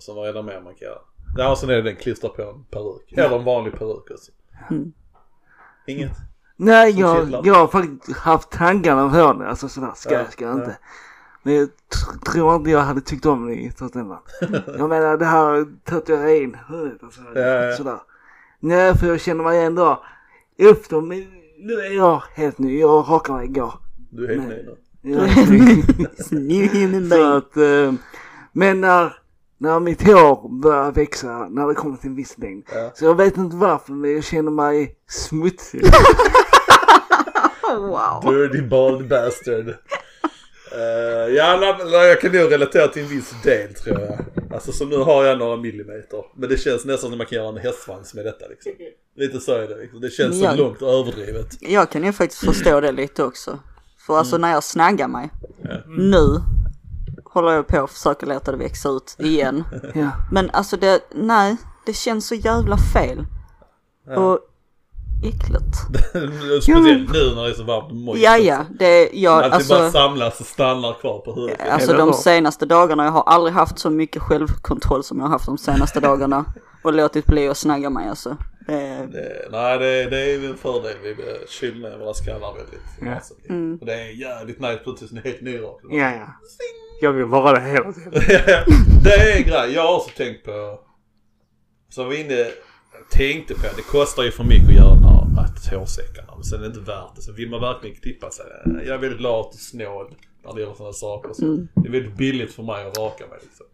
Och 0.00 0.04
sen 0.04 0.14
vad 0.14 0.28
är 0.28 0.32
det 0.32 0.42
mer 0.42 0.60
man 0.60 0.74
kan 0.74 0.88
göra? 0.88 0.98
Ja, 1.36 1.50
och 1.50 1.58
sen 1.58 1.70
är 1.70 1.74
det 1.74 1.82
den 1.82 1.96
klistra 1.96 2.30
på 2.30 2.42
en 2.42 2.64
peruk. 2.64 3.12
Eller 3.12 3.38
en 3.38 3.44
vanlig 3.44 3.72
peruk 3.78 4.10
också. 4.10 4.32
Mm. 4.70 4.92
Inget? 5.86 6.12
Nej, 6.56 6.92
Som 6.92 7.00
jag, 7.00 7.22
kittlar. 7.24 7.42
jag 7.44 7.54
har 7.54 7.66
faktiskt 7.66 8.18
haft 8.18 8.50
tankarna 8.50 9.10
på 9.10 9.38
det. 9.42 9.48
Alltså 9.48 9.68
sådär, 9.68 9.92
ska 9.94 10.12
Ja, 10.14 10.18
jag, 10.18 10.32
ska 10.32 10.44
jag 10.44 10.54
ja. 10.54 10.58
inte. 10.60 10.78
Men 11.42 11.54
jag 11.54 11.68
tr- 11.68 12.32
tror 12.32 12.54
inte 12.56 12.70
jag 12.70 12.80
hade 12.80 13.00
tyckt 13.00 13.26
om 13.26 13.46
det 13.46 13.54
i 13.54 13.70
slutändan. 13.70 14.18
jag 14.78 14.88
menar 14.88 15.16
det 15.16 15.24
här 15.24 15.66
tatuera 15.84 16.34
in 16.34 16.56
huvudet 16.68 17.00
sådär. 17.12 17.40
Ja, 17.40 17.64
ja. 17.64 17.76
sådär. 17.76 17.98
Nej, 18.60 18.94
för 18.98 19.06
jag 19.06 19.20
känner 19.20 19.44
mig 19.44 19.64
ändå 19.64 20.02
efter, 20.58 21.00
men 21.00 21.26
nu 21.58 21.72
är 21.72 21.96
jag 21.96 22.22
helt 22.34 22.58
ny. 22.58 22.80
Jag 22.80 23.06
rakade 23.10 23.38
mig 23.38 23.46
igår. 23.46 23.74
Du 24.10 24.24
är 24.24 24.28
helt 24.28 24.48
ny 24.48 24.64
nu. 24.64 24.76
Human 26.68 27.08
Så 27.10 27.36
att, 27.36 27.56
eh, 27.56 27.92
men 28.52 28.80
när, 28.80 29.19
när 29.60 29.80
mitt 29.80 30.02
hår 30.02 30.60
börjar 30.62 30.92
växa, 30.92 31.48
när 31.48 31.68
det 31.68 31.74
kommer 31.74 31.96
till 31.96 32.08
en 32.10 32.16
viss 32.16 32.38
längd. 32.38 32.64
Ja. 32.74 32.90
Så 32.94 33.04
jag 33.04 33.14
vet 33.14 33.36
inte 33.36 33.56
varför, 33.56 33.92
men 33.92 34.12
jag 34.12 34.24
känner 34.24 34.50
mig 34.50 34.96
smutsig. 35.08 35.82
Wow. 37.78 38.34
Dirty 38.34 38.62
bald 38.62 39.08
bastard. 39.08 39.68
Uh, 39.68 41.34
ja, 41.36 41.76
jag 42.06 42.20
kan 42.20 42.32
nog 42.32 42.52
relatera 42.52 42.88
till 42.88 43.02
en 43.02 43.08
viss 43.08 43.34
del 43.42 43.74
tror 43.74 44.00
jag. 44.00 44.18
Alltså 44.54 44.72
som 44.72 44.88
nu 44.88 44.96
har 44.96 45.24
jag 45.24 45.38
några 45.38 45.56
millimeter. 45.56 46.24
Men 46.36 46.48
det 46.48 46.56
känns 46.56 46.84
nästan 46.84 47.10
som 47.10 47.18
man 47.18 47.26
kan 47.26 47.38
göra 47.38 47.48
en 47.48 47.56
hästsvans 47.56 48.14
med 48.14 48.24
detta 48.24 48.46
liksom. 48.48 48.72
Lite 49.16 49.40
så 49.40 49.52
är 49.52 49.68
det 49.68 49.76
liksom. 49.76 50.00
Det 50.00 50.10
känns 50.10 50.38
så 50.38 50.44
Ja. 50.44 50.54
långt 50.54 50.82
och 50.82 50.88
överdrivet. 50.92 51.46
Jag 51.60 51.90
kan 51.90 52.04
ju 52.04 52.12
faktiskt 52.12 52.44
förstå 52.44 52.80
det 52.80 52.92
lite 52.92 53.24
också. 53.24 53.58
För 54.06 54.18
alltså 54.18 54.38
när 54.38 54.52
jag 54.52 54.64
snaggar 54.64 55.08
mig. 55.08 55.30
Ja. 55.62 55.70
Nu 55.88 56.40
håller 57.32 57.52
jag 57.52 57.66
på 57.66 57.84
att 57.84 57.90
försöka 57.90 58.26
låta 58.26 58.50
det 58.50 58.58
växa 58.58 58.88
ut 58.88 59.16
igen. 59.18 59.64
ja. 59.94 60.10
Men 60.32 60.50
alltså 60.50 60.76
det, 60.76 61.00
nej, 61.14 61.56
det 61.86 61.92
känns 61.92 62.26
så 62.26 62.34
jävla 62.34 62.76
fel. 62.76 63.26
Och 64.16 64.38
äckligt. 65.22 65.76
Speciellt 66.62 67.12
nu 67.12 67.34
när 67.34 67.44
det 67.44 67.50
är 67.50 67.54
så 67.54 67.64
varmt 67.64 67.90
och 67.90 67.96
mojt. 67.96 68.22
Ja, 68.22 68.38
ja, 68.38 68.64
det, 68.78 69.10
jag, 69.12 69.32
Allt 69.32 69.44
det 69.44 69.68
bara 69.68 69.84
alltså, 69.84 69.98
samlas 69.98 70.40
och 70.40 70.46
stannar 70.46 70.92
kvar 71.00 71.18
på 71.18 71.34
huvudet. 71.34 71.60
alltså 71.70 71.92
de 71.92 72.12
senaste 72.12 72.66
dagarna, 72.66 73.04
jag 73.04 73.12
har 73.12 73.22
aldrig 73.22 73.54
haft 73.54 73.78
så 73.78 73.90
mycket 73.90 74.22
självkontroll 74.22 75.04
som 75.04 75.18
jag 75.18 75.24
har 75.24 75.30
haft 75.30 75.46
de 75.46 75.58
senaste 75.58 76.00
dagarna. 76.00 76.44
Och 76.82 76.92
låtit 76.92 77.26
bli 77.26 77.48
att 77.48 77.56
snagga 77.58 77.90
mig 77.90 78.08
alltså. 78.08 78.36
Det, 78.66 79.08
Det, 79.12 79.48
nej 79.50 79.78
det, 79.78 80.10
det 80.10 80.20
är 80.20 80.38
ju 80.38 80.46
en 80.46 80.56
fördel. 80.56 80.96
Vi 81.02 81.14
kyler 81.48 81.90
ner 81.90 81.98
våra 81.98 82.14
skallar 82.14 82.54
väldigt. 82.54 82.80
Ja. 83.00 83.14
Alltså, 83.14 83.34
Och 83.80 83.86
det 83.86 83.94
är 83.94 84.10
jävligt 84.10 84.60
nice 84.60 84.80
precis 84.84 85.12
när 85.12 85.22
det 85.22 85.28
är 85.28 85.32
helt 85.32 85.42
nyrakad. 85.42 85.90
Ja, 85.90 86.14
ja. 86.14 86.26
Jag 87.02 87.12
vill 87.12 87.24
vara 87.24 87.52
det 87.52 87.60
hela 87.60 87.92
tiden. 87.92 88.12
det 89.04 89.14
är 89.14 89.36
en 89.36 89.42
grej. 89.42 89.72
Jag 89.74 89.82
har 89.82 89.96
också 89.96 90.10
tänkt 90.16 90.44
på. 90.44 90.80
Så 91.88 92.02
var 92.02 92.10
vi 92.10 92.20
inne. 92.20 92.46
Tänkte 93.10 93.54
på. 93.54 93.66
Det 93.76 93.82
kostar 93.82 94.22
ju 94.22 94.30
för 94.30 94.44
mycket 94.44 94.68
att 94.68 94.74
göra 94.74 94.92
att 95.40 95.66
hårsäckarna. 95.72 96.32
Men 96.34 96.44
sen 96.44 96.58
är 96.58 96.62
det 96.62 96.66
inte 96.66 96.80
värt 96.80 97.16
det. 97.16 97.22
Så 97.22 97.32
vill 97.32 97.50
man 97.50 97.60
verkligen 97.60 97.96
klippa 97.96 98.30
sig. 98.30 98.46
Jag 98.64 98.94
är 98.94 98.98
väldigt 98.98 99.20
lat 99.20 99.46
och 99.54 99.60
snål. 99.60 100.14
När 100.44 100.54
det 100.54 100.60
gäller 100.60 100.74
sådana 100.74 100.92
saker. 100.92 101.32
Så 101.32 101.44
Det 101.74 101.88
är 101.88 101.92
väldigt 101.92 102.16
billigt 102.16 102.52
för 102.54 102.62
mig 102.62 102.86
att 102.86 102.98
raka 102.98 103.24
mig 103.26 103.38
liksom. 103.42 103.66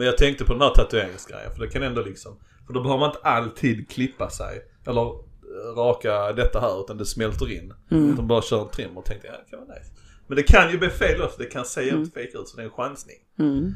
Men 0.00 0.06
jag 0.06 0.18
tänkte 0.18 0.44
på 0.44 0.52
den 0.52 0.62
här 0.62 0.70
tatueringsgrejen. 0.74 1.52
För 1.54 1.60
det 1.60 1.68
kan 1.68 1.82
ändå 1.82 2.02
liksom. 2.02 2.36
För 2.66 2.72
då 2.74 2.82
behöver 2.82 3.00
man 3.00 3.08
inte 3.10 3.20
alltid 3.22 3.90
klippa 3.90 4.30
sig. 4.30 4.62
Eller 4.86 5.00
eh, 5.10 5.76
raka 5.76 6.32
detta 6.32 6.60
här. 6.60 6.80
Utan 6.80 6.98
det 6.98 7.06
smälter 7.06 7.52
in. 7.52 7.74
Utan 8.12 8.26
bara 8.26 8.42
kör 8.42 8.62
en 8.62 8.68
trimmer. 8.70 8.98
Och 8.98 9.04
tänkte 9.04 9.26
jag, 9.26 9.36
ja, 9.36 9.40
det 9.44 9.50
kan 9.50 9.66
vara 9.66 9.78
nice. 9.78 9.90
Men 10.26 10.36
det 10.36 10.42
kan 10.42 10.70
ju 10.70 10.78
bli 10.78 10.88
fel 10.88 11.22
också. 11.22 11.38
Det 11.38 11.44
kan 11.46 11.64
se 11.64 11.82
jävligt 11.86 12.14
fake 12.14 12.38
ut. 12.38 12.48
Så 12.48 12.56
det 12.56 12.62
är 12.62 12.66
en 12.66 12.72
chansning. 12.72 13.16
mm, 13.38 13.74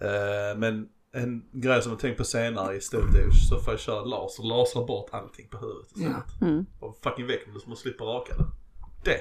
Eh, 0.00 0.58
men 0.58 0.88
en 1.12 1.42
grej 1.52 1.82
som 1.82 1.92
jag 1.92 1.98
tänkt 2.00 2.16
på 2.18 2.24
senare 2.24 2.76
istället 2.76 3.14
är 3.14 3.30
så 3.30 3.58
får 3.60 3.72
jag 3.72 3.80
köra 3.80 4.04
laser. 4.04 4.42
Lasra 4.44 4.84
bort 4.84 5.08
allting 5.12 5.48
på 5.48 5.58
huvudet 5.58 5.86
istället. 5.96 6.40
mm. 6.40 6.66
Och 6.80 6.98
fucking 7.02 7.26
väck 7.26 7.46
med 7.52 7.60
så 7.62 7.68
man 7.68 7.76
slipper 7.76 8.04
raka 8.04 8.34
det. 8.36 8.44
Det 9.04 9.20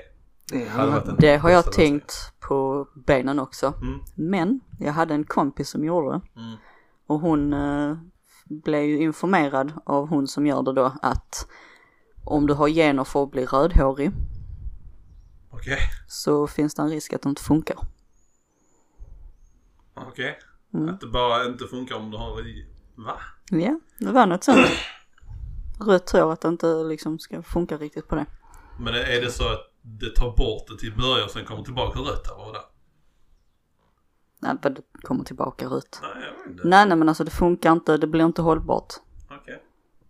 Det 0.51 0.67
en 0.67 1.15
Det 1.19 1.37
har 1.37 1.49
jag 1.49 1.71
tänkt 1.71 2.13
på 2.39 2.87
benen 2.95 3.39
också. 3.39 3.73
Mm. 3.81 3.99
Men 4.15 4.59
jag 4.79 4.93
hade 4.93 5.13
en 5.13 5.23
kompis 5.23 5.69
som 5.69 5.85
gjorde 5.85 6.11
det. 6.11 6.41
Mm. 6.41 6.57
Och 7.07 7.19
hon 7.19 7.53
eh, 7.53 7.97
blev 8.45 8.83
ju 8.83 8.97
informerad 8.97 9.73
av 9.85 10.07
hon 10.07 10.27
som 10.27 10.47
gör 10.47 10.63
det 10.63 10.73
då 10.73 10.93
att 11.01 11.47
om 12.23 12.47
du 12.47 12.53
har 12.53 12.69
gener 12.69 13.03
för 13.03 13.23
att 13.23 13.31
bli 13.31 13.45
rödhårig 13.45 14.11
Okej, 15.49 15.79
så 16.07 16.47
finns 16.47 16.75
det 16.75 16.81
en 16.81 16.89
risk 16.89 17.13
att 17.13 17.21
det 17.21 17.29
inte 17.29 17.43
funkar. 17.43 17.77
okej. 19.95 20.39
Mm. 20.73 20.89
Att 20.89 21.01
det 21.01 21.07
bara 21.07 21.45
inte 21.45 21.67
funkar 21.67 21.95
om 21.95 22.11
du 22.11 22.17
har. 22.17 22.43
Va? 22.95 23.19
Ja, 23.49 23.79
det 23.99 24.11
var 24.11 24.25
något 24.25 24.43
sånt. 24.43 24.67
Rött 25.79 26.11
hår, 26.11 26.33
att 26.33 26.41
det 26.41 26.47
inte 26.47 26.83
liksom 26.83 27.19
ska 27.19 27.41
funka 27.43 27.77
riktigt 27.77 28.07
på 28.07 28.15
det. 28.15 28.25
Men 28.79 28.95
är 28.95 29.21
det 29.21 29.31
så 29.31 29.47
att 29.47 29.74
det 29.85 30.15
tar 30.15 30.35
bort 30.37 30.67
det 30.67 30.77
till 30.77 30.95
början 30.97 31.25
och 31.25 31.31
sen 31.31 31.45
kommer 31.45 31.63
tillbaka 31.63 31.99
rött 31.99 32.25
eller 32.27 32.37
vadå? 32.45 32.59
Nej, 34.39 34.55
men 34.63 34.73
det 34.73 34.81
kommer 35.01 35.23
tillbaka 35.23 35.65
rött. 35.67 35.99
Nej, 36.01 36.11
jag 36.23 36.37
vet 36.43 36.51
inte. 36.51 36.67
Nej, 36.67 36.87
nej 36.87 36.97
men 36.97 37.09
alltså 37.09 37.23
det 37.23 37.31
funkar 37.31 37.71
inte, 37.71 37.97
det 37.97 38.07
blir 38.07 38.25
inte 38.25 38.41
hållbart. 38.41 38.93
Okej. 39.31 39.63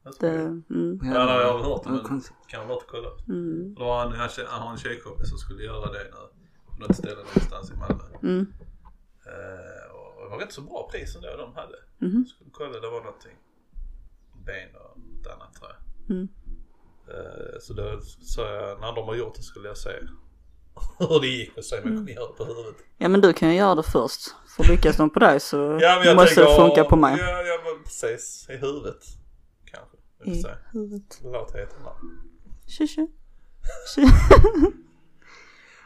That's 0.04 0.18
Det, 0.20 0.30
mm, 0.76 1.00
Ja, 1.04 1.42
jag 1.42 1.54
har 1.58 1.64
hört 1.64 1.84
det 1.84 1.90
men 1.90 2.22
kan 2.48 2.60
ha 2.62 2.68
varit 2.68 2.84
och 2.84 2.90
kolla. 2.90 3.10
mm, 3.28 3.74
Det 3.76 3.80
var 3.82 4.00
han, 4.00 4.12
han 4.48 4.62
har 4.62 4.72
en 4.72 4.78
tjejkompis 4.78 5.30
som 5.30 5.38
skulle 5.38 5.64
göra 5.64 5.92
det 5.92 6.04
nu. 6.04 6.20
På 6.72 6.82
något 6.82 6.96
ställe 6.96 7.16
någonstans 7.16 7.72
i 7.72 7.76
Malmö. 7.76 8.04
mm, 8.24 8.54
Eh, 9.28 9.92
och 9.96 10.24
det 10.24 10.30
var 10.30 10.38
rätt 10.40 10.54
så 10.54 10.62
bra 10.62 10.90
pris 10.92 11.16
ändå 11.16 11.28
de 11.38 11.54
hade. 11.56 11.76
Mhm. 11.98 12.26
Skulle 12.26 12.50
kolla, 12.54 12.80
det 12.80 12.90
var 12.90 13.04
någonting. 13.04 13.38
Ben 14.46 14.70
och 14.76 15.00
något 15.00 15.28
annat 15.28 15.54
tror 15.54 15.70
jag. 15.72 16.16
Mm. 16.16 16.28
Eh, 17.10 17.60
så 17.62 17.74
då 17.74 18.00
sa 18.22 18.42
jag, 18.42 18.80
när 18.82 18.96
de 18.96 19.06
har 19.08 19.16
gjort 19.16 19.36
det 19.36 19.44
skulle 19.44 19.68
jag 19.68 19.78
se 19.78 19.90
hur 21.00 21.20
det 21.20 21.28
gick 21.28 21.58
och 21.58 21.66
se 21.66 21.76
om 21.76 21.82
jag 21.86 21.98
kunde 21.98 22.12
göra 22.12 22.28
det 22.28 22.34
på 22.34 22.46
huvudet. 22.46 22.76
Ja 22.98 23.08
men 23.08 23.22
du 23.22 23.34
kan 23.34 23.50
ju 23.50 23.56
göra 23.56 23.76
det 23.76 23.84
först. 23.84 24.22
För 24.56 24.64
lyckas 24.64 24.98
de 24.98 25.10
på 25.10 25.20
dig 25.20 25.40
så 25.40 25.58
Ja 25.82 26.14
måste 26.16 26.36
tänker, 26.36 26.52
det 26.52 26.56
funka 26.58 26.84
på 26.84 26.96
mig. 26.96 27.20
Ja, 27.20 27.42
ja 27.42 27.60
men 27.64 27.84
precis. 27.84 28.48
I 28.50 28.56
huvudet. 28.58 29.04
Kanske. 29.66 29.98
I 30.32 30.42
se. 30.42 30.50
huvudet. 30.74 31.20
Latheten 31.24 31.84
där. 31.84 31.94
Tjo, 32.68 32.88
tjo. 32.88 33.08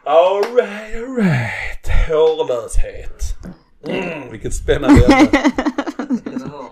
Alright, 0.03 0.95
alright. 0.95 1.87
Hårlöshet. 2.07 3.23
Mm, 3.83 4.31
vilket 4.31 4.53
spännande 4.53 5.05
ämne. 5.05 5.29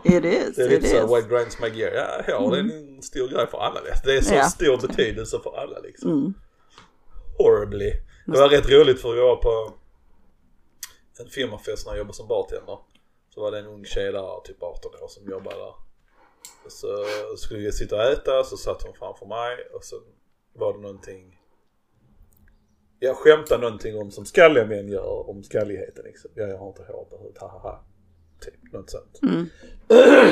It 0.04 0.26
is, 0.26 0.56
Det 0.56 0.62
är 0.62 0.66
it 0.66 0.72
lite 0.72 0.86
is. 0.88 0.92
så 0.92 1.08
what 1.08 1.30
grinds 1.30 1.60
my 1.60 1.68
gear. 1.70 1.94
Ja, 2.28 2.38
hår 2.40 2.52
det 2.52 2.58
är 2.58 2.62
en 2.62 3.02
stor 3.02 3.28
grej 3.28 3.48
för 3.48 3.58
alla. 3.58 3.80
Det 4.06 4.18
är 4.18 4.22
så 4.22 4.36
Ja. 4.36 4.44
stor 4.44 4.88
betydelse 4.88 5.40
för 5.40 5.58
alla 5.58 5.80
liksom. 5.80 6.12
Mm. 6.12 6.34
Horribly. 7.38 7.92
Det 8.26 8.40
var 8.40 8.50
rätt 8.50 8.70
roligt 8.70 9.02
för 9.02 9.14
vi 9.14 9.20
var 9.22 9.36
på 9.36 9.74
en 11.20 11.30
firmafest 11.30 11.86
när 11.86 11.94
jag 11.94 11.98
jobbade 11.98 12.14
som 12.14 12.28
bartender. 12.28 12.80
Så 13.34 13.42
var 13.42 13.52
det 13.52 13.60
en 13.60 13.66
ung 13.66 13.86
tjej 13.86 14.12
där, 14.12 14.40
typ 14.44 14.64
18 14.64 14.92
år, 15.02 15.08
som 15.08 15.30
jobbade 15.32 15.56
där. 15.58 15.74
Så 16.70 16.88
skulle 17.38 17.60
vi 17.60 17.72
sitta 17.72 17.96
och 17.96 18.02
äta, 18.04 18.44
så 18.44 18.58
satt 18.58 18.84
hon 18.84 18.94
framför 18.94 19.26
mig 19.26 19.58
och 19.74 19.84
så 19.84 19.96
var 20.54 20.74
det 20.74 20.80
någonting 20.80 21.34
jag 23.00 23.16
skämtade 23.18 23.62
någonting 23.62 23.98
om 23.98 24.12
som 24.12 24.26
skalliga 24.26 24.66
män 24.66 24.88
gör 24.90 25.30
om 25.30 25.44
skalligheten 25.44 26.06
liksom. 26.06 26.32
Ja, 26.36 26.44
jag 26.44 26.58
har 26.58 26.68
inte 26.68 26.84
hår 26.84 27.06
på 27.10 27.18
huvudet, 27.18 27.42
haha. 27.42 27.80
Typ, 28.42 28.74
något 28.74 28.90
sånt. 28.90 29.20
Mm. 29.24 29.46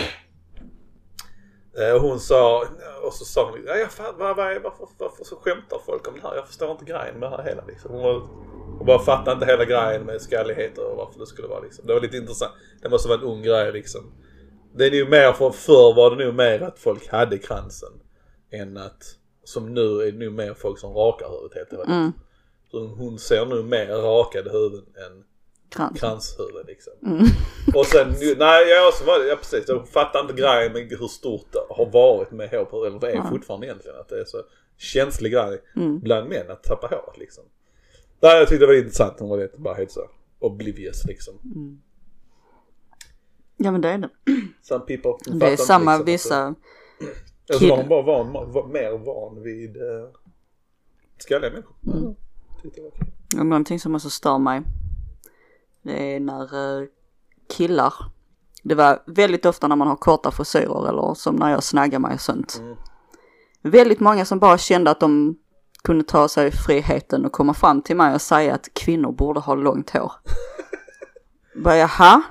Eh, 1.77 1.95
Och 1.95 2.01
hon 2.01 2.19
sa, 2.19 2.67
och 3.03 3.13
så 3.13 3.25
sa 3.25 3.49
hon, 3.51 3.59
ja, 3.67 3.75
jag 3.75 3.89
vad, 4.17 4.35
vad, 4.35 4.61
varför, 4.63 4.87
varför 4.97 5.23
så 5.23 5.35
skämtar 5.35 5.79
folk 5.85 6.07
om 6.07 6.13
det 6.13 6.21
här? 6.21 6.35
Jag 6.35 6.47
förstår 6.47 6.71
inte 6.71 6.85
grejen 6.85 7.19
med 7.19 7.31
det 7.31 7.37
här 7.37 7.43
hela 7.43 7.65
liksom. 7.65 7.91
Hon, 7.91 8.01
var, 8.03 8.13
hon 8.77 8.85
bara 8.85 8.99
fattade 8.99 9.31
inte 9.31 9.45
hela 9.45 9.65
grejen 9.65 10.03
med 10.03 10.21
skalligheter 10.21 10.91
och 10.91 10.97
varför 10.97 11.19
det 11.19 11.25
skulle 11.25 11.47
vara 11.47 11.59
liksom. 11.59 11.87
Det 11.87 11.93
var 11.93 12.01
lite 12.01 12.17
intressant. 12.17 12.51
Det 12.81 12.89
måste 12.89 13.09
vara 13.09 13.19
en 13.19 13.25
ung 13.25 13.41
grej 13.41 13.71
liksom. 13.71 14.13
Det 14.75 14.85
är 14.85 14.99
nog 14.99 15.09
mer, 15.09 15.33
för 15.33 15.49
förr 15.51 15.95
var 15.95 16.15
det 16.15 16.25
nog 16.25 16.35
mer 16.35 16.61
att 16.61 16.79
folk 16.79 17.07
hade 17.07 17.37
kransen. 17.37 17.93
Än 18.51 18.77
att, 18.77 19.03
som 19.43 19.73
nu 19.73 20.01
är 20.01 20.11
det 20.11 20.25
nog 20.25 20.33
mer 20.33 20.53
folk 20.53 20.79
som 20.79 20.93
rakar 20.93 21.29
huvudet 21.29 21.57
helt 21.57 21.71
enkelt. 21.73 21.89
Mm. 21.89 22.11
Så 22.71 22.87
hon 22.87 23.19
ser 23.19 23.45
nu 23.45 23.63
mer 23.63 23.87
rakade 23.87 24.51
huvuden 24.51 24.85
än 25.07 25.23
Krans. 25.69 25.99
kranshuvud 25.99 26.65
liksom. 26.67 26.93
Mm. 27.05 27.25
Och 27.75 27.85
sen, 27.85 28.09
nej 28.37 28.69
ja, 28.69 28.91
så 28.93 29.05
var 29.05 29.19
ja 29.29 29.35
precis. 29.35 29.65
Jag 29.67 29.87
fattar 29.89 30.19
inte 30.19 30.33
grejen 30.33 30.73
med 30.73 30.89
hur 30.99 31.07
stort 31.07 31.45
det 31.51 31.59
har 31.69 31.85
varit 31.91 32.31
med 32.31 32.49
hår 32.49 32.87
eller 32.87 32.99
det 32.99 33.11
är 33.11 33.21
fortfarande 33.29 33.67
egentligen. 33.67 33.99
Att 33.99 34.09
det 34.09 34.19
är 34.19 34.25
så 34.25 34.41
känslig 34.77 35.31
grej 35.31 35.61
Mm. 35.75 35.99
bland 35.99 36.29
män 36.29 36.51
att 36.51 36.63
tappa 36.63 36.87
håret 36.87 37.17
liksom. 37.17 37.43
Nej, 38.19 38.37
jag 38.39 38.47
tyckte 38.47 38.63
det 38.63 38.67
var 38.67 38.77
intressant. 38.77 39.19
Hon 39.19 39.29
var 39.29 39.37
lite 39.37 39.57
bara 39.57 39.73
helt 39.73 39.91
så 39.91 40.09
oblivious 40.39 41.05
liksom. 41.05 41.33
Ja 43.57 43.71
men 43.71 43.81
det 43.81 43.89
är 43.89 43.97
det. 43.97 44.09
Some 44.61 44.85
people 44.85 45.11
Det 45.39 45.45
är 45.45 45.51
inte 45.51 45.63
samma 45.63 45.91
liksom 45.91 46.05
vissa, 46.05 46.55
Eller 47.49 47.59
så 47.59 47.69
var 47.69 47.77
hon 47.77 47.89
bara 47.89 48.01
van, 48.01 48.51
var 48.51 48.67
mer 48.67 48.91
van 48.97 49.43
vid 49.43 49.77
uh, 49.77 50.09
skalliga 51.17 51.51
människor. 51.51 51.75
Mm. 51.87 52.15
Om 53.39 53.49
någonting 53.49 53.79
som 53.79 53.95
också 53.95 54.09
stör 54.09 54.37
mig. 54.37 54.61
Det 55.85 56.15
är 56.15 56.19
när 56.19 56.41
eh, 56.81 56.87
killar, 57.57 57.93
det 58.63 58.75
var 58.75 59.03
väldigt 59.05 59.45
ofta 59.45 59.67
när 59.67 59.75
man 59.75 59.87
har 59.87 59.95
korta 59.95 60.31
frisyrer 60.31 60.89
eller 60.89 61.13
som 61.13 61.35
när 61.35 61.51
jag 61.51 61.63
snaggar 61.63 61.99
mig 61.99 62.13
och 62.13 62.21
sånt. 62.21 62.57
Mm. 62.61 62.75
Väldigt 63.61 63.99
många 63.99 64.25
som 64.25 64.39
bara 64.39 64.57
kände 64.57 64.91
att 64.91 64.99
de 64.99 65.37
kunde 65.83 66.03
ta 66.03 66.27
sig 66.27 66.51
friheten 66.51 67.25
och 67.25 67.31
komma 67.31 67.53
fram 67.53 67.81
till 67.81 67.95
mig 67.95 68.13
och 68.15 68.21
säga 68.21 68.53
att 68.53 68.73
kvinnor 68.73 69.11
borde 69.11 69.39
ha 69.39 69.55
långt 69.55 69.89
hår. 69.89 70.11
bara 71.63 71.77
jaha? 71.77 72.21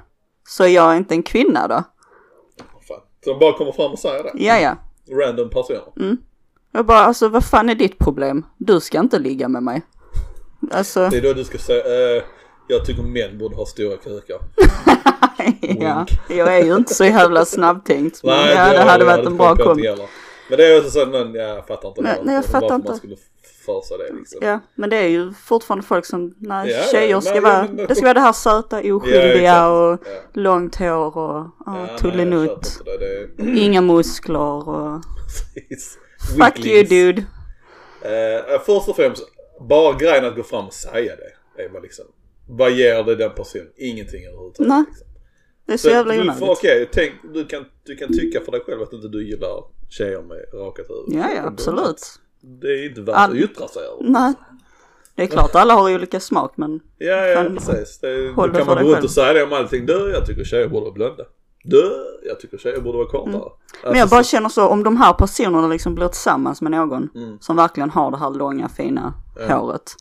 Så 0.48 0.66
jag 0.66 0.92
är 0.92 0.96
inte 0.96 1.14
en 1.14 1.22
kvinna 1.22 1.68
då? 1.68 1.82
Fan. 2.88 3.00
Så 3.24 3.30
de 3.30 3.38
bara 3.38 3.58
kommer 3.58 3.72
fram 3.72 3.92
och 3.92 3.98
säger 3.98 4.22
det. 4.22 4.30
Ja 4.34 4.58
ja. 4.58 4.76
Random 5.26 5.50
personer. 5.50 6.16
Jag 6.72 6.86
bara 6.86 6.98
alltså 7.04 7.28
vad 7.28 7.44
fan 7.44 7.68
är 7.70 7.74
ditt 7.74 7.98
problem? 7.98 8.46
Du 8.56 8.80
ska 8.80 9.00
inte 9.00 9.18
ligga 9.18 9.48
med 9.48 9.62
mig. 9.62 9.82
Alltså, 10.70 11.08
Det 11.08 11.16
är 11.16 11.22
då 11.22 11.32
du 11.32 11.44
ska 11.44 11.58
säga, 11.58 12.16
eh, 12.16 12.22
jag 12.68 12.84
tycker 12.86 13.02
män 13.02 13.38
borde 13.38 13.56
ha 13.56 13.66
stora 13.66 13.96
kukar. 13.96 14.38
ja. 15.60 16.06
Jag 16.28 16.56
är 16.56 16.64
ju 16.64 16.74
inte 16.76 16.94
så 16.94 17.04
jävla 17.04 17.44
snabbtänkt. 17.44 18.20
Men 18.24 18.32
Nej, 18.36 18.54
ja, 18.54 18.72
det 18.72 18.78
har 18.78 18.86
hade 18.86 19.04
varit 19.04 19.26
en 19.26 19.36
bra 19.36 19.46
kommit 19.48 19.58
på 19.64 19.70
kom. 19.70 19.78
inte 19.78 19.90
heller. 19.90 20.08
Men 20.48 20.58
det 20.58 20.64
är 20.66 20.78
också 20.78 20.90
så 20.90 21.06
någon, 21.06 21.34
jag 21.34 21.66
fattar 21.66 21.88
inte 21.88 22.02
Nej, 22.02 22.14
det. 22.18 22.24
nej, 22.24 22.34
jag 22.34 22.44
fattar 22.44 22.74
inte. 22.74 22.88
man 22.88 22.98
skulle 22.98 23.16
för 23.66 23.80
sig 23.80 23.98
det 23.98 24.14
liksom. 24.18 24.38
Ja, 24.42 24.60
men 24.74 24.90
det 24.90 24.96
är 24.96 25.08
ju 25.08 25.32
fortfarande 25.32 25.86
folk 25.86 26.06
som, 26.06 26.34
nej, 26.38 26.70
Ja, 26.70 26.76
ja, 26.76 26.82
tjejer 26.92 27.20
ska 27.20 27.30
nej, 27.32 27.40
vara, 27.40 27.62
men- 27.62 27.76
det 27.86 27.94
ska 27.94 28.04
vara 28.04 28.14
det 28.14 28.20
här 28.20 28.32
söta, 28.32 28.82
Ja, 28.82 28.94
oskyldiga 28.94 29.52
exakt. 29.52 29.68
och 29.70 30.14
Ja. 30.14 30.20
långt 30.32 30.76
hår 30.76 31.16
och 31.18 31.46
Ja, 31.66 31.88
ja, 32.02 32.10
det. 32.10 32.24
Det 33.36 33.42
är 33.42 33.56
Inga 33.62 33.80
muskler 33.80 34.68
och 34.68 35.00
fuck 36.38 36.66
you 36.66 36.84
dude. 36.84 37.22
Eh, 38.02 38.60
först 38.66 38.88
och 38.88 38.96
främst, 38.96 39.22
bara 39.68 39.92
grejen 39.92 40.24
att 40.24 40.36
gå 40.36 40.42
fram 40.42 40.66
och 40.66 40.72
säga 40.72 41.12
det. 41.16 41.62
Är 41.62 41.68
bara 41.68 41.82
liksom, 41.82 42.04
vad 42.48 42.70
ger 42.70 43.04
det 43.04 43.14
den 43.16 43.30
personen? 43.30 43.66
Ingenting 43.76 44.26
överhuvudtaget. 44.26 44.68
Nej, 44.68 44.84
Liksom. 44.88 45.06
Det 45.66 45.72
är 45.72 45.76
så 45.76 45.82
Så 45.82 45.90
jävla 45.94 46.14
onödigt. 46.14 46.42
Okej, 46.42 46.88
tänk, 46.92 47.12
du, 47.34 47.44
kan, 47.44 47.64
du 47.84 47.96
kan 47.96 48.08
tycka 48.12 48.40
för 48.40 48.52
dig 48.52 48.60
själv 48.66 48.82
att 48.82 48.92
inte 48.92 49.08
du 49.08 49.28
gillar 49.28 49.64
tjejer 49.88 50.22
med 50.22 50.38
rakat 50.54 50.86
huvud. 50.88 51.20
Ja, 51.22 51.30
ja, 51.36 51.42
absolut. 51.46 52.02
Det 52.40 52.66
är 52.68 52.88
inte 52.88 53.00
värt 53.00 53.16
All- 53.16 53.30
att 53.30 53.36
yttra 53.36 53.68
sig 53.68 53.82
över. 53.82 54.10
Nej. 54.12 54.32
Det 55.16 55.22
är 55.22 55.26
klart 55.26 55.54
alla 55.54 55.74
har 55.74 55.94
olika 55.94 56.20
smak 56.20 56.52
men 56.56 56.80
Ja, 56.98 57.26
ja 57.26 57.44
precis. 57.58 57.98
Det, 57.98 58.32
håll 58.36 58.52
då 58.52 58.58
kan 58.58 58.66
man 58.66 58.84
gå 58.84 58.94
runt 58.94 59.04
och 59.04 59.10
säga 59.10 59.32
det 59.32 59.42
om 59.42 59.52
allting. 59.52 59.86
Du, 59.86 60.10
jag 60.14 60.26
tycker 60.26 60.44
tjejer 60.44 60.68
borde 60.68 60.84
vara 60.84 60.92
blonda. 60.94 61.24
Du, 61.64 61.92
jag 62.26 62.40
tycker 62.40 62.58
tjejer 62.58 62.80
borde 62.80 62.98
vara 62.98 63.08
kortare. 63.08 63.34
Mm. 63.36 63.48
Men 63.84 63.98
jag 63.98 64.08
bara 64.08 64.24
känner 64.24 64.48
så, 64.48 64.68
om 64.68 64.82
de 64.84 64.96
här 64.96 65.12
personerna 65.12 65.68
liksom 65.68 65.94
blir 65.94 66.08
tillsammans 66.08 66.62
med 66.62 66.72
någon 66.72 67.08
Mm. 67.14 67.38
som 67.40 67.56
verkligen 67.56 67.90
har 67.90 68.10
det 68.10 68.16
här 68.16 68.30
långa 68.30 68.68
fina 68.68 69.14
håret. 69.48 69.94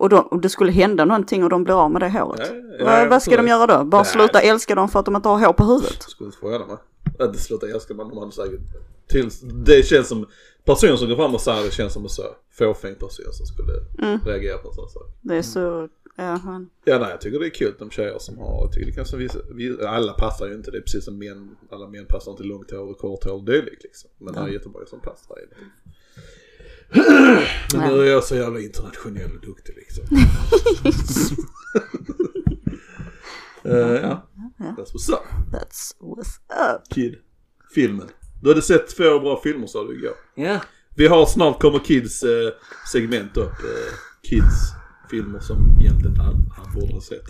Och, 0.00 0.08
då, 0.08 0.18
och 0.18 0.40
det 0.40 0.48
skulle 0.48 0.72
hända 0.72 1.04
någonting 1.04 1.44
och 1.44 1.50
de 1.50 1.64
blir 1.64 1.84
av 1.84 1.90
med 1.90 2.02
det 2.02 2.08
håret. 2.08 2.50
Ja, 2.50 2.56
ja, 2.78 2.84
vad, 2.84 3.00
ja, 3.00 3.08
vad 3.10 3.22
ska 3.22 3.36
de 3.36 3.48
göra 3.48 3.66
då? 3.78 3.84
Bara 3.84 4.02
Nej. 4.02 4.10
sluta 4.10 4.40
älska 4.40 4.74
dem 4.74 4.88
för 4.88 4.98
att 4.98 5.04
de 5.04 5.16
inte 5.16 5.28
har 5.28 5.46
hår 5.46 5.52
på 5.52 5.64
huvudet? 5.64 6.02
Skulle 6.02 6.26
inte 6.28 6.38
förvåna 6.38 6.66
mig. 6.66 6.76
Att 7.18 7.32
det 7.32 7.38
slutar 7.38 7.66
älska 7.66 7.94
man, 7.94 8.08
de 8.08 8.18
hade 8.18 8.32
säkert 8.32 8.60
tills, 9.08 9.40
det 9.40 9.86
känns 9.86 10.08
som, 10.08 10.26
personer 10.64 10.96
som 10.96 11.08
går 11.08 11.16
fram 11.16 11.34
och 11.34 11.40
säger 11.40 11.64
det 11.64 11.70
känns 11.70 11.92
som 11.92 12.02
en 12.02 12.08
så 12.08 12.22
fåfäng 12.50 12.94
person 12.94 13.32
som 13.32 13.46
skulle 13.46 13.72
Mm. 14.08 14.20
reagera 14.24 14.58
på 14.58 14.68
en 14.68 14.74
sån 14.74 14.88
sak. 14.88 15.02
Det 15.20 15.36
är 15.36 15.42
så, 15.42 15.88
ja. 16.16 16.40
Ja 16.84 16.98
nej 16.98 17.10
jag 17.10 17.20
tycker 17.20 17.38
det 17.38 17.46
är 17.46 17.50
kul 17.50 17.74
de 17.78 17.90
tjejer 17.90 18.18
som 18.18 18.38
har, 18.38 18.60
jag 18.64 18.72
tycker 18.72 18.86
det 18.86 18.92
kanske 18.92 19.16
vissa, 19.16 19.38
vi, 19.54 19.84
alla 19.86 20.12
passar 20.12 20.46
ju 20.46 20.54
inte, 20.54 20.70
det 20.70 20.76
är 20.78 20.82
precis 20.82 21.04
som 21.04 21.18
män, 21.18 21.56
alla 21.70 21.86
män 21.86 22.06
passar 22.08 22.30
inte 22.30 22.42
långt 22.42 22.70
hår 22.70 22.90
och 22.90 22.98
kort 22.98 23.24
hår 23.24 23.32
och 23.32 23.44
dylikt 23.44 23.82
liksom. 23.82 24.10
Men 24.18 24.34
det 24.34 24.40
är 24.40 24.48
jättemånga 24.48 24.86
som 24.86 25.00
passar 25.00 25.34
det. 25.36 25.56
Men 27.74 27.94
nu 27.94 28.00
är 28.02 28.10
jag 28.10 28.24
så 28.24 28.36
jävla 28.36 28.60
internationell 28.60 29.30
och 29.34 29.46
duktig 29.46 29.74
liksom. 29.76 30.04
Eh, 33.64 33.76
ja, 33.76 34.28
that's 34.58 34.92
what's 34.94 35.12
up. 35.12 35.24
That's 35.52 35.94
what's 36.00 36.38
up. 36.74 36.94
Kid. 36.94 37.14
Filmen. 37.74 38.08
Du 38.42 38.48
hade 38.48 38.62
sett 38.62 38.96
två 38.96 39.20
bra 39.20 39.40
filmer 39.42 39.66
sa 39.66 39.84
du 39.84 39.98
igår. 39.98 40.14
Ja. 40.34 40.60
Vi 40.96 41.06
har 41.06 41.26
snart 41.26 41.60
kommer 41.60 41.78
Kids 41.78 42.22
eh, 42.22 42.52
segment 42.92 43.36
upp. 43.36 43.52
Eh, 43.52 43.92
kids 44.30 44.72
filmer 45.10 45.40
som 45.40 45.78
egentligen 45.80 46.16
han, 46.16 46.52
han 46.56 46.74
borde 46.74 46.94
ha 46.94 47.00
sett. 47.00 47.24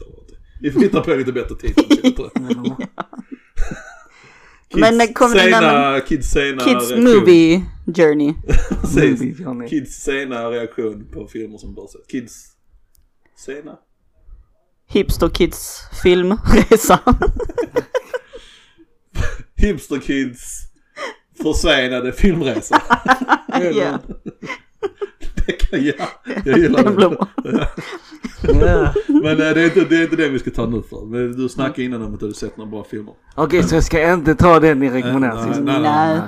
Vi 0.61 0.70
får 0.70 0.81
hitta 0.81 1.01
på 1.01 1.14
lite 1.14 1.33
bättre 1.33 1.57
titel. 1.57 1.85
Kids 4.70 4.80
Men, 4.80 5.00
eh, 5.00 5.12
kommer 5.12 5.38
sena, 5.38 5.61
nämna- 5.61 6.00
Kids 6.00 6.30
sena 6.30 6.64
Kids 6.64 6.90
reaktion. 6.90 7.04
movie 7.04 7.64
journey. 7.96 8.35
Movie, 8.96 9.35
Johnny. 9.42 9.68
Kids 9.68 9.94
sena 10.02 10.50
reaktion 10.50 11.06
på 11.12 11.26
filmer 11.26 11.59
som 11.59 11.74
bör 11.74 11.87
sett. 11.87 12.09
Kids 12.11 12.33
sena. 13.46 13.78
Hipster 14.88 15.28
kids 15.28 15.80
filmresa. 16.02 16.98
Hipster 19.56 19.98
Kids 20.00 20.62
försenade 21.42 22.12
filmresa. 22.12 22.83
ja, 23.74 23.98
Det 25.46 25.53
kan 25.53 25.85
jag. 25.85 25.94
Jag 26.44 26.59
gillar 26.62 26.85
det. 26.85 27.26
Ja. 28.42 28.94
Men 29.09 29.24
eh, 29.31 29.37
det 29.37 29.61
är, 29.61 29.64
inte, 29.64 29.85
det 29.85 29.96
är 29.96 30.03
inte 30.03 30.16
det 30.16 30.29
vi 30.29 30.38
ska 30.38 30.50
ta 30.50 30.66
nu 30.66 30.83
för. 30.83 31.07
Men 31.07 31.33
du 31.37 31.48
snackade 31.48 31.83
innan 31.83 32.03
om 32.03 32.14
att 32.14 32.20
du 32.20 32.26
hade 32.26 32.35
sett 32.37 32.57
några 32.57 32.70
bra 32.70 32.85
filmer. 32.85 33.14
Okej, 33.35 33.62
så 33.62 33.74
jag 33.74 33.85
ska 33.85 34.12
inte 34.12 34.35
ta 34.35 34.61
den 34.61 34.83
i 34.83 34.90
rekommenderar 34.90 35.35
Nej, 35.35 35.48
sist. 35.55 35.61
nej, 35.64 35.81
Nej. 35.83 36.20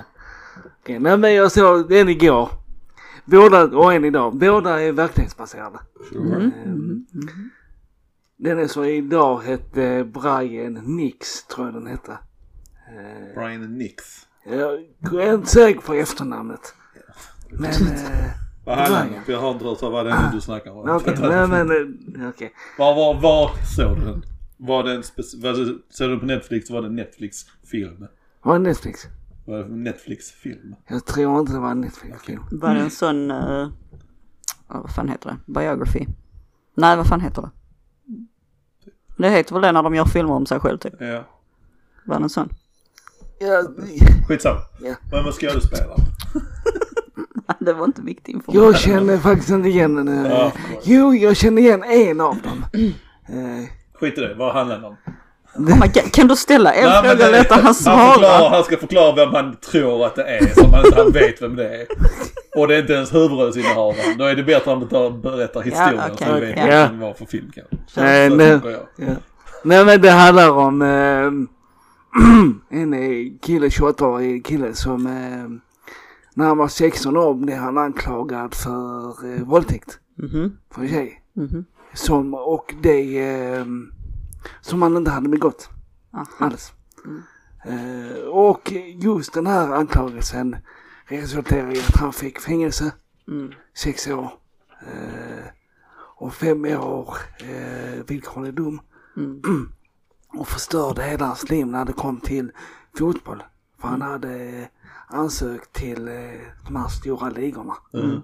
Okej, 0.83 0.99
nej 0.99 1.17
men 1.19 1.35
jag 1.35 1.53
såg 1.53 1.89
den 1.89 2.09
igår. 2.09 2.49
Båda, 3.25 3.65
och 3.65 3.95
en 3.95 4.05
idag. 4.05 4.37
Båda 4.37 4.81
är 4.83 4.93
verklighetsbaserade. 4.93 5.79
Mm. 6.15 6.53
Den 8.37 8.59
är 8.59 8.67
så 8.67 8.85
idag 8.85 9.41
hette 9.41 10.05
Brian 10.05 10.73
Nix, 10.97 11.45
tror 11.47 11.67
jag 11.67 11.75
den 11.75 11.87
hette. 11.87 12.13
Eh, 12.13 13.35
Brian 13.43 13.79
Nix. 13.79 14.05
Jag 14.45 15.25
är 15.29 15.35
inte 15.35 15.49
säker 15.51 15.81
på 15.81 15.95
efternamnet. 15.95 16.75
Men, 17.51 17.71
eh, 17.71 18.31
Vad 18.65 18.79
handlar 18.79 19.05
den 19.05 19.15
om? 19.15 19.21
Jag 19.27 19.41
har 19.41 19.51
inte 19.51 19.65
hört 19.65 19.83
vad 19.83 20.07
det 20.07 20.13
är 20.13 20.23
nu 20.23 20.29
du 20.33 20.41
snackar 20.41 20.71
om. 20.71 20.91
okej, 20.91 21.15
nej 21.21 21.49
men, 21.49 21.71
eh, 22.23 22.29
okej. 22.29 22.53
Var, 22.79 22.95
var, 22.95 23.21
var 23.21 23.51
såg 23.77 23.99
du 23.99 24.05
den? 24.05 24.25
Var 24.57 24.85
det 24.85 24.93
en 24.93 25.03
speci- 25.03 25.43
var 25.43 25.53
det, 25.53 25.79
såg 25.91 26.09
du 26.09 26.11
den 26.11 26.21
på 26.21 26.27
Netflix 26.27 26.71
var 26.71 26.81
det 26.83 26.87
en 26.89 26.97
Netflix-film? 26.97 28.07
Var 28.43 28.53
det 28.59 28.59
Netflix? 28.61 29.01
Var 29.45 29.59
det 29.59 29.69
Netflix-film? 29.69 30.75
Jag 30.89 31.05
tror 31.07 31.41
inte 31.41 31.53
det 31.53 31.59
var 31.59 31.71
en 31.71 31.81
Netflix-film. 31.81 32.43
Var 32.51 32.75
det 32.75 32.81
en 32.81 32.91
sån, 32.91 33.31
uh, 33.31 33.69
vad 34.67 34.95
fan 34.95 35.09
heter 35.09 35.31
det? 35.31 35.53
Biography? 35.53 36.07
Nej, 36.75 36.97
vad 36.97 37.07
fan 37.07 37.21
heter 37.21 37.43
det? 37.43 37.51
Det 39.17 39.31
heter 39.31 39.53
väl 39.55 39.63
det 39.63 39.73
när 39.73 39.83
de 39.83 39.95
gör 39.95 40.05
filmer 40.05 40.33
om 40.33 40.47
sig 40.47 40.61
själv 40.61 40.79
typ. 40.79 40.95
Ja. 41.01 41.25
Var 42.07 42.19
det 42.19 42.23
en 42.23 42.29
sån? 42.29 42.49
Ja, 43.39 43.63
Skitsamma. 44.29 44.61
Ja. 44.81 44.95
Vem 45.11 45.25
var 45.25 45.33
skådespelaren? 45.33 46.01
det 47.59 47.73
var 47.73 47.85
inte 47.85 48.03
viktig 48.03 48.33
information. 48.33 48.65
Jag 48.65 48.79
känner 48.79 49.19
faktiskt 49.19 49.51
inte 49.51 49.69
igen 49.69 49.95
den. 49.95 50.09
eh, 50.27 50.33
Ja. 50.33 50.53
Jo, 50.83 51.15
jag 51.15 51.37
känner 51.37 51.63
igen 51.63 51.83
en 51.85 52.21
av 52.21 52.37
dem. 52.43 52.65
Eh, 53.29 53.69
Skit 53.95 54.19
i 54.19 54.21
det, 54.21 54.35
vad 54.35 54.55
handlar 54.55 54.79
det 54.79 54.87
om? 54.87 54.97
Oh 55.59 55.87
kan 56.13 56.27
du 56.29 56.37
ställa 56.37 56.73
en 56.73 56.89
Nej, 56.89 57.03
fråga 57.03 57.27
och 57.27 57.33
låta 57.33 57.55
han 57.55 57.75
svara? 57.75 58.49
han 58.51 58.65
ska 58.65 58.77
förklara 58.77 59.15
vem 59.15 59.35
han 59.35 59.57
tror 59.57 60.07
att 60.07 60.15
det 60.15 60.23
är, 60.25 60.47
som 60.61 60.73
han 60.75 60.87
inte 60.87 61.03
han 61.03 61.13
vet 61.13 61.43
vem 61.43 61.57
det 61.57 61.69
är. 61.77 61.87
Och 62.57 62.69
det 62.69 62.75
är 62.77 62.81
inte 62.81 62.93
ens 62.93 63.15
huvudrollsinnehavaren. 63.15 64.19
Då 64.19 64.25
är 64.25 64.35
det 64.35 64.43
bättre 64.43 64.73
att 64.73 64.79
han 64.79 64.89
tar- 64.89 65.11
berättar 65.11 65.61
historien 65.63 65.95
Ja, 66.09 66.17
så 66.17 66.25
okej, 66.25 66.41
vi 66.41 66.47
vet 66.47 66.57
ja. 66.59 66.81
vad 66.81 66.91
det 66.93 66.97
var 67.07 67.15
för 67.15 67.25
film 67.27 67.51
kanske. 67.55 68.01
Nej, 68.01 68.31
Så 68.61 68.71
jag. 68.71 68.81
Ja. 68.97 69.15
Nej 69.65 69.85
men 69.85 70.01
det 70.01 70.11
handlar 70.11 70.51
om 70.51 70.83
eh, 70.83 70.89
en 72.81 72.95
eh, 72.95 73.33
kille, 73.43 73.69
28-årig 73.69 74.47
kille 74.47 74.75
som 74.75 75.07
eh, 75.07 75.72
när 76.35 76.47
han 76.47 76.59
var 76.59 76.69
16 76.69 77.17
år 77.17 77.35
blev 77.35 77.59
han 77.59 77.79
anklagad 77.79 78.55
för 78.55 79.35
eh, 79.35 79.43
våldtäkt 79.43 79.99
Mhm, 80.15 80.57
för 80.71 80.83
en 80.83 80.89
tjej. 80.89 81.23
mhm. 81.33 81.65
Som, 81.95 82.35
och 82.35 82.75
det 82.83 83.19
eh, 83.55 83.67
som 84.61 84.83
han 84.83 84.97
inte 84.97 85.11
hade 85.11 85.29
begått 85.29 85.71
Aha. 86.13 86.27
alls. 86.39 86.73
Eh, 87.65 88.23
och 88.29 88.73
just 88.95 89.33
den 89.35 89.47
här 89.47 89.73
anklagelsen 89.73 90.57
resulterade 91.05 91.75
i 91.77 91.79
att 91.81 91.97
han 91.97 92.13
fick 92.13 92.39
fängelse, 92.41 92.93
Mm. 93.29 93.53
sex 93.75 94.09
år. 94.09 94.31
Eh, 94.83 95.45
och 96.17 96.35
fem 96.35 96.65
år 96.65 97.17
eh, 97.39 98.05
villkorlig 98.07 98.55
dom. 98.55 98.81
Mm. 99.17 99.43
och 100.39 100.49
förstörde 100.49 101.03
hela 101.03 101.27
hans 101.27 101.51
liv 101.51 101.67
när 101.67 101.85
det 101.85 101.93
kom 101.93 102.21
till 102.21 102.53
fotboll. 102.99 103.43
För 103.81 103.89
han 103.89 104.03
hade 104.03 104.69
ansökt 105.13 105.73
till 105.73 106.09
eh, 106.09 106.15
de 106.67 106.77
här 106.77 106.89
stora 106.89 107.31
ligorna. 107.31 107.75
Mm. 107.95 108.23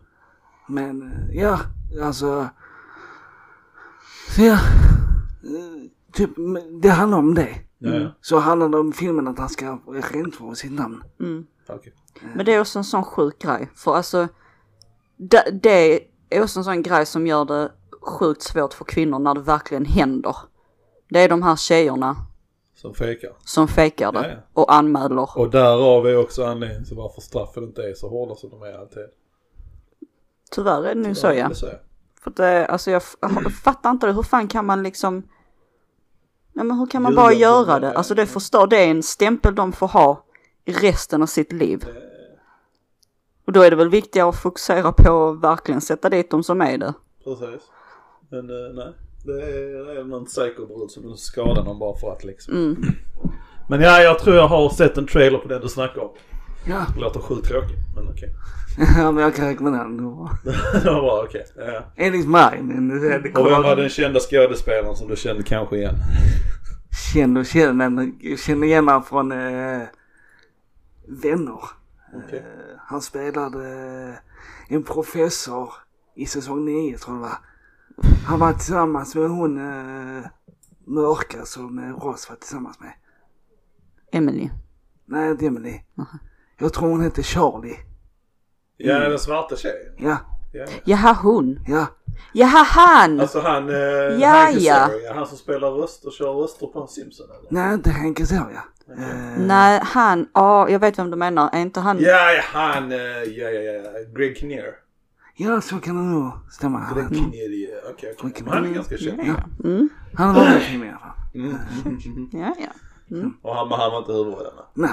Men 0.69 1.03
eh, 1.03 1.37
ja, 1.37 1.61
alltså. 2.03 2.49
Så 4.37 4.43
ja. 4.43 4.53
eh, 4.53 5.91
Typ, 6.13 6.31
det 6.83 6.89
handlar 6.89 7.19
om 7.19 7.35
det. 7.35 7.61
Ja, 7.79 7.95
ja. 7.95 8.09
Så 8.21 8.39
handlar 8.39 8.69
det 8.69 8.79
om 8.79 8.93
filmen 8.93 9.29
att 9.29 9.39
han 9.39 9.49
ska 9.49 9.79
rentvå 10.13 10.55
sitt 10.55 10.73
namn. 10.73 11.03
Mm. 11.21 11.47
Okej. 11.69 11.93
Men 12.35 12.47
det 12.47 12.55
är 12.55 12.61
också 12.61 12.79
en 12.79 12.85
sån 12.85 13.05
sjuk 13.05 13.39
grej. 13.39 13.71
För 13.75 13.97
alltså, 13.97 14.29
det, 15.17 15.61
det 15.63 16.01
är 16.31 16.43
också 16.43 16.61
en 16.61 16.65
sån 16.65 16.83
grej 16.83 17.07
som 17.07 17.27
gör 17.27 17.45
det 17.45 17.73
sjukt 18.01 18.43
svårt 18.43 18.75
för 18.75 18.85
kvinnor 18.85 19.19
när 19.19 19.35
det 19.35 19.41
verkligen 19.41 19.85
händer. 19.85 20.37
Det 21.09 21.21
är 21.21 21.29
de 21.29 21.43
här 21.43 21.57
tjejerna 21.57 22.17
Som 22.81 22.95
fejkar. 22.95 23.33
som 23.45 23.69
fejkar 23.69 24.13
det 24.13 24.19
Ja, 24.19 24.29
ja. 24.29 24.37
och 24.53 24.75
anmäler. 24.75 25.39
Och 25.39 25.51
därav 25.51 26.07
är 26.07 26.17
också 26.17 26.45
anledningen 26.45 26.85
till 26.85 26.97
varför 26.97 27.21
straffen 27.21 27.65
inte 27.65 27.83
är 27.83 27.95
så 27.95 28.09
hårda 28.09 28.35
som 28.35 28.51
de 28.51 28.63
är 28.63 28.79
alltid. 28.79 29.03
Tyvärr 30.51 30.85
är 30.85 30.95
det 30.95 31.01
nog 31.01 31.17
så 31.17 31.33
ja. 31.33 31.55
Så 31.55 31.67
är. 31.67 31.83
För 32.21 32.31
det, 32.31 32.67
alltså 32.67 32.91
jag, 32.91 33.03
fattar 33.63 33.91
inte 33.91 34.07
det. 34.07 34.13
Hur 34.13 34.23
fan 34.23 34.49
kan 34.49 34.67
man 34.67 34.83
liksom... 34.83 35.23
Ja 36.53 36.65
men 36.65 36.79
hur 36.79 36.87
kan 36.87 37.03
man 37.03 37.13
Ljuga 37.13 37.23
bara 37.23 37.33
göra 37.33 37.81
det, 37.81 37.87
ja. 37.87 37.93
Alltså 37.93 38.15
det 38.15 38.27
förstår, 38.27 38.67
det 38.67 38.77
är 38.77 38.91
en 38.91 39.03
stämpel 39.03 39.55
de 39.55 39.73
får 39.73 39.89
ha 39.89 40.25
i 40.65 40.73
resten 40.73 41.23
av 41.23 41.27
sitt 41.27 41.53
liv. 41.53 41.85
Och 43.47 43.53
då 43.53 43.63
är 43.63 43.71
det 43.71 43.77
väl 43.77 43.91
viktigare 43.91 44.29
att 44.29 44.43
fokusera 44.43 44.93
på 44.93 45.29
att 45.29 45.41
verkligen 45.41 45.81
sätta 45.81 46.11
dit 46.11 46.31
de 46.31 46.43
som 46.43 46.61
är 46.61 46.79
det. 46.79 46.95
Precis. 47.25 47.63
Men 48.29 48.51
eh, 48.51 48.75
nej. 48.75 48.95
Det 49.23 49.33
är, 49.33 49.85
det 49.95 50.01
är 50.01 50.05
någon 50.05 50.25
psykobrud 50.25 50.91
som 50.91 51.17
skadar 51.17 51.65
någon 51.65 51.79
bara 51.79 51.99
för 51.99 52.13
att 52.13 52.25
liksom. 52.25 52.55
Mm. 52.55 52.83
Men 53.69 53.81
ja, 53.81 54.03
jag 54.03 54.19
tror 54.19 54.37
jag 54.37 54.49
har 54.49 54.71
sett 54.71 54.99
en 54.99 55.07
trailer 55.07 55.39
på 55.39 55.49
den 55.49 55.61
du 55.61 55.69
snackar 55.69 56.01
om. 56.01 56.11
Ja, 56.67 56.87
Det 56.95 57.01
låter 57.01 57.21
sjukt 57.21 57.49
tråkigt, 57.49 57.79
men 57.97 58.09
okej. 58.09 58.29
ja 58.99 59.11
men 59.11 59.25
jag 59.25 59.35
kan 59.35 59.47
rekommendera 59.49 59.85
den. 59.85 59.97
Det 59.97 60.03
var- 60.03 60.83
bra, 60.83 61.23
okej. 61.29 61.47
Ja. 61.57 61.85
Enligt 61.97 62.29
mig, 62.29 62.59
Och 63.35 63.47
vem 63.47 63.63
var 63.63 63.77
den 63.77 63.89
kända 63.89 64.21
skådespelaren 64.21 64.97
som 64.97 65.09
du 65.09 65.17
kände 65.17 65.43
kanske 65.43 65.77
igen? 65.77 65.95
Känner 67.15 67.41
och 67.41 67.47
känner, 67.47 67.91
men 67.91 68.19
jag 68.21 68.39
känner 68.39 68.67
igen 68.67 68.89
honom 68.89 69.03
från 69.03 69.33
eh, 69.33 69.83
Vänner. 71.09 71.61
Okej. 72.27 72.39
Eh, 72.39 72.77
han 72.87 73.01
spelade 73.01 73.65
en 74.69 74.83
professor 74.83 75.73
i 76.17 76.27
säsong 76.27 76.65
9 76.65 76.99
tror 76.99 77.17
jag 77.17 77.25
det 77.25 77.29
var. 77.29 77.39
Han 78.27 78.39
var 78.41 78.53
tillsammans 78.53 79.15
med 79.15 79.29
hon 79.31 79.59
eh, 79.59 80.25
mörka 80.87 81.45
som 81.45 81.79
eh, 81.79 82.05
Ross 82.05 82.29
var 82.29 82.37
tillsammans 82.37 82.81
med. 82.81 82.93
Emily. 84.13 84.51
Nej, 85.07 85.31
inte 85.31 85.47
Emily. 85.47 85.81
Jag 86.59 86.73
tror 86.73 86.89
hon 86.89 87.01
hette 87.01 87.23
Charlie. 87.23 87.77
Ja, 88.77 88.99
den 88.99 89.19
svarta 89.19 89.57
tjejen. 89.57 89.95
Ja, 89.99 90.17
Ja. 90.53 90.65
Jaha 90.85 91.13
hon. 91.23 91.61
ja. 91.69 91.87
Jaha 92.33 92.63
han! 92.65 93.21
Alltså 93.21 93.41
han, 93.41 93.69
eh, 93.69 93.77
Ja, 94.21 94.29
Hank 94.29 94.57
ja. 94.61 94.75
Azaria, 94.85 95.15
han 95.15 95.27
som 95.27 95.39
spelar 95.39 95.71
röster, 95.71 96.11
kör 96.11 96.33
röster 96.33 96.67
på 96.67 96.87
Simpson 96.87 97.27
eller? 97.31 97.49
Nej, 97.51 97.75
inte 97.75 97.91
Henke 97.91 98.27
Soja. 98.27 98.63
Eh, 98.99 99.39
Nej 99.39 99.81
han, 99.85 100.29
ja 100.35 100.69
jag 100.71 100.79
vet 100.79 100.99
vem 100.99 101.11
du 101.11 101.17
menar. 101.17 101.51
Är 101.53 101.61
inte 101.61 101.81
han... 101.81 101.99
Ja, 102.01 102.33
ja, 102.33 102.43
han, 102.53 102.93
eh, 102.93 102.99
ja, 102.99 103.51
ja, 103.51 103.73
ja, 103.73 103.91
Greg 104.17 104.37
Kinnear. 104.37 104.75
Ja, 105.39 105.61
så 105.61 105.81
kan 105.81 105.97
det 105.97 106.03
nog 106.03 106.33
stämma. 106.51 106.95
Greg 106.95 107.05
Han, 107.05 107.29
okej, 107.91 108.15
okej. 108.19 108.43
Men 108.45 108.53
han 108.53 108.65
är 108.65 108.71
ganska 108.71 108.97
känd. 108.97 109.21
Ja, 109.25 109.35
mm, 109.65 109.89
han 110.15 110.35
var 110.35 110.45
med 110.45 110.89
i 110.89 110.91
alla 110.91 110.99
fall. 110.99 111.11
Mm. 111.35 111.57
mm, 111.85 112.29
ja, 112.33 112.55
ja. 112.59 112.71
Och 113.43 113.55
han, 113.55 113.71
han 113.71 113.91
var 113.93 113.99
inte 113.99 114.13
huvudrollen? 114.13 114.53
Nej, 114.75 114.91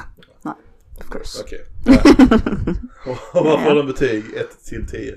Of 1.00 1.10
course. 1.10 1.44
Okej. 1.44 1.66
Ja. 1.86 1.94
Och 3.40 3.46
vad 3.46 3.64
får 3.64 3.76
den 3.76 3.86
betyg? 3.88 4.24
1 4.34 4.66
till 4.66 4.88
10? 4.88 5.16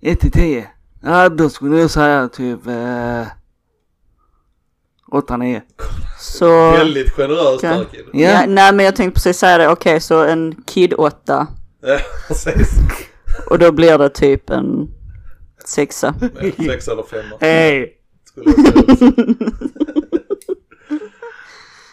1 0.00 0.20
till 0.20 0.32
10. 0.32 0.70
Ja, 1.02 1.28
då 1.28 1.48
skulle 1.48 1.78
jag 1.78 1.90
säga 1.90 2.28
typ 2.28 2.66
eh, 2.66 3.26
8-9. 5.12 5.62
Så... 6.18 6.70
Väldigt 6.70 7.10
generöst 7.10 7.64
Okej. 7.64 7.70
där 7.70 7.84
kid. 7.84 8.04
Ja. 8.12 8.20
Ja, 8.20 8.46
nej 8.46 8.74
men 8.74 8.84
jag 8.84 8.96
tänkte 8.96 9.14
precis 9.14 9.38
säga 9.38 9.58
det. 9.58 9.68
Okej 9.68 10.00
så 10.00 10.24
en 10.24 10.62
Kid 10.66 10.94
8. 10.94 11.46
Ja, 11.86 11.98
precis. 12.28 12.78
Och 13.50 13.58
då 13.58 13.72
blir 13.72 13.98
det 13.98 14.08
typ 14.08 14.50
en 14.50 14.88
sexa. 15.64 16.14
Ja, 16.20 16.28
Sex 16.66 16.88
eller 16.88 17.02
femma. 17.02 17.36
hej! 17.40 18.00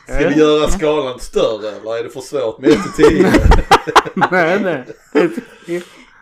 Ska 0.05 0.29
vi 0.29 0.35
göra 0.35 0.67
skalan 0.67 1.19
större 1.19 1.69
eller 1.69 1.97
är 1.99 2.03
det 2.03 2.09
för 2.09 2.21
svårt 2.21 2.59
med 2.59 2.69
1 2.69 2.79
till 2.95 3.07
10? 3.07 3.31
Nej, 4.31 4.59
nej. 4.59 4.85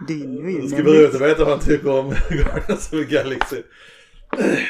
Det 0.08 0.68
ska 0.70 0.84
bli 0.84 0.94
roligt 1.04 1.16
att 1.16 1.22
veta 1.22 1.44
vad 1.44 1.50
han 1.54 1.60
tycker 1.60 2.00
om 2.00 2.10
Guardians 2.30 2.70
of 2.70 2.90
the 2.90 3.04
Galaxy. 3.04 3.62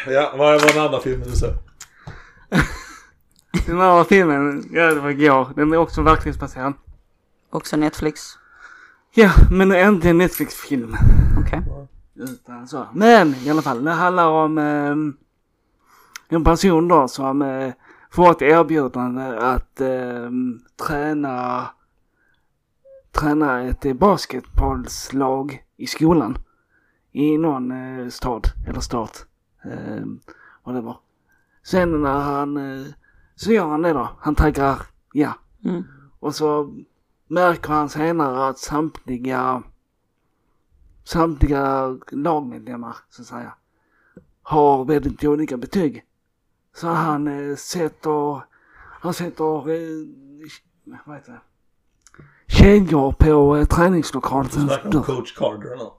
Ja, 0.08 0.34
vad 0.38 0.62
var 0.62 0.74
den 0.74 0.84
andra 0.86 1.00
filmen 1.02 1.30
du 1.30 1.36
såg? 1.36 1.54
Den 3.66 3.82
andra 3.82 4.06
filmen, 4.06 4.70
ja 4.74 4.94
det 4.94 5.00
var 5.00 5.10
igår. 5.10 5.50
Den 5.56 5.74
är 5.74 5.78
också 5.78 6.02
verklighetsbaserad. 6.02 6.74
Också 7.50 7.78
Netflix. 7.78 8.38
Ja, 9.14 9.32
men 9.52 9.76
inte 9.76 10.10
en 10.10 10.18
Netflix-film. 10.18 10.96
Okej. 11.40 11.64
Utan 12.16 12.68
så. 12.68 12.88
Men 12.94 13.36
i 13.36 13.50
alla 13.50 13.62
fall, 13.62 13.84
det 13.84 13.92
handlar 13.92 14.28
om 14.28 14.58
ehm, 14.58 15.18
en 16.30 16.44
person 16.44 16.88
då 16.88 17.08
som 17.08 17.42
eh, 17.42 17.74
får 18.12 18.32
ett 18.32 18.42
erbjudande 18.42 19.38
att 19.38 19.82
ehm, 19.82 20.60
träna 20.88 21.68
träna 23.12 23.62
ett 23.62 23.86
eh, 23.86 23.94
basketbollslag 23.94 25.64
i 25.78 25.88
skolan. 25.88 26.38
I 27.12 27.38
någon 27.38 27.72
eh, 27.72 28.08
stad 28.08 28.48
eller 28.68 28.80
stat. 28.80 29.26
Eh, 29.64 30.06
vad 30.64 30.76
det 30.76 30.82
var. 30.82 30.98
Sen 31.64 32.02
när 32.02 32.20
han, 32.20 32.58
eh, 32.58 32.86
så 33.36 33.52
gör 33.52 33.68
han 33.68 33.82
det 33.82 33.94
då. 33.94 34.10
Han 34.20 34.36
tackar 34.36 34.82
ja. 35.14 35.34
Mm. 35.66 35.84
Och 36.20 36.36
så 36.36 36.74
märker 37.30 37.70
han 37.74 37.90
senare 37.90 38.48
att 38.48 38.58
samtliga 38.60 39.64
samtliga 41.04 41.98
lagmedlemmar 42.12 42.96
så 43.10 43.22
att 43.22 43.28
säga 43.28 43.54
har 44.42 44.86
väldigt 44.86 45.24
olika 45.24 45.58
betyg. 45.58 46.04
Så 46.76 46.88
han 46.88 47.28
eh, 47.50 47.56
sätter, 47.56 48.44
han 49.02 49.14
sätter, 49.14 49.70
eh, 49.70 50.08
vad 51.06 51.16
heter 51.16 51.32
det? 51.32 51.42
Kedjor 52.54 53.12
på 53.12 53.56
eh, 53.56 53.60
Du 53.60 53.66
träningslokalen. 53.66 54.50
snackar 54.52 54.96
om 54.98 55.04
Coach 55.04 55.38
Carter 55.38 55.76
nu. 55.78 55.90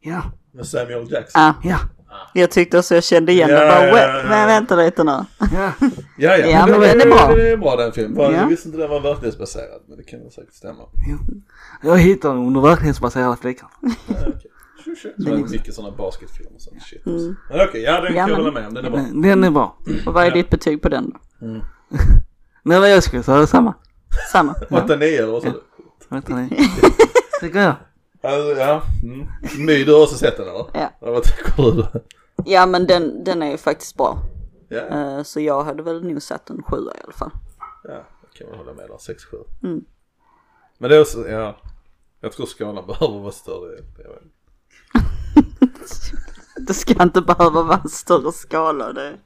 Ja, 0.00 0.22
Med 0.52 0.66
Samuel 0.66 1.10
Jackson. 1.12 1.42
Ah, 1.42 1.54
ja, 1.62 1.78
jag 2.34 2.50
tyckte 2.50 2.78
också 2.78 2.94
jag 2.94 3.04
kände 3.04 3.32
igen 3.32 3.48
Ja, 3.50 3.60
det. 3.60 3.68
Bara, 3.68 3.86
ja, 3.86 3.94
"Wä- 3.94 4.16
ja, 4.22 4.28
Men 4.28 4.46
vänta 4.46 4.76
lite 4.76 5.04
nu. 5.04 5.10
ja. 5.10 5.26
Ja, 6.16 6.36
ja. 6.36 6.46
Ja, 6.46 6.66
men 6.66 6.80
det, 6.80 6.86
den 6.86 7.00
är 7.00 7.06
bra. 7.06 7.34
Det 7.36 7.50
är 7.50 7.56
bra 7.56 7.76
den 7.76 7.92
filmen. 7.92 8.34
Jag 8.34 8.46
visste 8.48 8.68
inte 8.68 8.80
den 8.80 8.90
var 8.90 9.00
verklighetsbaserad. 9.00 9.80
Men 9.88 9.96
det 9.96 10.02
kan 10.02 10.20
väl 10.20 10.30
säkert 10.30 10.54
stämma. 10.54 10.82
Jag 11.82 11.98
hittar 11.98 12.28
den 12.28 12.38
under 12.46 12.60
verklighetsbaserade 12.60 13.36
Den 13.42 13.50
är- 13.50 13.56
det 15.16 15.30
är 15.30 15.36
mycket 15.50 15.74
sådana 15.74 15.96
basketfilmer 15.96 16.54
och 16.54 16.60
sånt 16.62 16.82
shit. 16.82 17.06
Mm. 17.06 17.36
Men 17.50 17.68
okej, 17.68 17.82
ja 17.82 17.92
den 18.00 18.02
Ja, 18.02 18.08
kan 18.08 18.16
jag 18.16 18.28
men- 18.28 18.36
hålla 18.36 18.52
med 18.52 18.66
om. 18.68 18.74
Den 18.74 18.84
är 18.84 18.90
bra. 18.90 19.00
Men 19.12 19.22
Den 19.22 19.44
är 19.44 19.50
bra. 19.50 19.76
Och 20.06 20.14
vad 20.14 20.22
är 20.24 20.28
Ja. 20.28 20.34
ditt 20.34 20.50
betyg 20.50 20.82
på 20.82 20.88
den 20.88 21.10
då? 21.10 21.18
Nej 22.62 22.80
men 22.80 22.90
jag 22.90 23.02
skulle 23.02 23.22
säga 23.22 23.46
samma. 23.46 23.74
Samma. 24.32 24.54
8-9 24.68 25.02
eller 25.18 25.32
vad 25.32 25.42
sa 25.42 25.48
du? 25.48 25.60
Vänta 26.08 26.34
ni. 26.34 26.48
Tycker 27.40 27.60
jag. 27.60 27.74
Alltså, 28.22 28.60
ja. 28.60 28.82
Mm. 29.02 29.26
My, 29.66 29.84
du 29.84 29.92
har 29.92 30.02
också 30.02 30.16
sett 30.16 30.36
den 30.36 30.48
eller? 30.48 30.66
Ja. 30.74 30.90
Ja, 31.00 31.10
Vad 31.10 31.22
tycker 31.22 31.62
du? 31.62 31.86
Ja 32.44 32.66
men 32.66 32.86
den, 32.86 33.24
den 33.24 33.42
är 33.42 33.50
ju 33.50 33.56
faktiskt 33.56 33.96
bra. 33.96 34.18
Eh, 34.70 35.22
så 35.22 35.40
jag 35.40 35.64
hade 35.64 35.82
väl 35.82 36.04
nog 36.04 36.22
satt 36.22 36.50
en 36.50 36.62
sjua 36.62 36.92
i 36.94 37.00
alla 37.04 37.12
fall. 37.12 37.30
ja 37.84 38.04
det 38.22 38.38
kan 38.38 38.48
man 38.48 38.58
hålla 38.58 38.72
med 38.72 38.88
där. 38.88 39.14
6-7. 39.14 39.44
Mm. 39.62 39.84
Men 40.78 40.90
det 40.90 40.96
är 40.96 41.00
också, 41.00 41.28
ja. 41.28 41.56
Jag 42.20 42.32
tror 42.32 42.46
skalan 42.46 42.86
behöver 43.00 43.18
vara 43.18 43.32
större. 43.32 43.76
Jag. 43.98 44.16
Det 46.66 46.74
ska 46.74 47.02
inte 47.02 47.20
behöva 47.20 47.62
vara 47.62 47.80
en 47.84 47.88
större 47.88 48.32
skala. 48.32 48.92
Det... 48.92 49.18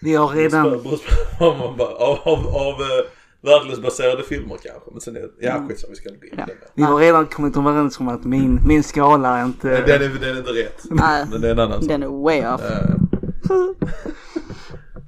Vi 0.00 0.14
har 0.14 0.28
redan, 0.28 0.66
av, 1.40 1.82
av, 2.24 2.46
av 2.56 2.80
eh, 2.80 3.04
verklighetsbaserade 3.42 4.22
filmer 4.22 4.56
kanske. 4.62 4.90
Men 4.90 5.00
sen 5.00 5.16
är 5.16 5.20
det, 5.20 5.30
ja 5.40 5.64
skitsamma 5.68 5.90
vi 5.90 5.96
ska 5.96 6.08
inte 6.08 6.20
gå 6.20 6.26
in 6.26 6.32
Ja. 6.38 6.46
det 6.46 6.54
vi 6.74 6.82
har 6.82 6.98
redan 6.98 7.26
kommit 7.26 7.56
överens 7.56 8.00
om 8.00 8.08
att 8.08 8.24
min, 8.24 8.60
min 8.66 8.82
skala 8.82 9.38
är 9.38 9.44
inte... 9.44 9.66
Men 9.66 9.82
Den 9.86 10.02
är, 10.02 10.08
den 10.20 10.34
är 10.36 10.38
inte 10.38 10.50
rätt. 10.52 10.82
Nej, 10.90 11.26
Men 11.30 11.40
det 11.40 11.48
är 11.48 11.52
en 11.52 11.58
annan 11.58 11.80
sak. 11.80 11.88
den 11.88 12.02
är 12.02 12.06
way 12.22 12.46
off. 12.54 12.60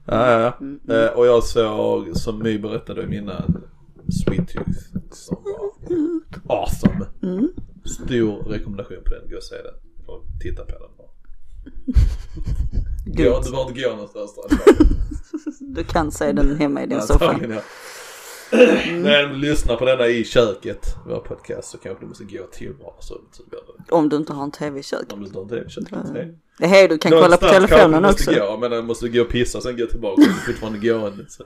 Ja, 0.06 0.30
ja, 0.30 0.54
ja. 0.86 0.94
Eh, 0.94 1.10
Och 1.16 1.26
jag 1.26 1.44
såg, 1.44 2.16
som 2.16 2.38
My 2.42 2.58
berättade 2.58 3.04
om 3.04 3.12
innan, 3.12 3.62
Sweet 4.24 4.48
Tooth. 4.48 4.78
Som 5.10 5.36
var 6.46 6.56
awesome. 6.62 7.06
Stor 7.84 8.42
rekommendation 8.50 8.96
på 9.04 9.10
den. 9.14 9.30
Gå 9.30 9.36
och 9.36 9.42
se 9.42 9.54
den. 9.56 9.74
Och 10.06 10.22
titta 10.42 10.64
på 10.64 10.70
den. 10.70 10.80
Gå, 13.06 13.12
du 13.14 13.50
behöver 13.50 13.68
inte 13.68 13.82
gå 13.82 13.90
någonstans. 13.90 14.34
Du 15.60 15.84
kan 15.84 16.10
se 16.12 16.32
den 16.32 16.56
hemma 16.56 16.82
i 16.82 16.86
din 16.86 16.98
Ja, 16.98 17.02
soffa. 17.04 17.28
antagligen, 17.28 17.60
ja. 18.50 18.58
Men 18.92 19.40
lyssna 19.40 19.76
på 19.76 19.84
denna 19.84 20.06
i 20.06 20.24
köket, 20.24 20.94
vår 21.06 21.20
podcast, 21.20 21.70
så 21.70 21.78
kanske 21.78 22.04
du 22.04 22.08
måste 22.08 22.24
gå 22.24 22.46
till 22.52 22.72
vardagsrummet. 22.72 23.28
Så 23.34 23.42
det. 23.50 23.94
Om 23.94 24.08
du 24.08 24.16
inte 24.16 24.32
har 24.32 24.44
en 24.44 24.50
tv 24.50 24.80
i 24.80 24.82
köket. 24.82 25.12
Om 25.12 25.20
du 25.20 25.26
inte 25.26 25.38
har 25.38 25.42
en 25.42 25.48
tv 25.48 25.66
i 25.66 25.70
köket. 25.70 25.98
Nej. 26.12 26.38
Det 26.58 26.66
här 26.66 26.88
du 26.88 26.98
kan 26.98 27.12
kolla 27.12 27.36
på 27.36 27.46
Någonstans 27.46 27.70
telefonen 27.70 28.02
måste 28.02 28.30
också. 28.30 28.40
gå, 28.40 28.56
men 28.58 28.70
du 28.70 28.82
måste 28.82 29.08
gå 29.08 29.22
och 29.22 29.28
pissa 29.28 29.58
och 29.58 29.64
sen 29.64 29.76
gå 29.76 29.86
tillbaka 29.86 30.22
och 30.22 30.46
fortfarande 30.46 30.78
gående. 30.88 31.24
Så. 31.28 31.44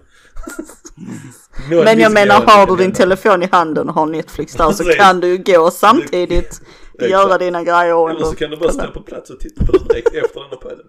Men 1.68 1.98
jag 1.98 2.12
menar 2.12 2.40
har 2.46 2.66
du 2.66 2.76
din 2.76 2.92
telefon 2.92 3.42
i 3.42 3.48
handen 3.52 3.88
och 3.88 3.94
har 3.94 4.06
Netflix 4.06 4.52
där 4.52 4.70
så 4.72 4.84
kan 4.84 5.20
du 5.20 5.28
ju 5.28 5.38
gå 5.38 5.70
samtidigt 5.70 6.60
göra 6.98 7.38
dina 7.38 7.62
grejer 7.62 7.94
och 7.94 8.10
Eller 8.10 8.24
så 8.24 8.34
kan 8.34 8.50
du 8.50 8.56
bara 8.56 8.72
stå 8.72 8.90
på 8.90 9.00
plats 9.02 9.30
och 9.30 9.40
titta 9.40 9.66
på 9.66 9.72
den 9.72 9.88
direkt 9.88 10.08
efter 10.14 10.40
den 10.40 10.48
här 10.50 10.56
podden. 10.56 10.86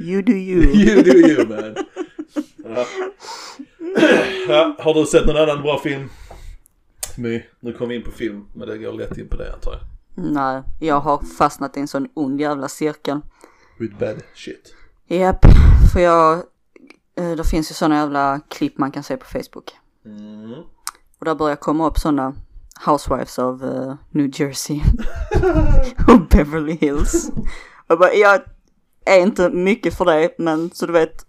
You 0.00 0.22
do 0.22 0.32
you. 0.32 0.62
You 0.74 1.02
do 1.02 1.10
you 1.10 1.48
man. 1.48 1.76
Ja. 2.64 2.84
Ja, 4.48 4.76
har 4.78 4.94
du 4.94 5.06
sett 5.06 5.26
någon 5.26 5.36
annan 5.36 5.62
bra 5.62 5.78
film? 5.78 6.08
My, 7.16 7.42
nu 7.60 7.72
kommer 7.72 7.88
vi 7.88 7.96
in 7.96 8.02
på 8.02 8.10
film, 8.10 8.44
men 8.54 8.68
det 8.68 8.78
går 8.78 8.92
lätt 8.92 9.18
in 9.18 9.28
på 9.28 9.36
det 9.36 9.52
antar 9.54 9.72
jag. 9.72 9.80
Nej, 10.24 10.62
jag 10.80 11.00
har 11.00 11.18
fastnat 11.38 11.76
i 11.76 11.80
en 11.80 11.88
sån 11.88 12.08
ond 12.14 12.40
jävla 12.40 12.68
cirkel. 12.68 13.20
With 13.78 13.98
bad 13.98 14.22
shit. 14.34 14.74
Japp, 15.06 15.44
för 15.92 16.00
jag, 16.00 16.42
eh, 17.18 17.30
det 17.30 17.44
finns 17.44 17.70
ju 17.70 17.74
såna 17.74 17.96
jävla 17.96 18.40
klipp 18.48 18.78
man 18.78 18.90
kan 18.90 19.02
se 19.02 19.16
på 19.16 19.26
Facebook. 19.26 19.76
Mm. 20.04 20.52
Och 21.18 21.24
där 21.24 21.34
börjar 21.34 21.56
komma 21.56 21.86
upp 21.86 21.98
såna 21.98 22.34
Housewives 22.86 23.38
of 23.38 23.62
eh, 23.62 23.94
New 24.10 24.40
Jersey 24.40 24.80
och 26.08 26.28
Beverly 26.30 26.78
Hills. 26.80 27.30
Och 27.86 27.98
bara, 27.98 28.14
jag 28.14 28.40
är 29.06 29.20
inte 29.20 29.50
mycket 29.50 29.94
för 29.94 30.04
det, 30.04 30.34
men 30.38 30.70
så 30.70 30.86
du 30.86 30.92
vet, 30.92 31.26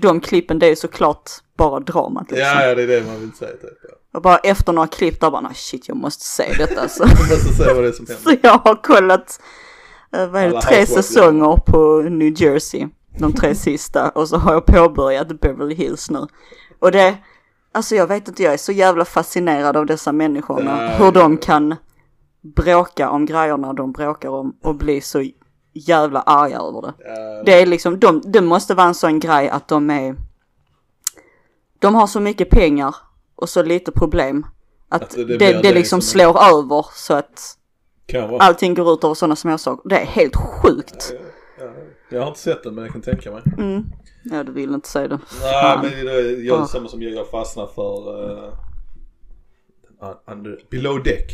de 0.00 0.20
klippen 0.20 0.58
det 0.58 0.66
är 0.66 0.74
såklart 0.74 1.30
bara 1.56 1.80
dramat 1.80 2.30
liksom. 2.30 2.48
Ja, 2.48 2.66
ja, 2.66 2.74
det 2.74 2.82
är 2.82 2.86
det 2.86 3.06
man 3.06 3.20
vill 3.20 3.32
säga 3.32 3.50
typ. 3.50 3.78
Ja. 3.88 3.94
Och 4.14 4.22
bara 4.22 4.38
efter 4.38 4.72
några 4.72 4.88
klipp 4.88 5.20
där 5.20 5.30
bara, 5.30 5.40
nej 5.40 5.54
shit 5.54 5.88
jag 5.88 5.96
måste 5.96 6.24
se 6.24 6.54
detta 6.58 6.88
så. 6.88 7.02
Man 7.02 7.10
måste 7.10 7.54
se 7.54 7.72
vad 7.72 7.82
det 7.82 7.88
är 7.88 7.92
som 7.92 8.06
så 8.24 8.30
händer. 8.30 8.38
jag 8.42 8.58
har 8.58 8.82
kollat, 8.82 9.40
eh, 10.16 10.26
vad 10.26 10.42
är 10.42 10.46
det, 10.46 10.50
Alla 10.50 10.60
tre 10.60 10.86
säsonger 10.86 11.56
på 11.56 12.02
New 12.02 12.42
Jersey. 12.42 12.88
De 13.18 13.32
tre 13.32 13.54
sista. 13.54 14.10
Och 14.10 14.28
så 14.28 14.36
har 14.36 14.52
jag 14.52 14.66
påbörjat 14.66 15.40
Beverly 15.40 15.74
Hills 15.74 16.10
nu. 16.10 16.26
Och 16.78 16.92
det, 16.92 17.16
alltså 17.72 17.94
jag 17.94 18.06
vet 18.06 18.28
inte, 18.28 18.42
jag 18.42 18.52
är 18.52 18.58
så 18.58 18.72
jävla 18.72 19.04
fascinerad 19.04 19.76
av 19.76 19.86
dessa 19.86 20.12
människorna. 20.12 20.82
Ja, 20.82 20.88
hur 20.88 21.04
ja. 21.04 21.10
de 21.10 21.36
kan 21.36 21.74
bråka 22.56 23.10
om 23.10 23.26
grejerna 23.26 23.72
de 23.72 23.92
bråkar 23.92 24.28
om 24.28 24.56
och 24.62 24.74
bli 24.74 25.00
så 25.00 25.24
jävla 25.74 26.20
arga 26.20 26.58
över 26.58 26.82
det. 26.82 26.92
Ja, 26.98 27.42
Det 27.46 27.62
är 27.62 27.66
liksom, 27.66 28.00
de, 28.00 28.22
det 28.24 28.40
måste 28.40 28.74
vara 28.74 28.86
en 28.86 28.94
sån 28.94 29.20
grej 29.20 29.48
att 29.48 29.68
de 29.68 29.90
är, 29.90 30.16
de 31.78 31.94
har 31.94 32.06
så 32.06 32.20
mycket 32.20 32.50
pengar 32.50 32.94
och 33.34 33.48
så 33.48 33.62
lite 33.62 33.92
problem. 33.92 34.46
Att, 34.88 35.02
Att 35.02 35.10
det 35.10 35.24
det, 35.24 35.24
blir 35.24 35.38
det, 35.38 35.62
det 35.62 35.72
liksom 35.74 36.00
som 36.00 36.20
är- 36.20 36.24
slår 36.32 36.42
över 36.58 36.86
så 36.94 37.14
att 37.14 37.58
allting 38.40 38.74
går 38.74 38.92
ut 38.94 39.04
över 39.04 39.14
sådana 39.14 39.36
småsaker. 39.36 39.88
Det 39.88 39.98
är 39.98 40.04
helt 40.06 40.36
sjukt. 40.36 41.12
Ja, 41.60 41.66
jag 42.10 42.20
har 42.20 42.28
inte 42.28 42.40
sett 42.40 42.62
den 42.62 42.74
men 42.74 42.84
jag 42.84 42.92
kan 42.92 43.02
tänka 43.02 43.30
mig. 43.32 43.42
Mm. 43.58 43.84
Ja, 44.24 44.42
du 44.44 44.52
vill 44.52 44.74
inte 44.74 44.88
säga 44.88 45.08
det. 45.08 45.18
Nej 45.42 45.78
men 45.82 45.90
det 46.06 46.12
är 46.12 46.44
jag 46.46 46.58
är 46.58 46.62
Ah. 46.62 46.66
samma 46.66 46.88
som 46.88 47.02
jag, 47.02 47.12
jag 47.12 47.30
fastnar 47.30 47.66
för 47.66 48.20
uh, 48.30 48.50
under, 50.26 50.64
Below 50.70 51.02
Deck. 51.02 51.30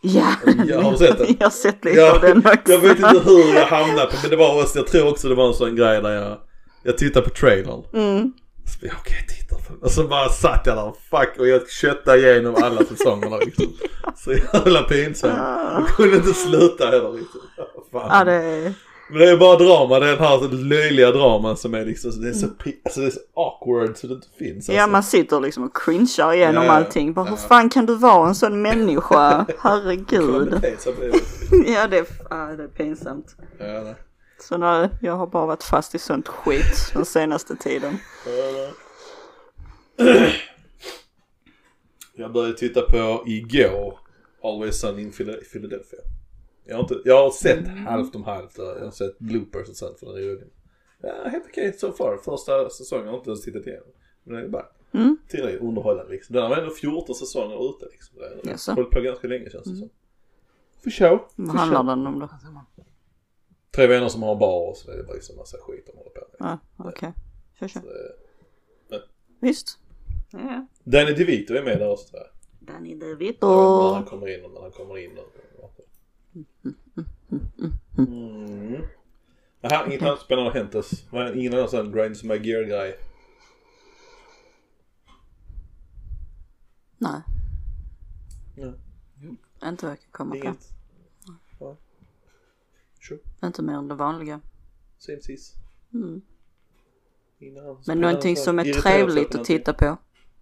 Ja, 0.00 0.34
Ja, 0.66 0.80
har 0.82 0.96
sett 0.96 1.18
den? 1.18 1.36
jag 1.38 1.46
har 1.46 1.50
sett 1.50 1.84
lite 1.84 2.00
Ja, 2.00 2.14
av 2.14 2.20
den 2.20 2.38
också. 2.38 2.58
jag 2.72 2.78
vet 2.78 2.98
inte 2.98 3.20
hur 3.24 3.54
jag 3.54 3.66
hamnade 3.66 4.06
på 4.06 4.16
men 4.22 4.30
det 4.30 4.36
var 4.36 4.62
också, 4.62 4.78
jag 4.78 4.86
tror 4.86 5.08
också 5.10 5.28
det 5.28 5.34
var 5.34 5.48
en 5.48 5.54
sån 5.54 5.76
grej 5.76 6.02
där 6.02 6.10
jag, 6.10 6.38
jag 6.82 6.98
tittade 6.98 7.28
på 7.28 7.34
trailern. 7.34 7.82
Mm. 7.94 8.32
Jag, 8.80 8.92
okej 9.00 9.16
jag 9.50 9.58
på 9.66 9.72
den. 9.72 9.82
Och 9.82 9.90
så 9.90 10.04
bara 10.08 10.28
satt 10.28 10.66
jag 10.66 10.76
där, 10.76 10.92
fuck 11.10 11.38
och 11.38 11.48
jag 11.48 11.70
köttade 11.70 12.18
igenom 12.18 12.54
alla 12.62 12.84
säsongerna 12.84 13.36
liksom. 13.36 13.66
Så 14.16 14.32
jävla 14.32 14.82
pinsamt. 14.82 15.38
Jag 15.78 15.88
kunde 15.88 16.16
inte 16.16 16.34
sluta 16.34 16.86
heller 16.86 17.12
liksom. 17.12 17.40
Fan. 17.92 18.08
Ja, 18.10 18.24
det 18.24 18.32
är... 18.32 18.72
Men 19.10 19.18
det 19.18 19.30
är 19.30 19.36
bara 19.36 19.56
drama, 19.56 19.98
den 20.00 20.18
här 20.18 20.48
löjliga 20.64 21.10
draman 21.12 21.56
som 21.56 21.74
är 21.74 21.84
liksom, 21.86 22.22
det 22.22 22.28
är 22.28 22.32
så, 22.32 22.46
pi- 22.46 22.76
alltså 22.84 23.00
det 23.00 23.06
är 23.06 23.10
så 23.10 23.20
awkward 23.34 23.96
så 23.96 24.06
det 24.06 24.14
inte 24.14 24.28
finns 24.38 24.56
alltså. 24.56 24.72
Ja, 24.72 24.86
man 24.86 25.02
sitter 25.02 25.40
liksom 25.40 25.64
och 25.64 25.76
cringear 25.76 26.32
igenom 26.34 26.64
Ja, 26.64 26.70
allting. 26.72 27.12
Bara, 27.12 27.24
hur 27.24 27.32
ja. 27.32 27.36
fan 27.48 27.68
kan 27.70 27.86
du 27.86 27.94
vara 27.94 28.28
en 28.28 28.34
sån 28.34 28.62
människa? 28.68 29.46
Herregud. 29.58 30.50
Det- 30.60 30.86
Ja, 31.66 31.86
det 31.86 31.98
är, 31.98 32.06
ja, 32.30 32.36
det 32.56 32.62
är 32.64 32.68
pinsamt. 32.68 33.36
Ja, 33.58 33.66
nej. 33.82 33.94
Så 34.40 34.56
nej, 34.58 34.88
jag 35.02 35.16
har 35.16 35.26
bara 35.26 35.46
varit 35.46 35.62
fast 35.62 35.94
i 35.94 35.98
sånt 35.98 36.28
skit 36.28 36.90
den 36.94 37.04
senaste 37.04 37.56
tiden. 37.56 37.98
Jag 42.16 42.32
började 42.32 42.54
titta 42.58 42.80
på 42.82 43.24
igår, 43.26 43.98
Always 44.42 44.80
Sunny 44.80 45.02
in 45.02 45.10
Phila- 45.12 45.44
Philadelphia. 45.52 45.98
Jag 46.70 46.76
har, 46.76 46.82
inte, 46.82 47.00
jag 47.04 47.22
har 47.24 47.30
sett 47.30 47.68
halvt 47.68 48.14
om 48.16 48.24
halvt, 48.24 48.58
jag 48.58 48.84
har 48.84 48.90
sett 48.90 49.18
bloopers 49.18 49.68
och 49.68 49.76
sånt 49.76 49.98
för 49.98 50.06
den 50.06 50.16
rolig. 50.16 50.46
Ja, 51.02 51.28
helt 51.28 51.44
okej 51.48 51.72
so 51.72 51.92
far. 51.92 52.16
Första 52.24 52.70
säsongen 52.70 53.06
har 53.06 53.12
jag 53.12 53.20
inte 53.20 53.30
ens 53.30 53.42
tittat 53.42 53.66
igenom. 53.66 53.88
Men 54.24 54.36
det 54.36 54.42
är 54.44 54.48
bara 54.48 54.66
Mm. 54.92 55.16
tillräckligt 55.28 55.62
underhållande 55.62 56.12
liksom. 56.12 56.34
Den 56.36 56.42
har 56.50 56.56
ändå 56.56 56.74
14 56.74 57.14
säsonger 57.14 57.70
ute 57.70 57.86
liksom. 57.92 58.18
Det 58.18 58.50
har 58.66 58.74
hållit 58.74 58.90
på 58.90 59.00
ganska 59.00 59.28
länge 59.28 59.50
känns 59.50 59.64
det 59.64 59.76
som. 59.76 59.90
För 60.82 60.90
show. 60.90 61.18
Vad 61.36 61.56
handlar 61.56 61.82
den 61.82 62.06
om 62.06 62.18
då? 62.20 62.28
Tre 63.74 63.86
vänner 63.86 64.08
som 64.08 64.22
har 64.22 64.32
en 64.32 64.38
bar 64.38 64.68
och 64.70 64.76
så 64.76 64.90
det 64.90 64.98
är 64.98 65.02
bara 65.02 65.14
liksom 65.14 65.36
massa 65.36 65.56
skit 65.60 65.86
de 65.86 65.98
håller 65.98 66.10
på 66.10 66.20
med. 66.38 66.48
Ja, 66.48 66.58
okej. 66.88 67.12
Kör, 67.58 67.68
kör. 67.68 67.80
Så 67.80 67.86
det- 68.88 69.02
Visst. 69.40 69.78
Ja. 70.32 70.66
Danny 70.84 71.12
DeVito 71.12 71.54
är 71.54 71.62
med 71.62 71.78
där 71.78 71.88
också 71.90 72.08
tror 72.08 72.22
jag. 72.22 72.28
Danny 72.74 72.94
DeVito. 72.94 73.46
när 73.46 73.94
han 73.94 74.04
kommer 74.04 74.28
in 74.38 74.44
och 74.44 74.50
när 74.50 74.60
han 74.60 74.70
kommer 74.70 74.98
in. 74.98 75.18
Och... 75.18 75.80
Mm. 77.98 78.82
Jaha, 79.60 79.86
inget 79.86 80.02
annat 80.02 80.20
spännande 80.20 80.50
har 80.50 80.58
hänt 80.58 80.74
oss. 80.74 81.04
Ingen 81.34 81.54
annan 81.54 81.68
sån 81.68 81.92
grinds 81.92 82.22
my 82.24 82.34
gear 82.36 82.64
guy. 82.64 82.94
Nej, 86.98 87.20
Ja. 88.54 88.72
inte 89.68 89.86
vad 89.86 89.92
jag 89.92 90.00
kan 90.00 90.10
komma 90.10 90.30
på. 90.30 90.36
Inget. 90.36 90.68
Ja. 91.58 91.76
Sure. 93.00 93.20
Inte 93.44 93.62
mer 93.62 93.74
än 93.74 93.88
det 93.88 93.94
vanliga. 93.94 94.40
Same 94.98 95.20
sis. 95.20 95.54
Mm. 95.94 96.22
Men 97.86 98.00
någonting 98.00 98.36
som 98.36 98.58
är 98.58 98.72
trevligt 98.72 99.34
att 99.34 99.44
titta 99.44 99.72
på. 99.74 99.96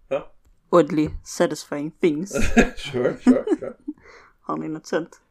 Ja. 0.07 0.31
Oddly 0.69 1.09
satisfying 1.23 1.91
things. 1.91 2.31
sure, 2.77 3.17
sure, 3.19 3.45
sure. 3.59 3.73
Har 4.41 4.57
ni 4.57 4.67
något 4.67 4.85
sånt? 4.87 5.21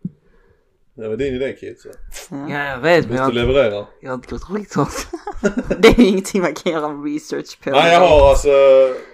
Det 0.99 1.09
var 1.09 1.16
din 1.16 1.34
idé 1.34 1.53
Kid 1.53 1.80
så. 1.80 1.88
Ja. 2.30 2.51
Ja, 2.51 2.64
jag 2.64 2.78
vet 2.78 3.09
men 3.09 3.16
jag, 3.16 3.30
du 3.30 3.34
levererar? 3.34 3.86
jag 4.01 4.11
har 4.11 4.14
inte 4.14 4.28
gått 4.28 4.51
riktigt 4.51 4.72
sånt. 4.72 5.09
Det 5.78 5.88
är 5.88 6.01
ingenting 6.01 6.42
man 6.42 6.55
kan 6.55 6.72
göra 6.72 6.88
research 6.88 7.61
på. 7.62 7.70
Nej 7.70 7.92
jag 7.92 8.01
har 8.01 8.30
alltså, 8.30 8.49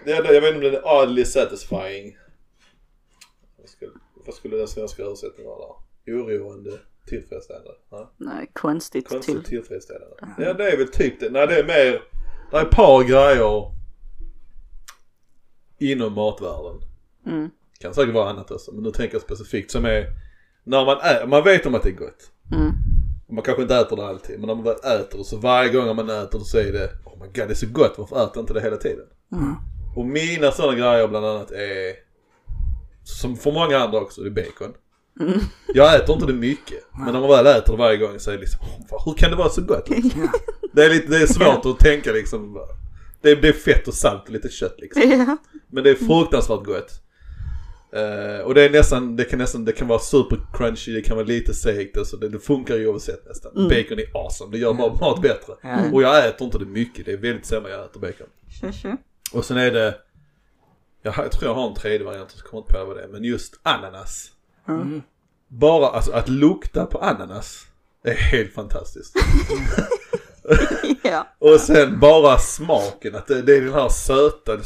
det 0.05 0.13
är, 0.13 0.33
jag 0.35 0.41
vet 0.41 0.55
inte 0.55 0.67
om 0.67 0.73
den 0.73 0.75
är 0.75 1.03
oddly 1.03 1.25
satisfying. 1.25 2.17
Vad 3.59 3.69
skulle, 3.69 3.91
vad 4.27 4.35
skulle 4.35 4.57
den 4.57 4.69
svenska 4.69 5.03
översättningen 5.03 5.51
vara 5.51 5.59
där? 6.07 6.13
Oroande, 6.15 6.71
tillfredsställande? 7.07 7.71
Ja. 7.91 8.13
Nej, 8.17 8.51
konstigt 8.53 9.09
Konstigt 9.09 9.35
till. 9.35 9.45
tillfredsställande. 9.45 10.17
Ja 10.39 10.53
det 10.53 10.71
är 10.73 10.77
väl 10.77 10.89
typ 10.89 11.21
det. 11.21 11.31
Nej 11.31 11.47
det 11.47 11.59
är 11.59 11.65
mer, 11.65 12.03
det 12.51 12.57
är 12.57 12.63
ett 12.63 12.71
par 12.71 13.03
grejer 13.05 13.71
inom 15.79 16.13
matvärlden. 16.13 16.81
Mm. 17.27 17.51
Kan 17.81 17.95
säkert 17.95 18.15
vara 18.15 18.31
annat 18.31 18.51
också 18.51 18.73
men 18.73 18.83
nu 18.83 18.91
tänker 18.91 19.15
jag 19.15 19.23
specifikt 19.23 19.71
som 19.71 19.85
är 19.85 20.07
när 20.65 20.85
man 20.85 21.01
äter, 21.01 21.27
man 21.27 21.45
vet 21.45 21.67
om 21.67 21.75
att 21.75 21.83
det 21.83 21.89
är 21.89 21.93
gott. 21.93 22.31
Mm. 22.53 22.73
Man 23.31 23.43
kanske 23.43 23.63
inte 23.63 23.77
äter 23.77 23.97
det 23.97 24.07
alltid, 24.07 24.39
men 24.39 24.47
när 24.47 24.55
man 24.55 24.65
väl 24.65 25.01
äter 25.01 25.19
det 25.19 25.25
så 25.25 25.37
varje 25.37 25.71
gång 25.73 25.97
man 25.97 26.11
äter 26.11 26.39
det 26.39 26.45
så 26.45 26.59
är 26.59 26.73
det 26.73 26.91
Oh 27.05 27.21
my 27.21 27.27
god 27.27 27.35
det 27.35 27.51
är 27.51 27.55
så 27.55 27.67
gott, 27.67 27.95
varför 27.99 28.17
äter 28.17 28.31
jag 28.35 28.43
inte 28.43 28.53
det 28.55 28.61
hela 28.61 28.77
tiden? 28.77 29.07
Mm. 29.33 29.55
Och 29.97 30.05
mina 30.07 30.51
sådana 30.53 30.75
grejer 30.75 31.09
bland 31.09 31.27
annat 31.27 31.51
är, 31.51 31.93
som 33.05 33.37
för 33.37 33.53
många 33.53 33.79
andra 33.79 33.99
också, 33.99 34.21
det 34.21 34.29
är 34.29 34.45
bacon. 34.45 34.75
Mm. 35.21 35.41
Jag 35.75 35.95
äter 35.97 36.15
inte 36.15 36.27
det 36.27 36.33
mycket, 36.33 36.79
men 37.05 37.13
när 37.13 37.21
man 37.21 37.29
väl 37.29 37.47
äter 37.47 37.73
det 37.73 37.79
varje 37.79 37.97
gång 37.97 38.19
så 38.19 38.31
är 38.31 38.35
det 38.35 38.41
liksom, 38.41 38.61
"Åh, 38.63 38.87
fan, 38.91 38.99
hur 39.05 39.15
kan 39.15 39.31
det 39.31 39.37
vara 39.37 39.49
så 39.49 39.63
gott? 39.63 39.89
Liksom? 39.91 40.29
Det 40.73 40.85
är, 40.85 40.91
lite, 40.91 41.09
det 41.09 41.23
är 41.23 41.27
svårt 41.27 41.67
att 41.67 41.79
tänka 41.79 42.13
liksom, 42.13 42.59
det 43.23 43.31
är, 43.31 43.37
det 43.37 43.49
är 43.49 43.53
fett 43.53 43.89
och 43.89 43.95
salt 43.95 44.25
och 44.27 44.31
lite 44.31 44.49
kött 44.49 44.75
liksom. 44.79 45.37
Men 45.71 45.85
det 45.85 45.91
är 45.91 45.95
fruktansvärt 45.95 46.65
gott. 46.65 47.01
Eh, 47.95 48.41
och 48.41 48.55
det 48.55 48.63
är 48.63 48.71
nästan, 48.71 49.17
det 49.17 49.25
kan 49.25 49.39
nästan, 49.39 49.65
det 49.65 49.73
kan 49.73 49.89
vara 49.89 49.99
super 49.99 50.39
crunchy, 50.53 50.93
det 50.93 51.03
kan 51.03 51.17
vara 51.17 51.27
lite 51.27 51.55
segt, 51.55 51.97
alltså 51.97 52.17
det, 52.17 52.29
det 52.29 52.39
funkar 52.39 52.77
ju 52.77 52.87
oavsett 52.87 53.27
nästan. 53.27 53.53
Bacon 53.55 53.99
är 53.99 54.17
awesome, 54.17 54.53
det 54.53 54.59
gör 54.59 54.75
bara 54.75 54.95
mat 54.95 55.23
bättre. 55.23 55.53
Ja. 55.63 55.79
Och 55.93 56.03
jag 56.03 56.29
äter 56.29 56.45
inte 56.45 56.59
det 56.59 56.65
mycket, 56.65 57.07
det 57.07 57.13
är 57.13 57.17
väldigt 57.17 57.47
sällan 57.47 57.71
jag 57.71 57.85
äter 57.85 58.01
bacon. 58.01 58.27
Tjo. 58.73 58.97
Och 59.33 59.45
sen 59.45 59.57
är 59.57 59.71
det, 59.71 59.95
jag, 61.03 61.15
jag 61.17 61.33
tror 61.33 61.45
jag 61.45 61.55
har 61.55 61.69
en 61.69 61.75
tredje 61.75 62.07
variant, 62.07 62.35
jag 62.37 62.45
kommer 62.45 62.63
inte 62.63 62.73
på 62.73 62.85
vad 62.85 62.97
det 62.97 63.03
är, 63.03 63.09
men 63.09 63.25
just 63.25 63.61
ananas. 63.63 64.31
Mm. 64.69 65.03
Bara 65.49 65.89
alltså 65.89 66.13
att 66.13 66.29
lukta 66.29 66.87
på 66.87 66.99
ananas 66.99 67.67
är 68.05 68.15
helt 68.15 68.53
fantastiskt. 68.53 69.17
Ja. 71.03 71.27
Och 71.39 71.61
sen 71.61 72.01
bara 72.01 72.39
smaken, 72.39 73.15
att 73.15 73.27
det, 73.27 73.43
det 73.43 73.57
är 73.57 73.61
den 73.61 73.73
här 73.73 73.89
söta, 73.89 74.57
det 74.57 74.63
är 74.63 74.65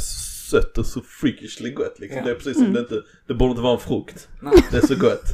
sött 0.50 0.78
och 0.78 0.86
så 0.86 1.00
freakishly 1.00 1.70
gott 1.72 1.98
liksom. 1.98 2.18
Ja. 2.18 2.24
Det 2.24 2.30
är 2.30 2.34
precis 2.34 2.56
som 2.56 2.72
det 2.72 2.80
inte, 2.80 3.02
det 3.26 3.34
borde 3.34 3.50
inte 3.50 3.62
vara 3.62 3.72
en 3.74 3.80
frukt. 3.80 4.28
Nej. 4.42 4.54
Det 4.70 4.76
är 4.76 4.86
så 4.86 4.96
gott. 4.96 5.24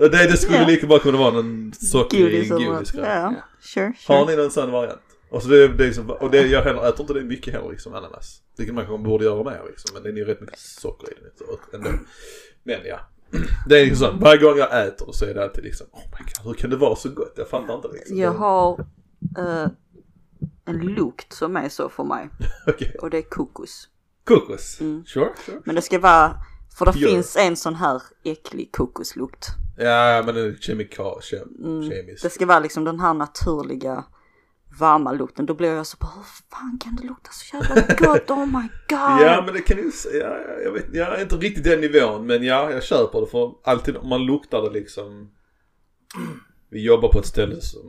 Det, 0.00 0.08
det 0.08 0.36
skulle 0.36 0.58
Ja. 0.58 0.66
lika 0.66 0.86
bra 0.86 0.98
kunna 0.98 1.18
vara 1.18 1.30
någon 1.30 1.72
sockrig 1.72 2.22
Godis 2.22 2.48
godisgrej. 2.50 3.04
Ja. 3.04 3.34
Sure, 3.60 3.92
Har 4.06 4.24
sure. 4.24 4.36
ni 4.36 4.42
någon 4.42 4.50
sån 4.50 4.70
variant? 4.70 5.00
Och, 5.30 5.42
så 5.42 5.48
det, 5.48 5.68
det 5.68 5.84
är 5.84 5.86
liksom, 5.86 6.10
och 6.10 6.30
det, 6.30 6.46
jag 6.46 6.62
heller, 6.62 6.88
äter 6.88 7.00
inte 7.00 7.12
det 7.14 7.24
mycket 7.24 7.54
heller 7.54 7.70
liksom 7.70 7.94
ananas. 7.94 8.42
Vilket 8.56 8.74
man 8.74 8.86
kanske 8.86 9.04
borde 9.04 9.24
göra 9.24 9.44
mer 9.44 9.60
liksom. 9.68 9.90
Men 9.94 10.02
det 10.02 10.08
är 10.08 10.12
ju 10.12 10.24
rätt 10.24 10.40
mycket 10.40 10.58
socker 10.58 11.08
i 11.12 11.14
den 11.72 11.80
ändå. 11.80 11.98
Men 12.62 12.80
ja. 12.84 13.00
Det 13.68 13.80
är 13.80 13.84
liksom 13.86 14.06
sånt, 14.06 14.22
varje 14.22 14.40
gång 14.42 14.58
jag 14.58 14.86
äter 14.86 15.12
så 15.12 15.24
är 15.24 15.34
det 15.34 15.42
alltid 15.42 15.64
liksom 15.64 15.86
Oh 15.92 16.00
my 16.00 16.24
god, 16.24 16.46
hur 16.46 16.54
kan 16.54 16.70
det 16.70 16.76
vara 16.76 16.96
så 16.96 17.08
gott? 17.08 17.32
Jag 17.36 17.48
fattar 17.48 17.74
inte 17.74 17.88
liksom. 17.92 18.16
Jag 18.18 18.32
har 18.32 18.80
eh, 19.38 19.66
en 20.64 20.78
lukt 20.80 21.32
som 21.32 21.56
är 21.56 21.68
så 21.68 21.88
för 21.88 22.04
mig. 22.04 22.28
Okej. 22.66 22.96
Och 23.00 23.10
det 23.10 23.18
är 23.18 23.22
kokos. 23.22 23.88
Kokos? 24.26 24.80
Mm. 24.80 25.04
Sure, 25.06 25.32
sure. 25.46 25.60
Men 25.64 25.74
det 25.74 25.82
ska 25.82 25.98
vara, 25.98 26.34
för 26.78 26.86
det 26.86 26.92
Pure. 26.92 27.08
finns 27.10 27.36
en 27.36 27.56
sån 27.56 27.74
här 27.74 28.02
äcklig 28.24 28.72
kokoslukt. 28.72 29.46
Ja 29.78 30.22
men 30.26 30.34
det 30.34 30.40
är 30.40 30.56
kemikal, 30.60 31.20
kem, 31.22 31.48
Mm. 31.64 31.90
kemiskt. 31.90 32.22
Det 32.22 32.30
ska 32.30 32.46
vara 32.46 32.58
liksom 32.60 32.84
den 32.84 33.00
här 33.00 33.14
naturliga 33.14 34.04
varma 34.80 35.12
lukten. 35.12 35.46
Då 35.46 35.54
blir 35.54 35.72
jag 35.74 35.86
så 35.86 35.96
bara, 36.00 36.10
hur 36.16 36.22
fan 36.50 36.78
kan 36.84 36.96
det 36.96 37.02
lukta 37.06 37.30
så 37.32 37.56
jävla 37.56 37.94
gott? 37.98 38.30
Oh 38.30 38.46
my 38.46 38.68
god. 38.88 39.26
Ja 39.26 39.42
men 39.46 39.54
det 39.54 39.60
kan 39.60 39.76
ju, 39.76 39.90
ja, 40.12 40.18
ja, 40.48 40.60
jag 40.64 40.72
vet, 40.72 40.84
jag 40.94 41.18
är 41.18 41.22
inte 41.22 41.36
riktigt 41.36 41.64
den 41.64 41.80
nivån 41.80 42.26
men 42.26 42.42
ja, 42.42 42.70
jag 42.70 42.82
köper 42.82 43.20
det 43.20 43.26
för 43.26 43.52
alltid 43.64 43.96
om 43.96 44.08
man 44.08 44.24
luktar 44.26 44.62
det 44.62 44.70
liksom. 44.70 45.30
Vi 46.70 46.84
jobbar 46.84 47.08
på 47.12 47.18
ett 47.18 47.26
ställe 47.26 47.60
som, 47.60 47.80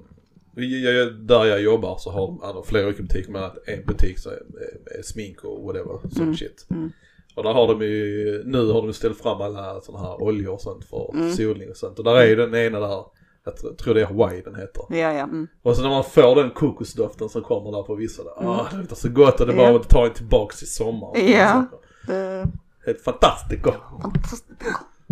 jag, 0.63 1.13
där 1.13 1.45
jag 1.45 1.61
jobbar 1.61 1.97
så 1.97 2.11
har 2.11 2.27
de 2.27 2.41
andra 2.43 2.63
flera 2.63 2.85
olika 2.87 3.03
butiker 3.03 3.31
men 3.31 3.43
en 3.65 3.85
butik 3.85 4.19
så 4.19 4.29
är, 4.29 4.33
är, 4.33 4.99
är 4.99 5.03
smink 5.03 5.43
och 5.43 5.63
whatever, 5.63 5.99
sån 6.11 6.35
shit. 6.37 6.65
mm. 6.69 6.91
Och 7.35 7.43
där 7.43 7.53
har 7.53 7.67
de 7.67 7.81
ju, 7.81 8.43
nu 8.45 8.71
har 8.71 8.81
de 8.81 8.93
ställt 8.93 9.17
fram 9.17 9.41
alla 9.41 9.81
sådana 9.81 10.03
här 10.07 10.21
oljor 10.23 10.53
och 10.53 10.61
sånt 10.61 10.85
för 10.85 11.11
Mm. 11.13 11.31
solning 11.33 11.69
och 11.69 11.77
sånt. 11.77 11.97
Och 11.99 12.05
där 12.05 12.15
är 12.15 12.25
ju 12.27 12.35
den 12.35 12.55
ena 12.55 12.79
där, 12.79 13.03
jag 13.43 13.77
tror- 13.77 13.93
det 13.93 14.01
är 14.01 14.05
Hawaii 14.05 14.41
den 14.41 14.55
heter. 14.55 14.83
Ja, 14.89 14.97
ja. 14.97 15.23
Mm. 15.23 15.47
Och 15.61 15.75
så 15.75 15.81
när 15.81 15.89
man 15.89 16.03
får 16.03 16.35
den 16.35 16.51
kokosdoften 16.51 17.29
som 17.29 17.41
kommer 17.41 17.71
där 17.71 17.83
på 17.83 17.95
vissa 17.95 18.23
där, 18.23 18.31
ah 18.37 18.67
det 18.71 18.77
luktar 18.77 18.95
så 18.95 19.09
gott 19.09 19.39
och 19.41 19.47
det 19.47 19.53
bara 19.53 19.69
Ja. 19.71 19.75
att 19.79 19.89
ta 19.89 20.05
en 20.05 20.13
tillbaks 20.13 20.57
till 20.59 20.71
sommaren. 20.71 21.27
Ja. 21.31 21.65
Det, 22.07 22.47
Helt 22.85 23.01
fantastiskt 23.01 23.63
gott. 23.63 23.81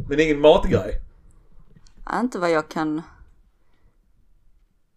Men 0.09 0.19
ingen 0.19 0.39
matgrej. 0.39 1.01
Inte 2.19 2.39
vad 2.39 2.51
jag 2.51 2.69
kan... 2.69 3.01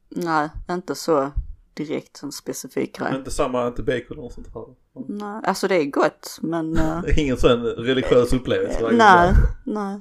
Nej, 0.08 0.48
inte 0.70 0.94
så 0.94 1.32
direkt 1.74 2.22
en 2.22 2.32
specifik 2.32 2.98
grej. 2.98 3.14
Inte 3.16 3.30
samma, 3.30 3.66
inte 3.66 3.82
bacon 3.82 4.18
och 4.18 4.32
sånt 4.32 4.46
här. 4.54 4.64
Nej, 5.08 5.40
alltså 5.44 5.68
det 5.68 5.74
är 5.76 5.84
gott, 5.84 6.38
men... 6.42 6.76
eh, 6.76 7.02
Det 7.02 7.10
är 7.10 7.18
ingen 7.18 7.36
sån 7.36 7.62
religiös 7.62 8.32
upplevelse. 8.32 8.90
nej, 8.92 9.32
nej. 9.64 10.00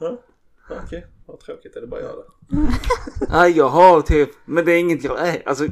Ja, 0.00 0.16
Okej, 0.84 1.06
vad 1.26 1.40
tråkigt 1.40 1.76
är 1.76 1.80
det 1.80 1.86
bara 1.86 2.00
jag 2.00 2.10
det. 2.16 2.24
Ja, 3.30 3.48
jag 3.48 3.68
har 3.68 4.00
typ, 4.02 4.30
men 4.44 4.64
det 4.64 4.72
är 4.72 4.78
inget 4.78 5.04
jag 5.04 5.28
äter. 5.28 5.42
Alltså, 5.48 5.66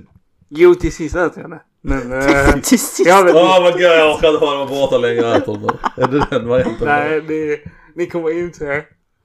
jo 0.49 0.75
till 0.75 0.93
sist 0.93 1.17
äter 1.17 1.43
jag 1.43 1.51
det. 1.51 1.61
Men, 1.81 2.13
eh, 2.23 2.53
Till 2.53 2.65
sist. 2.79 3.07
jag 3.07 3.25
vet 3.25 3.35
Åh 3.35 3.63
vad 3.63 3.73
gud 3.73 3.83
jag 3.83 4.15
orkar 4.17 4.29
inte 4.35 4.45
hålla 4.47 4.65
mig 4.65 4.81
borta 4.81 4.99
längre 4.99 5.37
äter 5.37 5.59
nu. 5.59 6.03
Är 6.03 6.09
det 6.09 6.27
den 6.31 6.49
varianten? 6.49 6.87
Nej, 6.89 7.21
det, 7.21 7.61
ni 7.95 8.07
kommer 8.07 8.39
inte. 8.39 8.85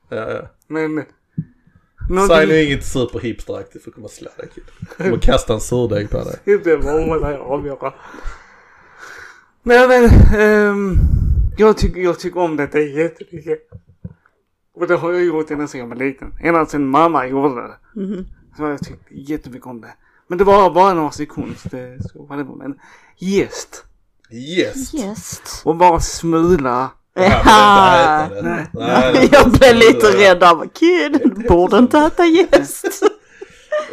Ja, 0.10 0.32
ja. 0.32 0.42
Men. 0.68 1.06
Säg 2.28 2.48
nu 2.48 2.64
inget 2.64 2.86
superhipsteraktigt 2.86 3.84
för 3.84 3.92
att 3.92 3.96
komma 3.96 4.06
och 4.06 4.12
slå 4.12 4.30
dig 4.38 4.50
kid. 4.56 4.64
Kommer 4.98 5.18
kasta 5.18 5.54
en 5.54 5.60
surdeg 5.60 6.10
på 6.10 6.18
dig. 6.24 6.60
Det 6.64 6.76
var 6.76 7.32
jag 7.32 7.42
avgöra. 7.42 7.94
Men, 9.64 10.06
ehm, 10.36 10.98
jag, 11.58 11.78
tycker, 11.78 12.02
jag 12.02 12.20
tycker 12.20 12.40
om 12.40 12.56
detta 12.58 12.80
jättemycket. 12.80 13.60
Och 14.76 14.88
det 14.88 14.96
har 14.96 15.14
jag 15.14 15.24
gjort 15.26 15.52
ända 15.52 15.68
sedan 15.68 15.80
jag 15.80 15.88
var 15.88 15.96
liten. 15.96 16.34
Ända 16.42 16.66
sedan 16.66 16.88
mamma 16.88 17.28
gjorde 17.28 17.56
det. 17.62 18.02
Mhm. 18.02 18.26
Så 18.58 18.64
har 18.64 18.70
jag 18.70 18.80
tyckt 18.84 19.12
jättemycket 19.12 19.68
om 19.68 19.82
det. 19.82 19.94
Men 20.28 20.38
det 20.38 20.44
var 20.44 20.72
bara 20.72 20.94
några 20.94 21.12
sekunder 21.12 21.56
så 21.56 21.70
det 21.70 21.98
så 22.12 22.26
var 22.26 22.38
det. 22.38 22.44
Men 22.44 22.80
jäst. 23.18 23.86
Yes! 24.32 24.94
Yes. 24.94 25.42
Och 25.66 25.76
bara 25.76 26.00
smula. 26.00 26.90
Ja. 27.24 28.30
Nej, 28.74 29.30
Jag 29.32 29.52
blev 29.52 29.76
lite 29.76 30.08
rädd 30.08 30.40
där. 30.40 30.70
Kid, 30.74 31.22
du 31.36 31.48
borde 31.48 31.78
inte 31.78 31.98
äta 31.98 32.26
jäst. 32.26 32.86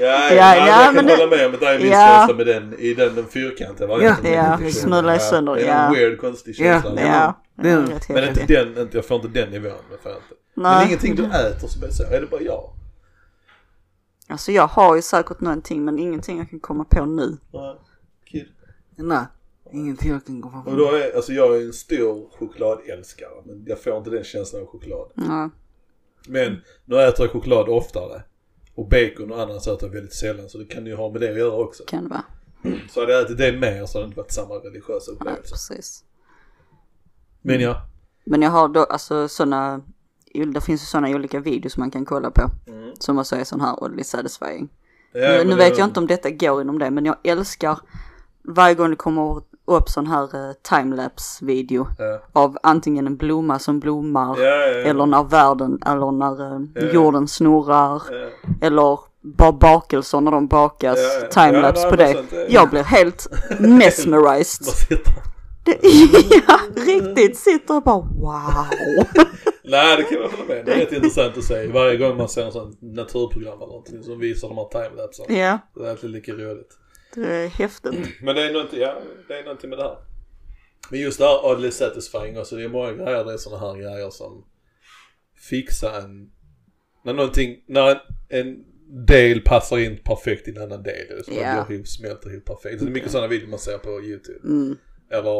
Ja, 0.01 0.07
ja, 0.07 0.35
Ja, 0.35 0.35
ja, 0.35 0.57
ja, 0.57 0.66
jag 0.66 0.85
kan 0.85 0.95
men 0.95 1.09
hålla 1.09 1.27
med 1.37 1.47
om 1.47 1.55
att 1.55 1.61
det 1.61 1.66
är 1.66 1.74
en 1.74 1.83
viss 1.83 1.91
Ja. 1.91 2.16
känsla 2.18 2.37
med 2.37 2.47
den, 2.47 2.74
i 2.79 2.95
den, 2.95 3.14
den 3.14 3.27
fyrkantiga 3.29 3.87
varianten. 3.87 4.33
Ja, 4.33 4.57
Den 4.61 4.72
smula 4.72 5.18
sönder, 5.18 5.55
Det 5.55 5.61
är 5.66 5.87
en 5.87 5.95
ja. 5.95 6.01
weird, 6.01 6.20
konstig 6.20 6.55
Ja, 6.59 6.83
känsla. 6.83 7.01
Ja, 7.03 7.41
Det- 7.57 7.62
det 7.62 7.70
är 7.70 7.81
rätt 7.87 8.09
Men 8.09 8.29
inte 8.29 8.47
den, 8.47 8.79
inte, 8.83 8.97
jag 8.97 9.07
får 9.07 9.16
inte 9.16 9.29
den 9.41 9.51
nivån. 9.51 9.72
Får 10.03 10.12
jag 10.12 10.16
inte. 10.20 10.35
Men 10.55 10.87
ingenting 10.87 11.14
du 11.16 11.24
äter 11.24 11.68
som 11.68 11.83
är 11.83 11.91
så, 11.91 12.03
är 12.03 12.20
det 12.20 12.27
bara 12.27 12.41
jag? 12.41 12.70
Alltså 14.29 14.53
jag 14.53 14.66
har 14.66 14.97
ju 14.97 15.03
säkert 15.03 15.41
någonting 15.41 15.85
men 15.85 15.99
ingenting 15.99 16.39
jag 16.39 16.51
kan 16.51 16.61
komma 16.61 16.85
på 16.85 17.05
nu. 17.05 17.37
Nej, 17.53 17.74
kid. 18.31 18.47
Nej, 18.97 19.18
ingenting 19.77 20.11
jag 20.11 20.27
kan 20.27 20.43
komma 20.43 20.59
Och 20.59 20.64
på. 20.64 20.70
då 20.70 20.85
är, 20.93 21.16
alltså 21.16 21.33
jag 21.33 21.57
är 21.57 21.66
en 21.66 21.72
stor 21.72 22.31
chokladälskare 22.39 23.43
men 23.45 23.64
jag 23.66 23.83
får 23.83 23.97
inte 23.99 24.11
den 24.11 24.24
känslan 24.24 24.62
av 24.62 24.68
choklad. 24.68 25.11
Ja. 25.14 25.51
Men 26.29 26.61
nu 26.85 26.97
äter 27.03 27.24
jag 27.27 27.33
choklad 27.33 27.68
oftare. 27.68 28.22
Och 28.74 28.89
bacon 28.89 29.33
och 29.33 29.41
annat 29.43 29.62
äter 29.66 29.79
jag 29.83 29.89
väldigt 29.89 30.14
sällan 30.14 30.49
så 30.49 30.59
det 30.59 30.64
kan 30.64 30.87
ju 30.87 30.95
ha 30.97 31.11
med 31.12 31.20
det 31.20 31.31
att 31.31 31.37
göra 31.39 31.57
också. 31.57 31.85
Kan 31.87 32.03
det 32.05 32.11
vara. 32.11 32.24
Så 32.91 33.01
hade 33.01 33.12
jag 33.12 33.22
ätit 33.24 33.39
det 33.39 33.53
mer 33.53 33.87
så 33.87 33.99
hade 33.99 34.05
det 34.05 34.09
inte 34.09 34.16
varit 34.20 34.33
samma 34.33 34.55
religiösa 34.55 35.11
Ja, 35.11 35.14
upplevelse. 35.14 35.51
precis. 35.53 36.05
Men 37.43 37.61
ja. 37.61 37.83
Men 38.27 38.43
jag 38.43 38.51
har 38.51 38.68
då 38.68 38.85
alltså 38.85 39.29
sådana, 39.29 39.81
det 40.55 40.61
finns 40.61 40.83
ju 40.83 40.87
sådana 40.87 41.09
olika 41.09 41.41
videos 41.41 41.77
man 41.77 41.91
kan 41.91 42.05
kolla 42.05 42.31
på. 42.31 42.51
Mm. 42.66 42.91
Som 42.99 43.18
också 43.18 43.37
är 43.37 43.45
sån 43.45 43.61
här 43.61 43.83
oddly 43.85 44.05
satisfying. 44.05 44.68
ja 45.12 45.20
nu 45.20 45.45
nu 45.45 45.55
vet 45.57 45.79
jag 45.79 45.87
inte 45.89 46.01
om 46.01 46.07
detta 46.07 46.31
går 46.31 46.61
inom 46.62 46.79
det 46.79 46.91
men 46.91 47.05
jag 47.05 47.16
älskar 47.24 47.79
varje 48.45 48.74
gång 48.74 48.91
det 48.91 48.97
kommer 48.97 49.43
upp 49.67 49.89
sån 49.89 50.07
här 50.07 50.23
uh, 50.37 50.53
timelapse 50.62 51.45
video 51.45 51.87
Ja. 51.99 52.21
av 52.33 52.57
antingen 52.62 53.07
en 53.07 53.17
blomma 53.17 53.59
som 53.59 53.81
blommar 53.81 54.39
Ja, 54.41 54.45
ja, 54.45 54.67
eller 54.67 55.07
när 55.07 55.25
världen 55.25 55.79
eller 55.87 56.12
när 56.12 56.53
eh, 56.85 56.95
jorden 56.95 57.29
snurrar 57.29 58.03
eller 58.62 58.99
bara 59.23 59.53
bakelser 59.53 60.21
när 60.21 60.31
de 60.31 60.47
bakas, 60.47 60.99
timelapse 61.31 61.91
på 61.91 61.97
det. 61.97 62.12
sånt 62.12 62.33
är- 62.33 62.47
Jag 62.55 62.71
blir 62.71 62.83
helt 62.83 63.27
mesmerized. 63.61 64.67
Det, 65.64 65.79
ja, 66.49 66.59
riktigt 66.87 67.39
sitter 67.39 67.77
och 67.77 67.83
bara 67.83 67.97
wow. 67.99 68.67
Nej 69.64 69.97
det 69.97 70.03
kan 70.03 70.19
jag 70.23 70.29
hålla 70.29 70.45
med 70.49 70.67
Det 70.67 70.73
är 70.73 70.77
rätt 70.81 70.93
intressant 70.93 71.37
att 71.39 71.45
se. 71.45 71.67
Varje 71.67 71.97
gång 71.97 72.17
man 72.17 72.29
ser 72.29 72.45
en 72.47 72.53
sån 72.53 72.77
naturprogram 72.81 73.57
eller 73.57 73.67
någonting 73.67 74.03
som 74.03 74.19
visar 74.19 74.49
de 74.49 74.57
här 74.57 74.64
timelapsen. 74.89 75.27
Ja, 75.37 75.59
Det 75.75 75.87
är 75.87 75.91
alltid 75.91 76.11
lika 76.11 76.33
roligt. 76.33 76.69
Det 77.21 77.35
är 77.35 77.49
häftigt. 77.49 77.95
Men 78.23 78.35
det 78.35 78.43
är 78.43 78.53
någonting, 78.53 78.81
ja, 78.81 79.01
det 79.29 79.35
är 79.35 79.43
någonting 79.45 79.71
med 79.71 79.79
det 79.79 79.83
här. 79.83 79.97
Men 80.91 81.01
just 81.01 81.19
det 81.19 81.25
här 81.25 81.45
oddly 81.45 81.71
satisfying 81.71 82.39
också, 82.39 82.57
det 82.57 82.64
är 82.64 82.69
många 82.69 82.93
grejer, 82.93 83.25
det 83.25 83.33
är 83.33 83.37
sådana 83.37 83.67
här 83.67 83.81
grejer 83.81 84.11
som 84.11 84.45
fixar 85.51 86.01
en, 86.01 86.31
när 87.05 87.12
någonting, 87.12 87.57
när 87.69 88.01
en, 88.29 88.64
del 89.07 89.41
passar 89.41 89.79
in 89.79 89.99
perfekt 90.05 90.49
i 90.49 90.51
en 90.51 90.62
annan 90.62 90.83
del, 90.83 91.25
så 91.25 91.31
man 91.31 91.57
går 91.57 91.73
ihop, 91.73 91.87
smälter 91.87 92.33
ihop 92.33 92.45
perfekt. 92.45 92.79
Så 92.79 92.85
det 92.85 92.91
är 92.91 92.93
mycket 92.93 93.11
sådana 93.11 93.29
videor 93.29 93.49
man 93.49 93.59
ser 93.59 93.79
på 93.79 93.89
YouTube. 93.89 94.41
Mm. 94.45 94.77
Eller, 95.11 95.31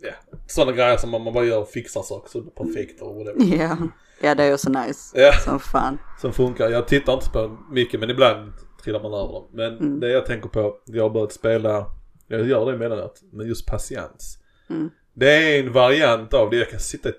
ja, 0.00 0.12
sådana 0.46 0.72
grejer 0.72 0.96
som 0.96 1.10
man 1.10 1.24
bara 1.24 1.44
gör 1.44 1.58
och 1.58 1.68
fixar 1.68 2.02
saker 2.02 2.30
så 2.30 2.38
det 2.38 2.44
blir 2.44 2.64
perfekt 2.64 3.02
och 3.02 3.16
whatever. 3.16 3.56
Ja. 3.56 3.76
Ja 4.20 4.34
det 4.34 4.42
är 4.42 4.50
ju 4.50 4.58
så 4.58 4.70
nice. 4.70 5.20
Ja. 5.20 5.32
Som 5.32 5.60
fan. 5.60 5.98
Som 6.20 6.32
funkar. 6.32 6.68
Jag 6.68 6.88
tittar 6.88 7.12
inte 7.12 7.30
på 7.30 7.58
mycket 7.70 8.00
men 8.00 8.10
ibland 8.10 8.52
trillar 8.84 9.02
man 9.02 9.12
över 9.14 9.32
dem. 9.32 9.46
Men 9.52 9.78
Mm. 9.78 10.00
det 10.00 10.08
jag 10.08 10.26
tänker 10.26 10.48
på, 10.48 10.76
jag 10.84 11.02
har 11.02 11.10
börjat 11.10 11.32
spela, 11.32 11.86
jag 12.28 12.48
gör 12.48 12.66
det 12.66 12.72
emellanåt, 12.72 13.20
men 13.32 13.46
just 13.46 13.66
patiens. 13.66 14.38
Mm. 14.70 14.90
Det 15.14 15.30
är 15.56 15.60
en 15.64 15.72
variant 15.72 16.34
av 16.34 16.50
det, 16.50 16.56
jag 16.56 16.70
kan 16.70 16.80
sitta 16.80 17.08
i 17.08 17.12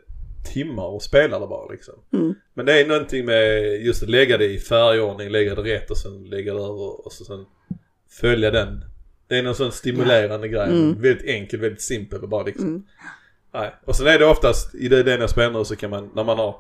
timmar 0.54 0.86
och 0.86 1.04
spela 1.04 1.40
det 1.40 1.48
bara 1.48 1.72
liksom. 1.72 1.94
Mm. 2.14 2.34
Men 2.54 2.66
det 2.66 2.82
är 2.82 2.88
någonting 2.88 3.26
med 3.26 3.62
just 3.82 4.04
att 4.04 4.10
lägga 4.10 4.38
det 4.38 4.46
i 4.46 4.60
färgordning, 4.60 5.30
lägga 5.30 5.56
det 5.56 5.62
rätt 5.76 5.92
och 5.92 5.98
sen 5.98 6.24
lägga 6.24 6.54
det 6.54 6.60
över 6.60 7.06
och 7.06 7.12
så 7.12 7.24
sen 7.26 7.46
följa 8.10 8.52
den. 8.52 8.86
Det 9.28 9.38
är 9.38 9.44
någon 9.44 9.56
sån 9.56 9.72
stimulerande 9.72 10.48
grej. 10.48 10.70
Mm. 10.70 11.02
Väldigt 11.02 11.26
enkel, 11.26 11.60
väldigt 11.60 11.82
simpel 11.82 12.22
och 12.24 12.30
bara 12.30 12.44
liksom. 12.44 12.68
Mm. 12.68 12.84
Nej. 13.54 13.76
Och 13.86 13.96
sen 13.96 14.08
är 14.08 14.20
det 14.20 14.26
oftast 14.26 14.76
i 14.76 14.88
det 14.88 15.04
den 15.04 15.22
jag 15.22 15.30
spelar 15.30 15.52
nu 15.60 15.66
så 15.66 15.76
kan 15.76 15.90
man, 15.90 16.12
när 16.16 16.24
man 16.24 16.38
har 16.38 16.56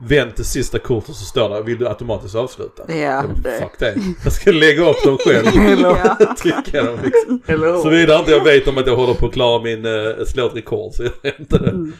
vänt 0.00 0.36
det 0.36 0.44
sista 0.44 0.78
kortet 0.78 1.14
så 1.14 1.24
står 1.24 1.48
det, 1.48 1.62
vill 1.62 1.78
du 1.78 1.88
automatiskt 1.88 2.34
avsluta? 2.34 2.82
Ja, 2.88 2.94
Jag 2.94 3.24
bara, 3.28 3.34
det- 3.42 3.58
Fuck 3.60 3.78
det. 3.78 3.94
Jag 4.24 4.32
ska 4.32 4.50
lägga 4.50 4.90
upp 4.90 5.02
dem 5.04 5.18
själv. 5.18 5.46
Ja. 5.80 6.16
Trycka 6.38 6.82
dem 6.82 6.98
liksom. 7.04 7.40
Såvida 7.82 8.18
inte 8.18 8.30
jag 8.30 8.44
vet 8.44 8.68
om 8.68 8.78
att 8.78 8.86
jag 8.86 8.96
håller 8.96 9.14
på 9.14 9.26
att 9.26 9.32
klara 9.32 9.62
min, 9.62 9.86
uh, 9.86 10.24
slå 10.24 10.46
ett 10.46 10.56
rekord 10.56 10.92
så 10.92 11.02
jag 11.02 11.32
inte 11.38 11.58
det. 11.58 11.70
Mm. 11.70 11.92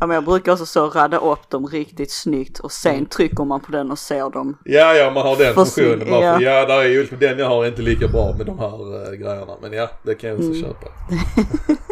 Ja 0.00 0.06
men 0.06 0.14
jag 0.14 0.24
brukar 0.24 0.52
också 0.52 0.66
så 0.66 0.88
radda 0.88 1.18
upp 1.18 1.50
dem 1.50 1.66
riktigt 1.66 2.10
snyggt 2.12 2.58
och 2.58 2.72
sen 2.72 3.06
trycker 3.06 3.44
man 3.44 3.60
på 3.60 3.72
den 3.72 3.90
och 3.90 3.98
ser 3.98 4.30
dem. 4.30 4.56
Ja, 4.64 4.94
ja, 4.94 5.10
man 5.10 5.22
har 5.26 5.36
den 5.36 5.54
funktionen. 5.54 6.08
Ja. 6.08 6.40
ja, 6.40 6.66
där 6.66 6.78
är 6.78 6.88
ju, 6.88 7.06
den 7.20 7.38
jag 7.38 7.48
har 7.48 7.64
är 7.64 7.68
inte 7.68 7.82
lika 7.82 8.08
bra 8.08 8.34
med 8.38 8.46
de 8.46 8.58
här 8.58 9.08
uh, 9.10 9.12
grejerna. 9.18 9.52
Men 9.62 9.72
ja, 9.72 9.90
det 10.02 10.14
kan 10.14 10.30
jag 10.30 10.38
också 10.38 10.50
Mm. 10.50 10.60
köpa. 10.62 10.86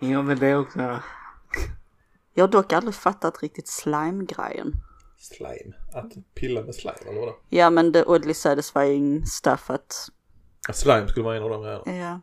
Ja 0.00 0.22
men 0.22 0.38
det 0.38 0.46
är 0.46 0.60
också... 0.60 0.78
Jag 2.38 2.42
har 2.46 2.48
dock 2.52 2.72
aldrig 2.72 2.94
fattat 2.94 3.42
riktigt 3.42 3.68
slime-grejen. 3.68 4.72
Slime. 5.18 5.74
Att 5.94 6.12
pilla 6.34 6.62
med 6.62 6.74
slime 6.74 6.96
eller 7.10 7.20
vadå? 7.20 7.36
Ja 7.48 7.70
men 7.70 7.92
the 7.92 8.02
oddly 8.04 8.34
satisfying 8.34 9.26
stuff 9.26 9.70
att, 9.70 10.08
Ja, 10.68 10.74
Slime 10.74 11.08
skulle 11.08 11.24
vara 11.24 11.36
en 11.36 11.42
av 11.42 11.50
de 11.50 11.62
grejerna. 11.62 11.82
ja, 11.86 12.20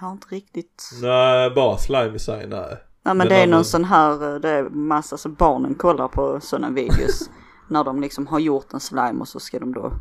jag 0.00 0.06
har 0.06 0.12
inte 0.12 0.26
riktigt. 0.28 0.90
Nej, 1.02 1.50
bara 1.50 1.78
slime 1.78 2.16
i 2.16 2.18
sig, 2.18 2.46
nej. 2.46 2.76
Ja 3.02 3.14
men 3.14 3.16
Men 3.18 3.28
det 3.28 3.34
är 3.36 3.46
någon 3.46 3.50
man- 3.56 3.64
sån 3.64 3.84
här, 3.84 4.34
eh, 4.34 4.40
det 4.40 4.48
är 4.50 4.62
massa, 4.62 5.16
så 5.16 5.28
barnen 5.28 5.74
kollar 5.74 6.08
på 6.08 6.40
sådana 6.40 6.70
videos. 6.70 7.30
när 7.68 7.84
de 7.84 8.00
liksom 8.00 8.26
har 8.26 8.38
gjort 8.38 8.72
en 8.72 8.80
slime 8.80 9.20
och 9.20 9.28
så 9.28 9.40
ska 9.40 9.58
de 9.58 9.72
då, 9.72 9.92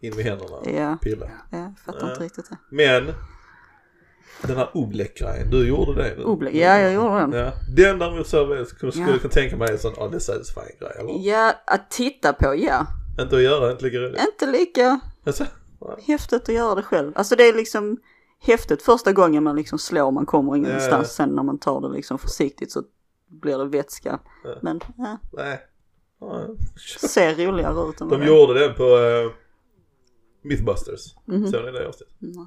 In 0.00 0.16
med 0.16 0.24
händerna. 0.24 0.56
ja, 0.80 0.96
Pilla. 1.02 1.26
ja 1.50 1.58
jag 1.58 1.74
fattar 1.84 2.10
inte 2.10 2.20
Ja. 2.20 2.24
riktigt 2.26 2.50
det. 2.50 2.56
Men. 2.68 3.14
Den 4.46 4.56
här 4.56 4.70
oblek-grejen, 4.74 5.50
du 5.50 5.68
gjorde 5.68 5.94
det 6.02 6.14
nu. 6.16 6.50
Ja 6.58 6.78
jag 6.78 6.92
gjorde 6.92 7.14
den. 7.18 7.32
Ja. 7.32 7.52
Den 7.76 7.98
däremot 7.98 8.26
så 8.26 8.36
jag 8.36 8.66
skulle, 8.66 8.92
skulle 8.92 9.10
Ja. 9.10 9.18
kunna 9.18 9.32
tänka 9.32 9.56
mig 9.56 9.70
en 9.72 9.78
sån, 9.78 9.92
ja 9.96 10.08
det 10.08 10.16
är 10.16 10.20
satisfying 10.20 10.78
grej 10.80 10.92
eller? 11.00 11.28
Ja, 11.30 11.52
att 11.66 11.90
titta 11.90 12.32
på 12.32 12.54
ja. 12.56 12.86
Inte 13.20 13.36
att 13.36 13.42
göra, 13.42 13.70
inte 13.72 13.84
lika 13.84 13.98
roligt. 13.98 14.20
Inte 14.20 14.46
lika 14.58 15.00
Alltså, 15.26 15.44
häftigt 16.06 16.42
att 16.48 16.54
göra 16.54 16.74
det 16.74 16.82
själv. 16.82 17.12
Alltså 17.14 17.36
det 17.36 17.48
är 17.48 17.54
liksom 17.54 17.96
häftigt 18.40 18.82
första 18.82 19.12
gången 19.12 19.42
man 19.44 19.56
liksom 19.56 19.78
slår, 19.78 20.10
man 20.10 20.26
kommer 20.26 20.56
ingenstans. 20.56 20.90
Ja, 20.90 20.96
ja. 20.98 21.04
Sen 21.04 21.28
när 21.28 21.42
man 21.42 21.58
tar 21.58 21.80
det 21.80 21.88
liksom 21.88 22.18
försiktigt 22.18 22.72
så 22.72 22.82
blir 23.28 23.58
det 23.58 23.64
vätska. 23.64 24.18
Ja. 24.44 24.54
Men 24.62 24.80
ja, 24.98 25.18
nej. 25.32 25.60
Ser 27.00 27.46
roligare 27.46 27.88
ut 27.90 28.00
än 28.00 28.08
De 28.08 28.20
det 28.20 28.26
gjorde 28.26 28.60
den 28.60 28.74
på 28.74 28.82
uh, 28.84 29.30
Mythbusters. 30.42 31.14
Mhm. 31.26 31.46
Såg 31.46 31.64
ni 31.64 31.70
det 31.70 31.88
avsnittet? 31.88 32.22
Mm. 32.22 32.46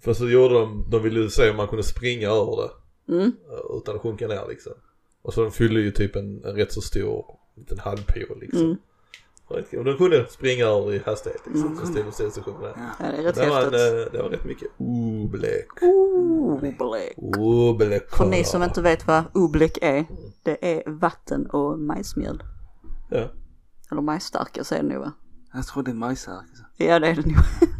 För 0.00 0.12
så 0.12 0.28
gjorde 0.28 0.54
de, 0.54 0.86
de 0.90 1.02
ville 1.02 1.30
se 1.30 1.50
om 1.50 1.56
man 1.56 1.68
kunde 1.68 1.82
springa 1.82 2.28
över 2.28 2.56
det. 2.56 2.70
Mm. 3.14 3.32
eh, 3.50 3.76
Utan 3.76 3.96
att 3.96 4.02
sjunka 4.02 4.28
ner 4.28 4.48
liksom. 4.48 4.72
Och 5.22 5.34
så 5.34 5.42
de 5.42 5.52
fyllde 5.52 5.80
ju 5.80 5.90
typ 5.90 6.16
en, 6.16 6.44
en 6.44 6.54
rätt 6.56 6.72
så 6.72 6.80
stor 6.80 7.24
liten 7.54 7.78
halvpol 7.78 8.40
liksom. 8.40 8.64
Mm. 8.64 8.76
Och 9.50 9.84
de 9.84 9.96
kunde 9.96 10.26
springa 10.30 10.66
över 10.66 10.94
i 10.94 10.98
hastighet 11.06 11.40
liksom. 11.46 11.76
Så 11.76 11.86
stod 11.86 12.04
de 12.04 12.30
så 12.30 12.42
sjunker 12.42 12.62
ner. 12.62 12.74
Ja, 12.98 13.06
det 13.10 13.16
är 13.16 13.22
rätt 13.22 13.34
Det 13.34 13.48
var, 13.48 13.62
en, 13.62 13.66
eh, 13.66 14.12
det 14.12 14.22
var 14.22 14.28
rätt 14.28 14.44
mycket 14.44 14.68
oblek. 14.76 15.68
Oblek. 15.82 17.14
Oblek. 17.16 18.10
För 18.10 18.26
ni 18.26 18.44
som 18.44 18.62
inte 18.62 18.82
vet 18.82 19.06
vad 19.06 19.24
oblek 19.34 19.78
är, 19.82 20.06
det 20.42 20.76
är 20.76 20.90
vatten 20.90 21.46
och 21.46 21.78
majsmjöl. 21.78 22.42
Ja. 23.10 23.28
Eller 23.90 24.02
majsstärkelse 24.02 24.76
är 24.76 24.82
det 24.82 24.88
nog 24.88 25.00
va? 25.00 25.12
Jag 25.58 25.66
tror 25.66 25.82
det 25.82 25.90
är 25.90 25.94
majsstärkelse. 25.94 26.64
Ja 26.76 26.98
det 26.98 27.08
är 27.08 27.14
det 27.14 27.26
nog. 27.26 27.36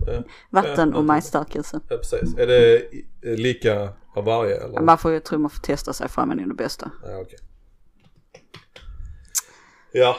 Ja. 0.06 0.22
Vatten 0.50 0.90
Ja, 0.92 0.98
och 0.98 1.04
majsstärkelse. 1.04 1.80
ja, 1.88 1.96
precis. 1.96 2.34
Är 2.38 2.46
det 2.46 2.78
i- 2.94 3.06
eh, 3.22 3.34
lika 3.36 3.88
av 4.16 4.24
varje 4.24 4.56
eller? 4.64 4.80
Man 4.80 4.98
får, 4.98 5.12
jag 5.12 5.24
tror 5.24 5.38
man 5.38 5.50
får 5.50 5.60
testa 5.60 5.92
sig 5.92 6.08
fram 6.08 6.28
med 6.28 6.48
det 6.48 6.54
bästa. 6.54 6.90
Ja, 7.06 7.18
okej. 7.18 7.38
Ja, 9.92 10.16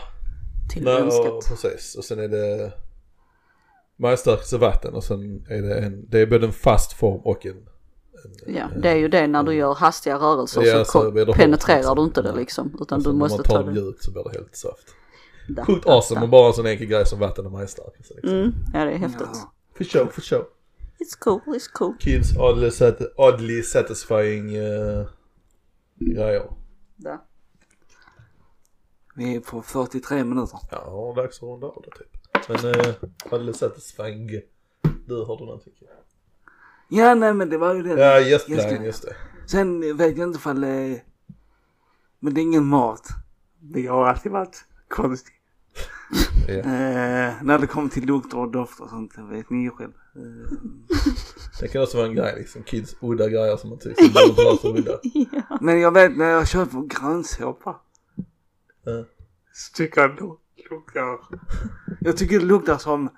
Till 0.73 0.83
nej, 0.83 1.01
och, 1.03 1.43
precis. 1.47 1.95
Och 1.95 2.05
sen 2.05 2.19
är 2.19 2.27
det 2.27 2.71
majsstärkelse 3.97 4.57
vatten 4.57 4.93
och 4.93 5.03
sen 5.03 5.45
är 5.49 5.61
det 5.61 5.79
en, 5.79 6.05
det 6.09 6.19
är 6.19 6.25
både 6.25 6.45
en 6.45 6.53
fast 6.53 6.93
form 6.93 7.21
och 7.23 7.45
en, 7.45 7.51
en 8.47 8.55
Ja, 8.55 8.69
det 8.81 8.89
är 8.89 8.95
ju 8.95 9.07
det 9.07 9.27
när 9.27 9.43
du 9.43 9.53
gör 9.53 9.75
hastiga 9.75 10.15
rörelser 10.17 10.61
Ja, 10.61 10.85
så, 10.85 10.91
så 10.91 11.11
det 11.11 11.25
hårt, 11.25 11.35
penetrerar 11.35 11.77
liksom. 11.79 11.95
du 11.97 12.03
inte 12.03 12.21
det 12.21 12.35
liksom. 12.35 12.77
Utan 12.81 13.03
du 13.03 13.13
måste 13.13 13.37
när 13.37 13.37
man 13.37 13.43
tar 13.45 13.53
ta 13.53 13.61
det 13.63 13.73
det. 13.73 13.81
mjukt 13.81 14.03
så 14.03 14.11
blir 14.11 14.23
det 14.23 14.31
helt 14.37 14.55
saft. 14.55 14.95
Sjukt 15.65 15.87
awesome 15.87 16.21
och 16.21 16.29
bara 16.29 16.47
en 16.47 16.53
sån 16.53 16.65
enkel 16.65 16.87
grej 16.87 17.05
som 17.05 17.19
vatten 17.19 17.45
och 17.45 17.51
majsstärkelse. 17.51 18.13
Liksom. 18.13 18.33
Mm, 18.33 18.53
ja 18.73 18.85
det 18.85 18.91
är 18.91 18.97
häftigt. 18.97 19.27
Ja. 19.33 19.53
För 19.75 19.83
show, 19.83 20.05
för 20.05 20.21
show. 20.21 20.45
It's 20.99 21.19
cool, 21.19 21.41
it's 21.45 21.71
cool. 21.73 21.97
Kids 21.99 22.37
oddly, 22.37 22.71
sat 22.71 23.01
oddly 23.17 23.63
satisfying 23.63 24.57
uh, 24.57 25.07
grejer. 25.95 26.51
Där. 26.95 27.17
Vi 29.15 29.35
är 29.35 29.39
på 29.39 29.61
43 29.61 30.23
minuter. 30.23 30.59
Ja, 30.71 31.13
dags 31.15 31.37
att 31.37 31.43
runda 31.43 31.67
av 31.67 31.83
det 31.85 31.97
typ. 31.97 32.17
Men 32.47 32.65
uh, 32.65 32.95
oddly 33.31 33.53
satisfying. 33.53 34.27
Du 35.07 35.25
har 35.25 35.37
du 35.37 35.45
någonting? 35.45 35.73
Ja 36.89 37.15
nej 37.15 37.33
men 37.33 37.49
det 37.49 37.57
var 37.57 37.75
ju 37.75 37.83
det. 37.83 38.01
Ja, 38.01 38.19
gästplan, 38.19 38.57
Gästplan. 38.57 38.85
just 38.85 39.03
det. 39.03 39.15
Sen 39.47 39.97
vet 39.97 40.17
jag 40.17 40.27
inte 40.27 40.37
ifall 40.37 40.61
det... 40.61 41.01
Men 42.19 42.33
det 42.33 42.41
är 42.41 42.43
ingen 42.43 42.65
mat. 42.65 43.07
Det 43.59 43.87
har 43.87 44.07
alltid 44.07 44.31
varit 44.31 44.65
konstigt. 44.87 45.33
Eh, 46.47 46.63
när 47.43 47.59
det 47.59 47.67
kommer 47.67 47.89
till 47.89 48.05
lukter 48.05 48.37
och 48.37 48.51
dofter 48.51 48.83
och 48.83 48.89
sånt, 48.89 49.11
vet 49.17 49.49
ni 49.49 49.63
ju 49.63 49.69
själv. 49.71 49.91
Eh, 50.15 50.57
Det 51.61 51.67
kan 51.67 51.83
också 51.83 51.97
vara 51.97 52.07
en 52.07 52.15
grej 52.15 52.35
liksom. 52.37 52.63
Kids 52.63 52.95
udda 53.01 53.29
grejer 53.29 53.57
som 53.57 53.69
man 53.69 53.79
tycker 53.79 54.03
som 54.03 54.13
behöver 54.13 54.43
vara 54.45 54.57
så 54.57 54.77
udda. 54.77 54.99
Ja. 55.49 55.57
men 55.61 55.79
jag 55.79 55.91
vet 55.93 56.17
när 56.17 56.25
jag 56.29 56.47
köper 56.47 56.81
grönsåpa. 56.87 57.75
Ja. 58.83 59.03
Så 59.53 59.73
tycker 59.73 60.01
jag 60.01 60.15
det 60.15 60.21
luktar... 60.75 61.19
Jag 61.99 62.17
tycker 62.17 62.39
det 62.39 62.45
luktar 62.45 62.77
som... 62.77 63.09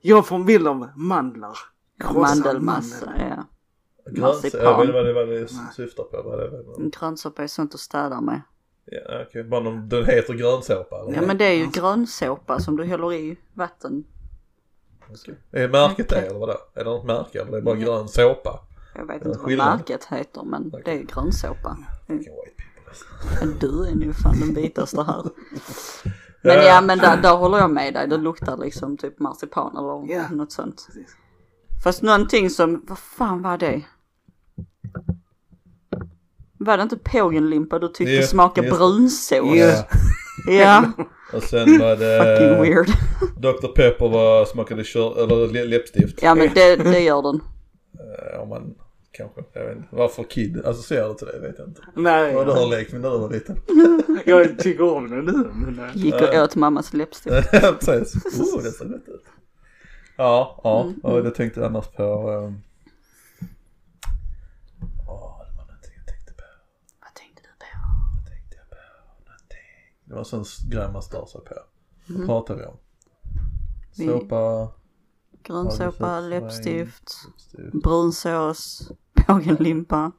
Jag 0.00 0.26
får 0.26 0.36
en 0.36 0.44
bild 0.46 0.68
av 0.68 0.88
mandlar. 0.96 1.58
Mandelmassa, 2.14 3.06
mandel. 3.06 3.26
ja. 3.36 3.44
Gröns, 4.12 4.42
Marsipan. 4.42 4.60
jag 4.64 4.78
vet 4.78 4.88
inte 4.88 4.92
vad 4.92 5.06
det, 5.06 5.12
vad 5.12 5.28
det 5.28 5.48
syftar 5.76 6.04
på. 6.04 6.22
Vad 6.22 6.38
det 6.38 6.44
är. 6.44 6.90
Grönsåpa 7.00 7.42
är 7.42 7.46
sånt 7.46 7.74
att 7.74 7.80
städa 7.80 8.20
med. 8.20 8.40
Ja, 8.90 9.22
okej. 9.28 9.44
Bara 9.44 9.60
någon, 9.60 9.88
den 9.88 10.04
heter 10.06 10.34
grönsåpa 10.34 11.00
eller? 11.00 11.14
Ja 11.14 11.22
men 11.22 11.38
det 11.38 11.44
är 11.44 11.54
ju 11.54 11.66
grönsåpa 11.66 12.60
som 12.60 12.76
du 12.76 12.84
häller 12.84 13.12
i 13.12 13.36
vatten. 13.54 14.04
Är 15.50 15.68
märket 15.68 16.08
det 16.08 16.16
eller 16.20 16.38
vadå? 16.38 16.56
Är 16.74 16.84
det 16.84 16.90
något 16.90 17.06
märke 17.06 17.40
eller 17.40 17.52
är 17.52 17.56
det 17.56 17.62
bara 17.62 17.76
grön 17.76 18.08
såpa? 18.08 18.60
Jag 18.94 19.06
vet 19.06 19.24
inte 19.26 19.38
vad 19.38 19.52
märket 19.56 20.04
heter 20.04 20.42
men 20.42 20.70
det 20.84 20.90
är 20.90 21.02
grönsåpa. 21.02 21.76
Mm. 22.08 22.24
Men 23.40 23.58
du 23.60 23.86
är 23.86 23.94
nu 23.94 24.12
fan 24.12 24.40
den 24.40 24.54
vitaste 24.54 25.02
här. 25.02 25.22
Men 26.42 26.66
ja 26.66 26.80
men 26.80 26.98
där, 26.98 27.16
där 27.22 27.36
håller 27.36 27.58
jag 27.58 27.70
med 27.70 27.94
dig. 27.94 28.08
Det 28.08 28.16
luktar 28.16 28.56
liksom 28.56 28.96
typ 28.96 29.18
marsipan 29.18 29.76
eller 29.76 30.14
Ja. 30.14 30.28
något 30.30 30.52
sånt. 30.52 30.88
Fast 31.84 32.02
någonting 32.02 32.50
som, 32.50 32.84
vad 32.88 32.98
fan 32.98 33.42
var 33.42 33.58
det? 33.58 33.82
Var 36.58 36.76
det 36.76 36.82
inte 36.82 36.96
pågenlimpa 36.96 37.78
du 37.78 37.88
tyckte 37.88 38.12
Ja, 38.12 38.22
smakade 38.26 38.66
just 38.66 38.78
det. 38.78 38.84
brunsås? 39.40 39.56
Ja. 39.58 39.84
Ja, 40.46 40.92
Och 41.32 41.42
sen 41.42 41.78
var 41.78 41.96
fucking 41.96 42.48
det 42.48 42.60
weird. 42.62 42.88
Dr 43.36 43.66
Pepper 43.74 44.08
var 44.08 44.44
smakade 44.44 44.84
kör, 44.84 45.22
eller 45.24 45.48
lä- 45.52 45.64
läppstift. 45.64 46.22
Ja 46.22 46.34
men 46.34 46.54
det, 46.54 46.76
det 46.76 47.00
gör 47.00 47.22
den. 47.22 47.40
Eh, 48.34 48.40
Om 48.40 48.48
man 48.48 48.74
kanske, 49.12 49.40
jag 49.52 49.64
vet 49.64 49.76
inte. 49.76 49.88
Varför 49.90 50.22
kid 50.22 50.64
associerar 50.66 51.08
du 51.08 51.14
till 51.14 51.26
det 51.26 51.38
vet 51.40 51.58
jag 51.58 51.68
inte. 51.68 51.80
Nej, 51.94 52.34
Vad 52.34 52.46
du 52.46 52.52
har 52.52 52.66
lekt 52.66 52.92
med 52.92 53.00
när 53.00 53.10
du 53.10 53.18
var 53.18 53.30
liten. 53.30 53.56
jag 54.24 54.58
tycker 54.58 54.94
om 54.94 55.10
det 55.10 55.16
nu. 55.32 55.32
Men, 55.54 55.78
eh, 55.78 55.90
Gick 55.96 56.14
och 56.14 56.34
åt 56.42 56.56
mammas 56.56 56.92
läppstift. 56.92 57.48
Ja, 57.52 57.74
Precis. 57.80 58.24
Oh, 58.40 58.62
det 58.62 58.70
ser 58.70 58.84
gott 58.84 59.08
ut. 59.08 59.24
Ja, 60.16 60.60
ja. 60.64 60.82
Mm, 60.82 61.00
Och 61.02 61.26
jag 61.26 61.34
tänkte 61.34 61.66
annars 61.66 61.86
på... 61.86 62.02
Um... 62.30 62.60
Åh, 65.08 65.40
det 65.46 65.56
var 65.56 65.64
någonting 65.66 65.92
jag 65.96 66.06
tänkte 66.06 66.32
på. 66.32 66.42
Vad 67.00 67.14
tänkte 67.14 67.42
du 67.42 67.48
på? 67.58 67.66
Vad 68.16 68.26
tänkte 68.32 68.56
jag 68.60 68.68
på? 68.70 68.76
Någonting. 69.28 69.68
Det 70.08 70.14
var 70.14 70.24
man 70.92 71.02
stör 71.02 71.26
sig 71.26 71.40
på. 71.40 71.54
Mm. 72.08 72.18
Vad 72.20 72.26
pratar 72.26 72.56
vi 72.56 72.64
om? 72.64 72.76
Såpa, 73.92 74.68
Grönsåpa, 75.42 76.20
läppstift, 76.20 77.14
läppstift. 77.54 77.82
brunsås, 77.84 78.92
bågenlimpa. 79.26 80.12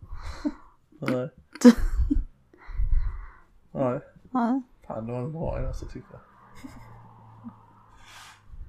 Nej. 1.00 1.30
Nej. 3.72 4.02
Nej, 4.32 4.62
Fan, 4.88 5.06
det 5.06 5.12
var 5.12 5.20
en 5.20 5.32
bra 5.32 5.60
en 5.60 5.74
så 5.74 5.86
tycker 5.86 6.08
jag. 6.12 6.20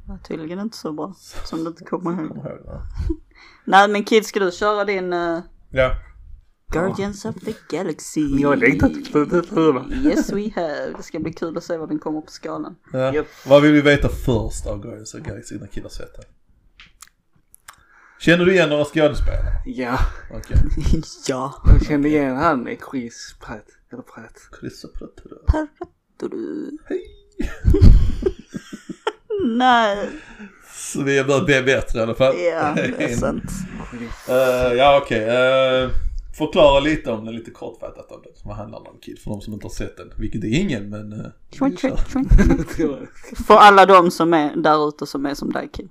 var 0.07 0.19
tydligen 0.19 0.59
inte 0.61 0.77
så 0.77 0.93
bra. 0.93 1.15
Som 1.45 1.59
du 1.59 1.67
inte 1.67 1.85
kommer 1.85 2.11
ihåg. 2.23 2.29
Kommer 2.29 2.51
ihåg 2.51 2.65
det. 2.67 2.81
Nej 3.65 3.89
men 3.89 4.05
Kid, 4.05 4.27
ska 4.27 4.41
du 4.41 4.51
köra 4.53 4.85
din 4.85 5.13
uh, 5.13 5.41
Ja. 5.71 5.95
Guardians 6.73 7.25
of 7.25 7.35
the 7.45 7.55
Galaxy? 7.77 8.21
Jag 8.41 8.59
längtar 8.59 8.89
till 8.89 9.07
slutet 9.07 9.49
fyra. 9.49 9.85
Yes 10.05 10.33
we 10.33 10.51
have. 10.55 10.93
Det 10.97 11.03
ska 11.03 11.19
bli 11.19 11.33
kul 11.33 11.57
att 11.57 11.65
se 11.65 11.77
vad 11.77 11.89
den 11.89 11.99
kommer 11.99 12.21
på 12.21 12.31
skalan. 12.31 12.77
ja. 12.93 13.15
Japp. 13.15 13.27
Vad 13.47 13.63
vill 13.63 13.73
vi 13.73 13.81
veta 13.81 14.09
först 14.09 14.67
av 14.67 14.83
Guardians 14.83 15.15
of 15.15 15.23
the 15.23 15.29
Galaxy 15.29 15.55
innan 15.55 15.69
killar 15.69 15.91
den? 15.99 16.25
Känner 18.21 18.45
du 18.45 18.53
igen 18.53 18.69
några 18.69 18.85
skådespelare? 18.85 19.63
Ja, 19.67 19.99
Okej. 20.31 20.57
ja. 21.29 21.63
jag 21.65 21.87
kände 21.87 22.09
igen 22.09 22.37
han 22.37 22.69
är 22.69 22.77
Chris 22.91 23.37
Pratt. 23.41 23.67
Eller 23.93 24.03
Pratt. 24.03 24.39
Chris 24.61 24.83
Pratt. 24.99 25.69
Du. 26.21 26.79
Hej. 26.89 27.03
Nej. 29.57 30.09
Så 30.75 31.03
vi 31.03 31.25
börjar 31.25 31.45
bli 31.45 31.63
bättre 31.63 31.99
i 31.99 32.03
alla 32.03 32.15
fall. 32.15 32.35
Ja, 32.39 32.73
det 32.75 33.05
är 33.05 33.17
sant. 33.17 33.51
Eh, 34.29 34.35
ja 34.79 35.01
okej. 35.05 35.25
Eh, 35.29 35.91
förklara 36.47 36.81
lite 36.81 37.13
om 37.13 37.25
den 37.25 37.35
lite 37.35 37.51
kortfattat 37.51 38.13
om 38.13 38.23
den. 38.23 38.33
Vad 38.45 38.57
handlar 38.57 38.85
den 38.85 38.93
om 38.93 38.99
Kid? 39.01 39.19
För 39.19 39.31
de 39.31 39.41
som 39.41 39.53
inte 39.53 39.65
har 39.65 39.71
sett 39.71 39.97
den. 39.97 40.13
Vilket 40.19 40.45
är 40.45 40.61
ingen 40.61 40.91
men. 40.91 41.13
Uh, 41.13 41.27
tjoink. 41.51 41.81
För 43.47 43.55
alla 43.55 43.87
de 43.87 44.11
som 44.11 44.35
är 44.35 44.57
där 44.57 44.89
ute 44.89 45.07
som 45.07 45.27
är 45.27 45.35
som 45.35 45.53
dig 45.53 45.69
Kid. 45.73 45.89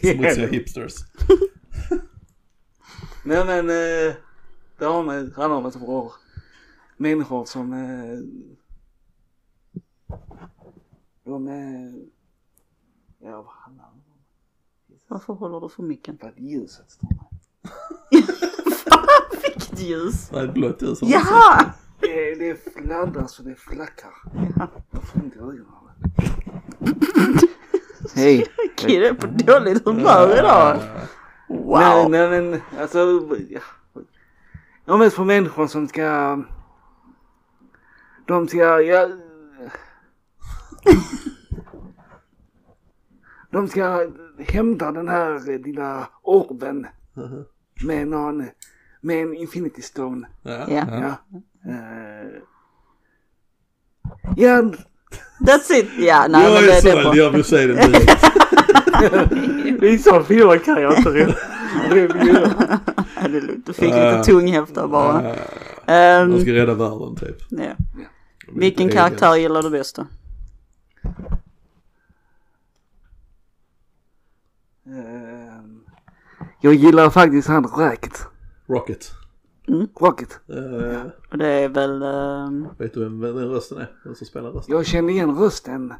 Smutsiga 0.00 0.46
hipsters. 0.46 0.94
Nej 3.24 3.44
men, 3.44 3.70
eh, 3.70 4.14
det 4.78 4.84
har 4.84 5.02
med, 5.02 5.32
handlar 5.36 5.56
om 5.56 5.66
ett 5.66 5.80
par 5.80 6.12
människor 6.96 7.44
som, 7.44 7.72
eh, 7.72 8.18
de 11.24 11.48
är, 11.48 11.94
ja 13.18 13.42
vad 13.42 13.54
handlar 13.54 13.84
det 13.84 13.90
om? 13.90 14.00
Varför 15.08 15.32
håller 15.32 15.60
du 15.60 15.68
för 15.68 15.82
micken? 15.82 16.18
Vad 16.22 16.30
är 16.30 16.40
ljuset 16.40 16.90
står 16.90 17.08
Vilket 19.42 19.80
ljus. 19.80 20.30
Nej, 20.32 20.48
blått 20.48 20.82
ljus. 20.82 20.98
Jaha! 21.02 21.72
Det, 22.00 22.34
det 22.34 22.72
fladdrar 22.72 23.26
så 23.26 23.42
det 23.42 23.54
flackar. 23.54 24.14
Jag 24.90 25.02
får 25.02 25.24
inte. 25.24 25.38
Hej. 28.14 28.46
Kid 28.76 29.02
är 29.02 29.14
på 29.14 29.26
dåligt 29.26 29.84
humör 29.84 30.38
idag. 30.38 30.78
Wow. 31.48 31.80
Nej, 31.80 32.08
nej 32.08 32.30
men 32.30 32.60
alltså, 32.80 32.98
ja. 33.48 33.60
Jag 34.84 34.92
har 34.92 34.98
mest 34.98 35.16
på 35.16 35.24
människor 35.24 35.66
som 35.66 35.88
ska, 35.88 36.38
de 38.26 38.48
ska, 38.48 38.80
ja. 38.80 39.08
De 43.50 43.68
ska 43.68 44.10
hämta 44.38 44.92
den 44.92 45.08
här 45.08 45.58
lilla 45.58 46.08
orben 46.22 46.86
med 47.84 48.08
någon, 48.08 48.48
med 49.00 49.22
en 49.22 49.34
infinity 49.34 49.82
stone. 49.82 50.26
Ja. 50.42 50.64
Ja. 50.68 50.84
Ja. 50.90 51.14
Eh, 51.70 52.30
ja, 54.36 54.62
That's 55.40 55.72
it. 55.72 55.88
Ja, 55.98 56.26
nej 56.28 56.42
Jag 56.44 56.52
men 56.54 56.62
är 56.62 56.66
det, 56.66 56.80
det 56.82 56.90
är 56.90 57.02
såld, 57.02 57.16
jag 57.16 57.30
vill 57.30 57.44
säga 57.44 57.66
det 57.66 57.86
direkt. 57.86 58.24
vissa 59.82 60.22
filmer 60.24 60.58
kan 60.58 60.82
jag 60.82 60.96
inte 60.98 61.10
det 61.10 61.22
är 63.36 63.40
lugnt. 63.40 63.66
Du 63.66 63.72
fick 63.72 63.84
lite 63.94 64.22
tunghäfta 64.24 64.88
bara. 64.88 65.34
Ehm, 65.86 66.30
Jag 66.32 66.40
ska 66.40 66.52
rädda 66.52 66.74
världen 66.74 67.16
typ. 67.16 67.36
ja. 67.48 67.72
Vilken 68.54 68.88
karaktär 68.88 69.36
gillar 69.36 69.62
du 69.62 69.70
bäst 69.70 69.96
då? 69.96 70.06
Eh, 74.86 75.62
Jag 76.60 76.74
gillar 76.74 77.10
faktiskt 77.10 77.48
han 77.48 77.64
Racket. 77.64 78.26
Rocket. 78.70 79.10
Rocket. 80.00 80.40
Eh, 80.48 81.02
Och 81.30 81.38
det 81.38 81.46
är 81.46 81.68
väl... 81.68 82.02
ehm, 82.02 82.66
vet 82.78 82.94
du 82.94 83.00
vem 83.00 83.20
den 83.20 83.34
rösten 83.48 83.78
är? 83.78 83.92
Vem 84.04 84.14
som 84.14 84.26
spelar 84.26 84.50
rösten? 84.50 84.76
Jag 84.76 84.86
känner 84.86 85.12
igen 85.12 85.36
rösten. 85.38 85.94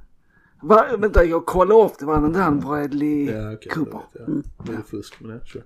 Va, 0.63 0.97
vänta, 0.99 1.25
jag 1.25 1.47
kollade 1.47 1.85
upp 1.85 1.99
det. 1.99 2.05
Var 2.07 2.21
den 2.21 2.33
där 2.33 2.51
Bradley 2.51 3.31
Ja, 3.31 3.53
okej. 3.53 3.73
Cooper? 3.73 3.93
vet 4.13 4.27
jag. 4.27 4.43
Det 4.67 4.73
är 4.73 4.83
fusk 4.83 5.15
men 5.21 5.31
ja, 5.31 5.39
sure. 5.47 5.65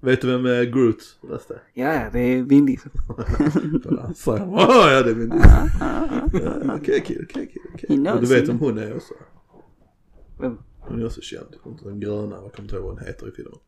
Vet 0.00 0.20
du 0.20 0.26
vem 0.26 0.46
eh, 0.46 0.62
Groot 0.62 1.18
röst 1.30 1.50
är? 1.50 1.62
Ja, 1.74 1.92
ja, 1.94 2.10
det 2.12 2.18
är 2.20 2.42
Vin 2.42 2.66
Diesel. 2.66 2.90
Ja 4.26 5.02
det 5.02 5.10
är 5.10 5.28
Ja, 6.42 6.74
Okej 6.76 7.02
okej 7.04 7.26
okej. 7.30 8.10
Och 8.12 8.20
du 8.20 8.26
vet 8.26 8.48
vem 8.48 8.58
hon 8.58 8.78
är 8.78 8.96
också? 8.96 9.14
Vem? 10.40 10.58
Hon 10.80 11.00
är 11.00 11.06
också 11.06 11.20
känd. 11.20 11.56
Den 11.84 12.00
gröna, 12.00 12.36
jag 12.42 12.52
kommer 12.52 12.62
inte 12.62 12.76
ihåg 12.76 12.84
vad 12.84 12.94
hon 12.98 13.06
heter 13.06 13.28
i 13.28 13.32
filmen. 13.32 13.58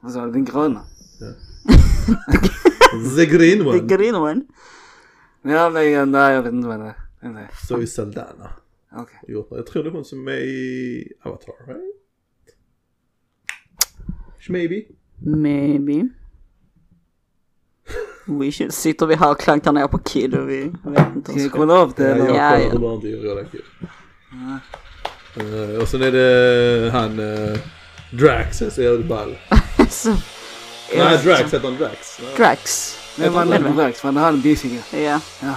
Vad 0.00 0.12
sa 0.12 0.26
du? 0.26 0.32
Den 0.32 0.44
gröna? 0.44 0.82
The 3.16 3.26
green 3.26 3.58
The 3.58 3.64
one. 3.64 3.78
green 3.80 4.14
one. 4.14 4.42
Ja, 5.42 5.68
nej, 5.68 5.90
ja, 5.90 6.04
nej, 6.04 6.34
jag 6.34 6.42
vet 6.42 6.52
inte 6.52 6.68
vad 6.68 6.80
det 6.80 6.94
är. 7.20 7.28
Nej, 7.28 7.48
Zoe 7.68 7.86
Saldana. 7.86 8.50
okej. 8.92 9.18
gjort. 9.28 9.48
Jag 9.50 9.66
tror 9.66 9.82
det 9.82 9.88
är 9.88 9.92
hon 9.92 10.04
som 10.04 10.28
är 10.28 10.32
i 10.32 11.12
Avatar, 11.22 11.54
right? 11.66 11.94
Maybe. 14.48 14.82
Maybe. 15.24 16.08
We 18.26 18.52
should, 18.52 18.74
sitter 18.74 19.06
vi 19.06 19.14
här 19.14 19.30
och 19.30 19.40
klankar 19.40 19.72
ner 19.72 19.86
på 19.86 19.98
Kid 19.98 20.34
och 20.34 20.48
vi 20.50 20.72
vet 20.84 21.16
inte 21.16 21.30
Ska 21.30 21.40
ens 21.40 21.52
kolla 21.52 21.82
upp 21.82 21.96
det 21.96 22.08
Ja, 22.08 22.16
jag 22.16 22.28
Ja, 22.28 22.50
kollar, 22.50 22.60
ja. 22.60 22.78
behöver 22.78 22.94
inte 22.94 23.08
det 23.34 23.44
kul. 23.50 23.64
Eh, 25.36 25.80
och 25.82 25.88
sen 25.88 26.02
är 26.02 26.12
det 26.12 26.90
han 26.90 27.18
uh, 27.18 27.58
Drax, 28.12 28.60
jag 28.60 28.72
ser 28.72 28.82
jävligt 28.82 29.08
ball. 29.08 29.36
Så, 29.90 30.16
Nej, 30.96 31.18
Drax 31.24 31.40
heter 31.40 31.60
han 31.60 31.76
Drax. 31.76 32.20
Drax. 32.36 32.94
Men 33.16 33.32
var 33.32 33.44
det 33.44 33.58
Drax? 33.58 34.04
Var 34.04 34.12
det 34.12 34.20
han 34.20 34.40
Bissinger? 34.40 34.82
Ja. 34.90 35.20
Ja. 35.40 35.54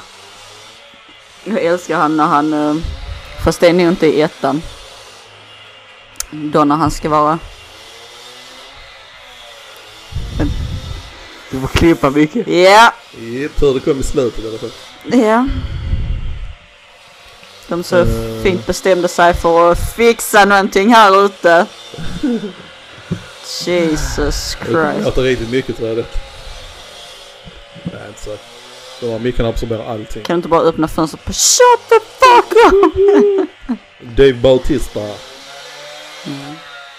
Jag 1.43 1.63
älskar 1.63 1.97
han 1.97 2.17
när 2.17 2.25
han, 2.25 2.53
eh, 2.53 2.75
fast 3.43 3.59
det 3.59 3.67
är 3.67 3.73
nog 3.73 3.87
inte 3.87 4.07
i 4.07 4.21
ettan. 4.21 4.61
Då 6.31 6.63
när 6.63 6.75
han 6.75 6.91
ska 6.91 7.09
vara, 7.09 7.39
Du 11.51 11.59
får 11.59 11.67
klippa 11.67 12.09
mycket. 12.09 12.47
ja, 12.47 12.93
Japp, 13.19 13.61
hur 13.61 13.73
det 13.73 13.79
kom 13.79 13.99
i 13.99 14.03
slutet 14.03 14.43
i 14.43 14.47
alla 14.47 14.57
fall. 14.57 14.71
ja. 15.19 15.47
De 17.67 17.83
så 17.83 17.97
Eh. 17.97 18.43
fint 18.43 18.65
bestämde 18.65 19.07
sig 19.07 19.33
för 19.33 19.71
att 19.71 19.93
fixa 19.95 20.45
någonting 20.45 20.93
här 20.93 21.25
ute. 21.25 21.65
Jesus 23.65 24.57
Det 24.59 24.65
Christ. 24.65 25.05
låter 25.05 25.21
riktigt 25.21 25.51
mycket 25.51 25.75
tror 25.77 25.87
jag 25.87 25.97
det. 25.97 26.05
Nej, 27.83 28.01
inte 28.07 28.21
så. 28.21 28.37
De 29.01 29.11
här 29.11 29.19
mickarna 29.19 29.49
absorberar 29.49 29.85
allting. 29.85 30.23
Kan 30.23 30.33
du 30.33 30.37
inte 30.37 30.47
bara 30.47 30.61
öppna 30.61 30.87
fönstret 30.87 31.25
på 31.25 31.33
shut 31.33 31.79
the 31.89 31.99
fuck 31.99 32.73
up? 32.73 33.49
Dave 34.17 34.33
Bautista. 34.33 34.99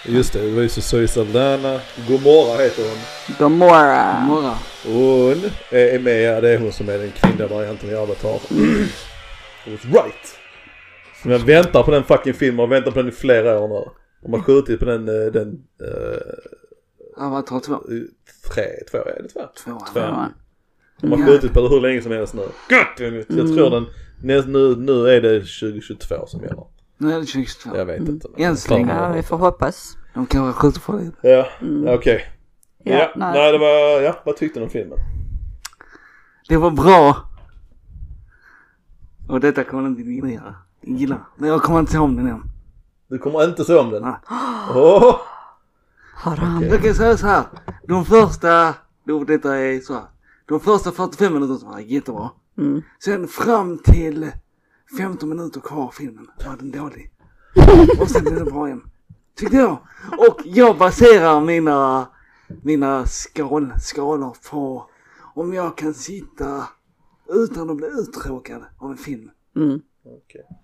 Just 0.06 0.32
det, 0.32 0.40
det 0.40 0.50
var 0.50 0.62
ju 0.62 0.68
så 0.68 0.80
Zoe 0.80 1.08
Saldana. 1.08 1.80
Gomorra 2.08 2.62
heter 2.62 2.82
hon. 2.88 2.98
Gomorra. 3.38 4.20
Morra. 4.20 4.58
Hon 4.84 5.50
är 5.70 5.98
med, 5.98 6.22
ja, 6.22 6.40
det 6.40 6.50
är 6.50 6.58
hon 6.58 6.72
som 6.72 6.88
är 6.88 6.98
den 6.98 7.12
kvinnliga 7.12 7.46
varianten 7.48 7.90
i 7.90 7.94
Avatar. 7.94 8.34
I 9.64 9.70
was 9.70 9.84
right. 9.84 10.38
Så 11.22 11.30
jag 11.30 11.38
väntar 11.38 11.82
på 11.82 11.90
den 11.90 12.04
fucking 12.04 12.34
filmen 12.34 12.60
och 12.60 12.72
väntar 12.72 12.90
på 12.90 12.98
den 12.98 13.08
i 13.08 13.12
flera 13.12 13.58
år 13.58 13.68
nu. 13.68 13.90
De 14.22 14.32
har 14.32 14.40
skjutit 14.40 14.78
på 14.78 14.84
den, 14.84 15.08
eh, 15.08 15.32
den, 15.32 15.48
uh, 15.82 17.24
Avatar 17.26 17.60
2. 17.60 17.76
tre, 18.54 18.64
två, 18.90 18.98
är 18.98 19.22
det 19.22 19.28
två? 19.28 19.40
Två. 19.64 19.78
Två. 19.92 20.00
Ja. 20.00 20.28
De 21.00 21.10
har 21.12 21.26
skjutit 21.26 21.52
på 21.52 21.60
det 21.60 21.68
hur 21.68 21.80
länge 21.80 22.02
som 22.02 22.12
helst 22.12 22.34
nu. 22.34 22.42
Gött! 22.70 23.00
Jag 23.28 23.46
tror 23.54 23.70
den, 23.70 23.86
nu, 24.52 24.76
nu 24.76 25.08
är 25.08 25.20
det 25.20 25.40
2022 25.40 26.26
som 26.26 26.40
gäller. 26.40 26.64
Nu 26.98 27.08
är 27.12 27.20
det 27.20 27.26
2022. 27.26 27.76
Jag 27.76 27.84
vet 27.86 28.08
inte. 28.08 28.28
men- 28.36 28.44
Än 28.44 28.56
så 28.56 28.74
länge. 28.74 28.94
Ja, 28.94 29.12
vi 29.12 29.22
får 29.22 29.36
hoppas. 29.36 29.96
De 30.14 30.26
kanske 30.26 30.60
skjuter 30.60 30.80
på 30.80 30.92
det. 30.92 31.28
Ja, 31.30 31.46
okej. 31.94 32.24
Ja, 32.84 32.92
Ja, 32.92 33.12
nej. 33.16 33.32
nej 33.34 33.52
det 33.52 33.58
var, 33.58 34.00
ja, 34.00 34.22
vad 34.24 34.36
tyckte 34.36 34.60
du 34.60 34.64
om 34.64 34.70
filmen? 34.70 34.98
Det 36.48 36.56
var 36.56 36.70
bra. 36.70 37.16
Och 39.28 39.40
detta 39.40 39.64
kommer 39.64 39.88
inte 39.88 40.02
ni 40.02 40.14
gilla. 40.30 40.54
Gilla. 40.82 41.26
Men 41.36 41.48
jag 41.48 41.62
kommer 41.62 41.80
inte 41.80 41.96
ihåg 41.96 42.16
den 42.16 42.26
än. 42.26 42.42
Du 43.12 43.18
kommer 43.18 43.44
inte 43.44 43.64
se 43.64 43.74
om 43.74 43.90
den? 43.90 44.02
Nej. 44.02 44.14
Åh! 44.74 45.20
Haram. 46.14 46.62
Jag 46.62 46.82
kan 46.82 46.94
säga 46.94 47.16
så 47.16 47.26
här. 47.26 47.44
De 47.88 48.04
första, 48.04 48.74
då 49.04 49.24
detta 49.24 49.56
är 49.56 49.80
så 49.80 49.92
här. 49.92 50.04
De 50.46 50.60
första 50.60 50.92
45 50.92 51.34
minuterna 51.34 51.70
var 51.70 51.78
jättebra. 51.78 52.30
Mm. 52.58 52.82
Sen 53.04 53.28
fram 53.28 53.78
till 53.78 54.30
15 54.98 55.28
minuter 55.28 55.60
kvar 55.60 55.90
filmen 55.94 56.26
var 56.46 56.56
den 56.56 56.70
dålig. 56.70 57.10
Och 58.00 58.10
sen 58.10 58.22
blev 58.22 58.34
den 58.34 58.44
bra 58.44 58.66
igen. 58.66 58.90
Tyckte 59.36 59.56
jag. 59.56 59.78
Och 60.18 60.40
jag 60.44 60.78
baserar 60.78 61.40
mina, 61.40 62.08
mina 62.62 63.06
skal, 63.06 63.72
skalor 63.80 64.36
på 64.50 64.86
om 65.34 65.52
jag 65.52 65.76
kan 65.76 65.94
sitta 65.94 66.68
utan 67.28 67.70
att 67.70 67.76
bli 67.76 67.86
uttråkad 67.86 68.64
av 68.78 68.90
en 68.90 68.96
film. 68.96 69.30
Mm. 69.56 69.80
Okej. 70.04 70.61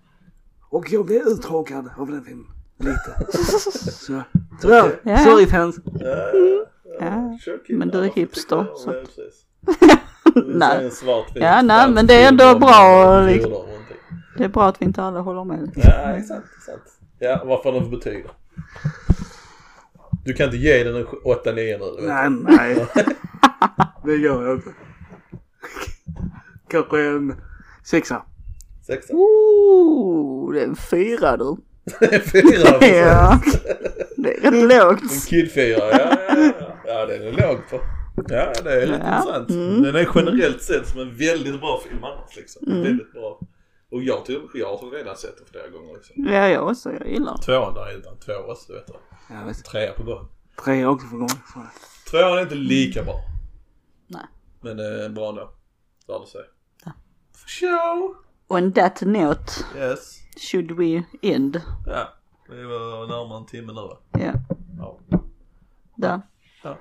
Och 0.69 0.91
jag 0.91 1.05
blir 1.05 1.27
uttråkad 1.27 1.89
av 1.97 2.11
den 2.11 2.23
filmen. 2.23 2.47
Lite. 2.77 3.31
Så, 3.91 4.21
tyvärr. 4.61 4.99
Ja. 5.03 5.17
Sorry 5.17 5.45
fans. 5.45 5.79
Ja. 6.99 7.37
Men 7.69 7.89
du 7.89 7.99
är 7.99 8.09
hipster, 8.09 8.67
så. 8.75 9.03
Nej. 10.45 10.91
Ja, 11.33 11.61
nej, 11.61 11.91
men 11.91 12.07
det 12.07 12.13
är 12.13 12.27
ändå 12.27 12.59
bra, 12.59 13.21
liksom. 13.21 13.65
Det 14.37 14.43
är 14.43 14.49
bra 14.49 14.67
att 14.67 14.81
vi 14.81 14.85
inte 14.85 15.03
alla 15.03 15.19
håller 15.19 15.43
med. 15.43 15.71
Ja, 15.75 16.11
exakt, 16.11 16.47
exakt. 16.57 16.91
Ja, 17.19 17.43
vad 17.45 17.63
får 17.63 17.71
den 17.71 17.83
för 17.83 17.89
betyg 17.89 18.23
då? 18.23 18.31
Du 20.25 20.33
kan 20.33 20.45
inte 20.45 20.57
ge 20.57 20.83
den 20.83 20.95
en 20.95 21.05
8-9 21.05 21.55
nu. 21.55 22.07
Nej, 22.07 22.29
nej. 22.29 22.87
Det 24.03 24.15
gör 24.15 24.47
jag 24.47 24.55
inte. 24.55 24.69
Kanske 26.67 27.01
en 27.01 27.35
sexa. 27.83 28.21
Sexa? 28.89 29.13
Ooh, 29.13 30.53
det 30.53 30.61
är 30.61 30.65
en 30.67 30.75
fyra 30.75 31.37
du. 31.37 31.57
Fyra. 32.31 32.77
Ja, 32.81 33.39
det 34.17 34.33
är 34.37 34.41
rätt 34.41 34.53
En 34.53 34.67
lågt. 34.67 35.27
killfyra, 35.27 35.77
ja, 35.79 35.99
ja, 35.99 36.17
ja. 36.59 36.75
Ja, 36.85 37.05
den 37.05 37.21
är 37.21 37.31
låg 37.31 37.69
på. 37.69 37.79
Ja, 38.29 38.53
det 38.63 38.81
är 38.81 38.87
lite 38.87 39.01
Ja. 39.05 39.17
intressant. 39.17 39.49
Mm. 39.49 39.81
Den 39.83 39.95
är 39.95 40.09
generellt 40.15 40.61
sett 40.63 40.87
som 40.87 40.99
en 40.99 41.15
väldigt 41.17 41.59
bra 41.59 41.81
film 41.89 42.03
annars 42.03 42.35
liksom. 42.35 42.67
Mm. 42.67 42.83
Väldigt 42.83 43.13
bra. 43.13 43.39
Och 43.91 44.03
jag, 44.03 44.25
typ, 44.25 44.41
jag 44.53 44.77
har 44.77 44.91
redan 44.91 45.15
sett 45.17 45.37
den 45.37 45.45
flera 45.51 45.67
gånger 45.67 45.93
liksom. 45.93 46.25
Ja, 46.33 46.47
jag 46.47 46.67
också. 46.67 46.91
Jag 46.99 47.07
gillar 47.09 47.31
den. 47.31 47.41
Tvåan 47.41 47.73
där 47.73 47.85
är 47.87 47.97
utan 47.97 48.19
två 48.19 48.33
också, 48.33 48.71
du 48.71 48.73
vet. 48.73 48.87
Jag 49.29 49.45
vet. 49.45 49.65
Trea 49.65 49.93
på 49.93 50.03
gång. 50.03 50.27
Tre 50.63 50.85
också 50.85 51.07
för 51.07 51.17
gång. 51.17 51.29
Tvåan 52.11 52.37
är 52.37 52.41
inte 52.41 52.55
lika 52.55 53.03
bra. 53.03 53.15
Nej. 54.07 54.25
Men 54.61 54.79
eh, 54.79 55.09
bra 55.09 55.29
ändå. 55.29 55.51
Värd 56.07 56.21
att 56.21 56.27
se. 56.27 56.39
Ja. 56.85 56.91
For 57.35 57.47
show! 57.49 58.15
On 58.49 58.71
that 58.73 59.01
note, 59.01 59.51
Yes. 59.75 60.19
should 60.37 60.71
we 60.71 61.03
end? 61.21 61.61
Ja. 61.85 62.13
Vi 62.49 62.63
var 62.63 63.07
närmare 63.07 63.37
en 63.37 63.45
timme 63.45 63.73
nu 63.73 63.81
va? 63.81 63.97
Ja, 64.11 64.33
Ja. 64.79 64.99
där. 65.95 66.21
Ja. 66.63 66.77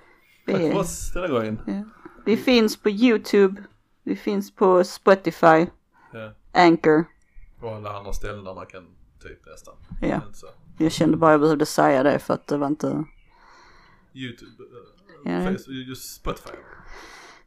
Vi, 0.47 0.53
Tack 0.53 0.63
för 0.63 0.79
oss 0.79 1.13
denna 1.15 1.29
gången. 1.29 1.61
ja. 1.67 1.83
vi 2.25 2.37
finns 2.37 2.77
på 2.77 2.91
YouTube. 2.91 3.63
Vi 4.03 4.17
finns 4.17 4.55
på 4.55 4.85
Spotify, 4.85 5.67
Ja. 6.13 6.33
Anchor. 6.53 7.05
Och 7.61 7.71
alla 7.73 7.99
andra 7.99 8.13
ställen 8.13 8.45
där 8.45 8.55
man 8.55 8.67
kan 8.67 8.87
typ 9.23 9.47
nästan. 9.47 9.75
Ja. 10.03 10.21
Jag 10.79 10.93
kände 10.93 11.17
bara 11.17 11.31
jag 11.31 11.41
behövde 11.41 11.67
säga 11.67 12.03
det 12.03 12.19
för 12.19 12.35
att 12.35 12.47
det 12.47 12.57
var 12.57 12.67
inte... 12.67 13.05
Youtube, 14.15 14.51
eh, 15.25 15.33
Ja. 15.33 15.41
Facebook, 15.45 15.69
just 15.89 16.15
Spotify. 16.15 16.55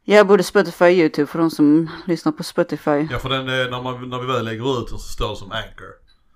Ja, 0.04 0.24
både 0.24 0.42
Spotify 0.42 0.84
och 0.84 0.90
YouTube 0.90 1.26
för 1.26 1.38
de 1.38 1.50
som 1.50 1.90
lyssnar 2.06 2.32
på 2.32 2.42
Spotify. 2.42 3.08
Ja 3.10 3.18
för 3.18 3.28
den, 3.28 3.40
eh, 3.48 3.70
när, 3.70 3.82
man, 3.82 4.10
när 4.10 4.20
vi 4.20 4.26
väl 4.26 4.44
lägger 4.44 4.80
ut 4.82 4.88
den 4.88 4.98
så 4.98 5.08
står 5.08 5.30
det 5.30 5.36
som 5.36 5.52
Anchor. 5.52 5.92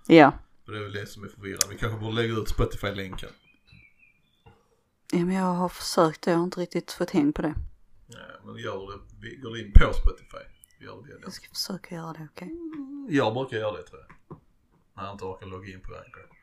Ja. 0.07 0.33
Och 0.67 0.73
det 0.73 0.79
är 0.79 0.83
väl 0.83 0.93
det 0.93 1.07
som 1.07 1.25
är 1.25 1.29
förvirrande. 1.29 1.67
Vi 1.71 1.79
kanske 1.79 2.01
borde 2.01 2.14
lägga 2.14 2.35
ut 2.35 2.49
Spotify-länken. 2.49 3.29
Ja, 5.12 5.19
men 5.19 5.35
jag 5.35 5.45
har 5.55 5.69
försökt 5.69 6.23
det. 6.23 6.31
Jag 6.31 6.39
har 6.39 6.45
inte 6.45 6.61
riktigt 6.61 6.93
fått 6.93 7.11
häng 7.11 7.33
på 7.33 7.43
det. 7.43 7.55
Ja, 8.07 8.19
men 8.45 8.57
gör 8.57 8.93
det, 8.93 8.99
vi 9.21 9.37
går 9.37 9.59
in 9.59 9.73
på 9.73 9.93
Spotify. 9.93 10.45
Gör 10.81 11.03
det, 11.03 11.21
Jag 11.23 11.33
ska 11.33 11.49
försöka 11.49 11.95
göra 11.95 12.12
det, 12.12 12.29
okej? 12.33 12.51
Jag 13.09 13.35
brukar 13.35 13.57
göra 13.57 13.77
det 13.77 13.83
tror 13.83 14.01
jag. 14.01 14.37
När 14.97 15.05
jag 15.05 15.14
inte 15.14 15.25
orkar 15.25 15.47
logga 15.47 15.69
in 15.75 15.81
på 15.81 15.95
Anchor. 15.95 16.36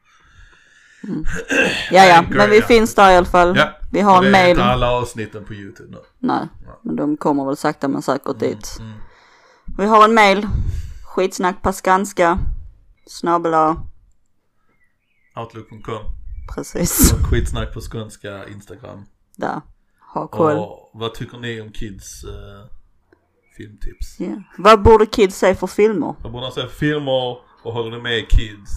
Ja, 1.91 2.06
ja, 2.06 2.18
Anchor, 2.18 2.36
men 2.36 2.49
vi 2.49 2.60
ja. 2.60 2.66
finns 2.66 2.95
där 2.95 3.12
i 3.12 3.16
alla 3.16 3.26
fall. 3.26 3.58
Ja. 3.58 3.70
Vi 3.91 4.01
har 4.01 4.18
en 4.18 4.24
det 4.24 4.28
är 4.28 4.32
mail. 4.32 4.49
inte 4.49 4.64
alla 4.64 4.91
avsnitten 4.91 5.45
på 5.45 5.54
YouTube 5.54 5.91
nu. 5.91 5.97
Nej, 6.20 6.47
men 6.82 6.95
de 6.95 7.18
kommer 7.18 7.45
väl 7.45 7.58
sakta 7.58 7.88
men 7.88 8.01
säkert 8.01 8.39
dit. 8.39 8.78
Mm. 8.80 8.93
Vi 9.78 9.86
har 9.86 10.06
en 10.06 10.14
mail. 10.14 10.47
Skitsnack 11.06 11.62
på 11.62 11.74
skanska. 11.74 12.39
Snabbla. 13.08 13.78
Outlook.com. 15.36 16.01
Precis. 16.56 17.14
Och 17.14 17.20
Skitsnack 17.20 17.74
på 17.74 17.82
skånska 17.82 18.47
Instagram. 18.47 19.06
Där. 19.36 19.62
Ha 20.14 20.28
koll. 20.28 20.58
Och 20.58 20.91
vad 20.93 21.14
tycker 21.14 21.38
ni 21.38 21.62
om 21.62 21.72
kids 21.72 22.24
eh, 22.24 22.66
filmtips? 23.58 24.20
Ja. 24.20 24.43
Vad 24.58 24.82
borde 24.84 25.06
kids 25.06 25.38
se 25.38 25.56
för 25.56 25.68
filmer? 25.68 26.16
Jag 26.24 26.32
borde 26.32 26.51
säga 26.51 26.68
filmer 26.68 27.38
och 27.64 27.74
håller 27.74 27.91
ni 27.91 28.04
med 28.04 28.30
kids? 28.30 28.72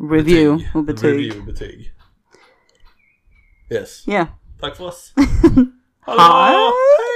Review 0.00 0.70
och 0.74 0.84
betyg. 0.84 1.10
Review 1.10 1.52
betyg. 1.52 1.92
Yes. 3.70 4.04
Ja. 4.06 4.26
Tack 4.60 4.76
för 4.76 4.84
oss. 4.84 5.14
Hej! 6.06 7.09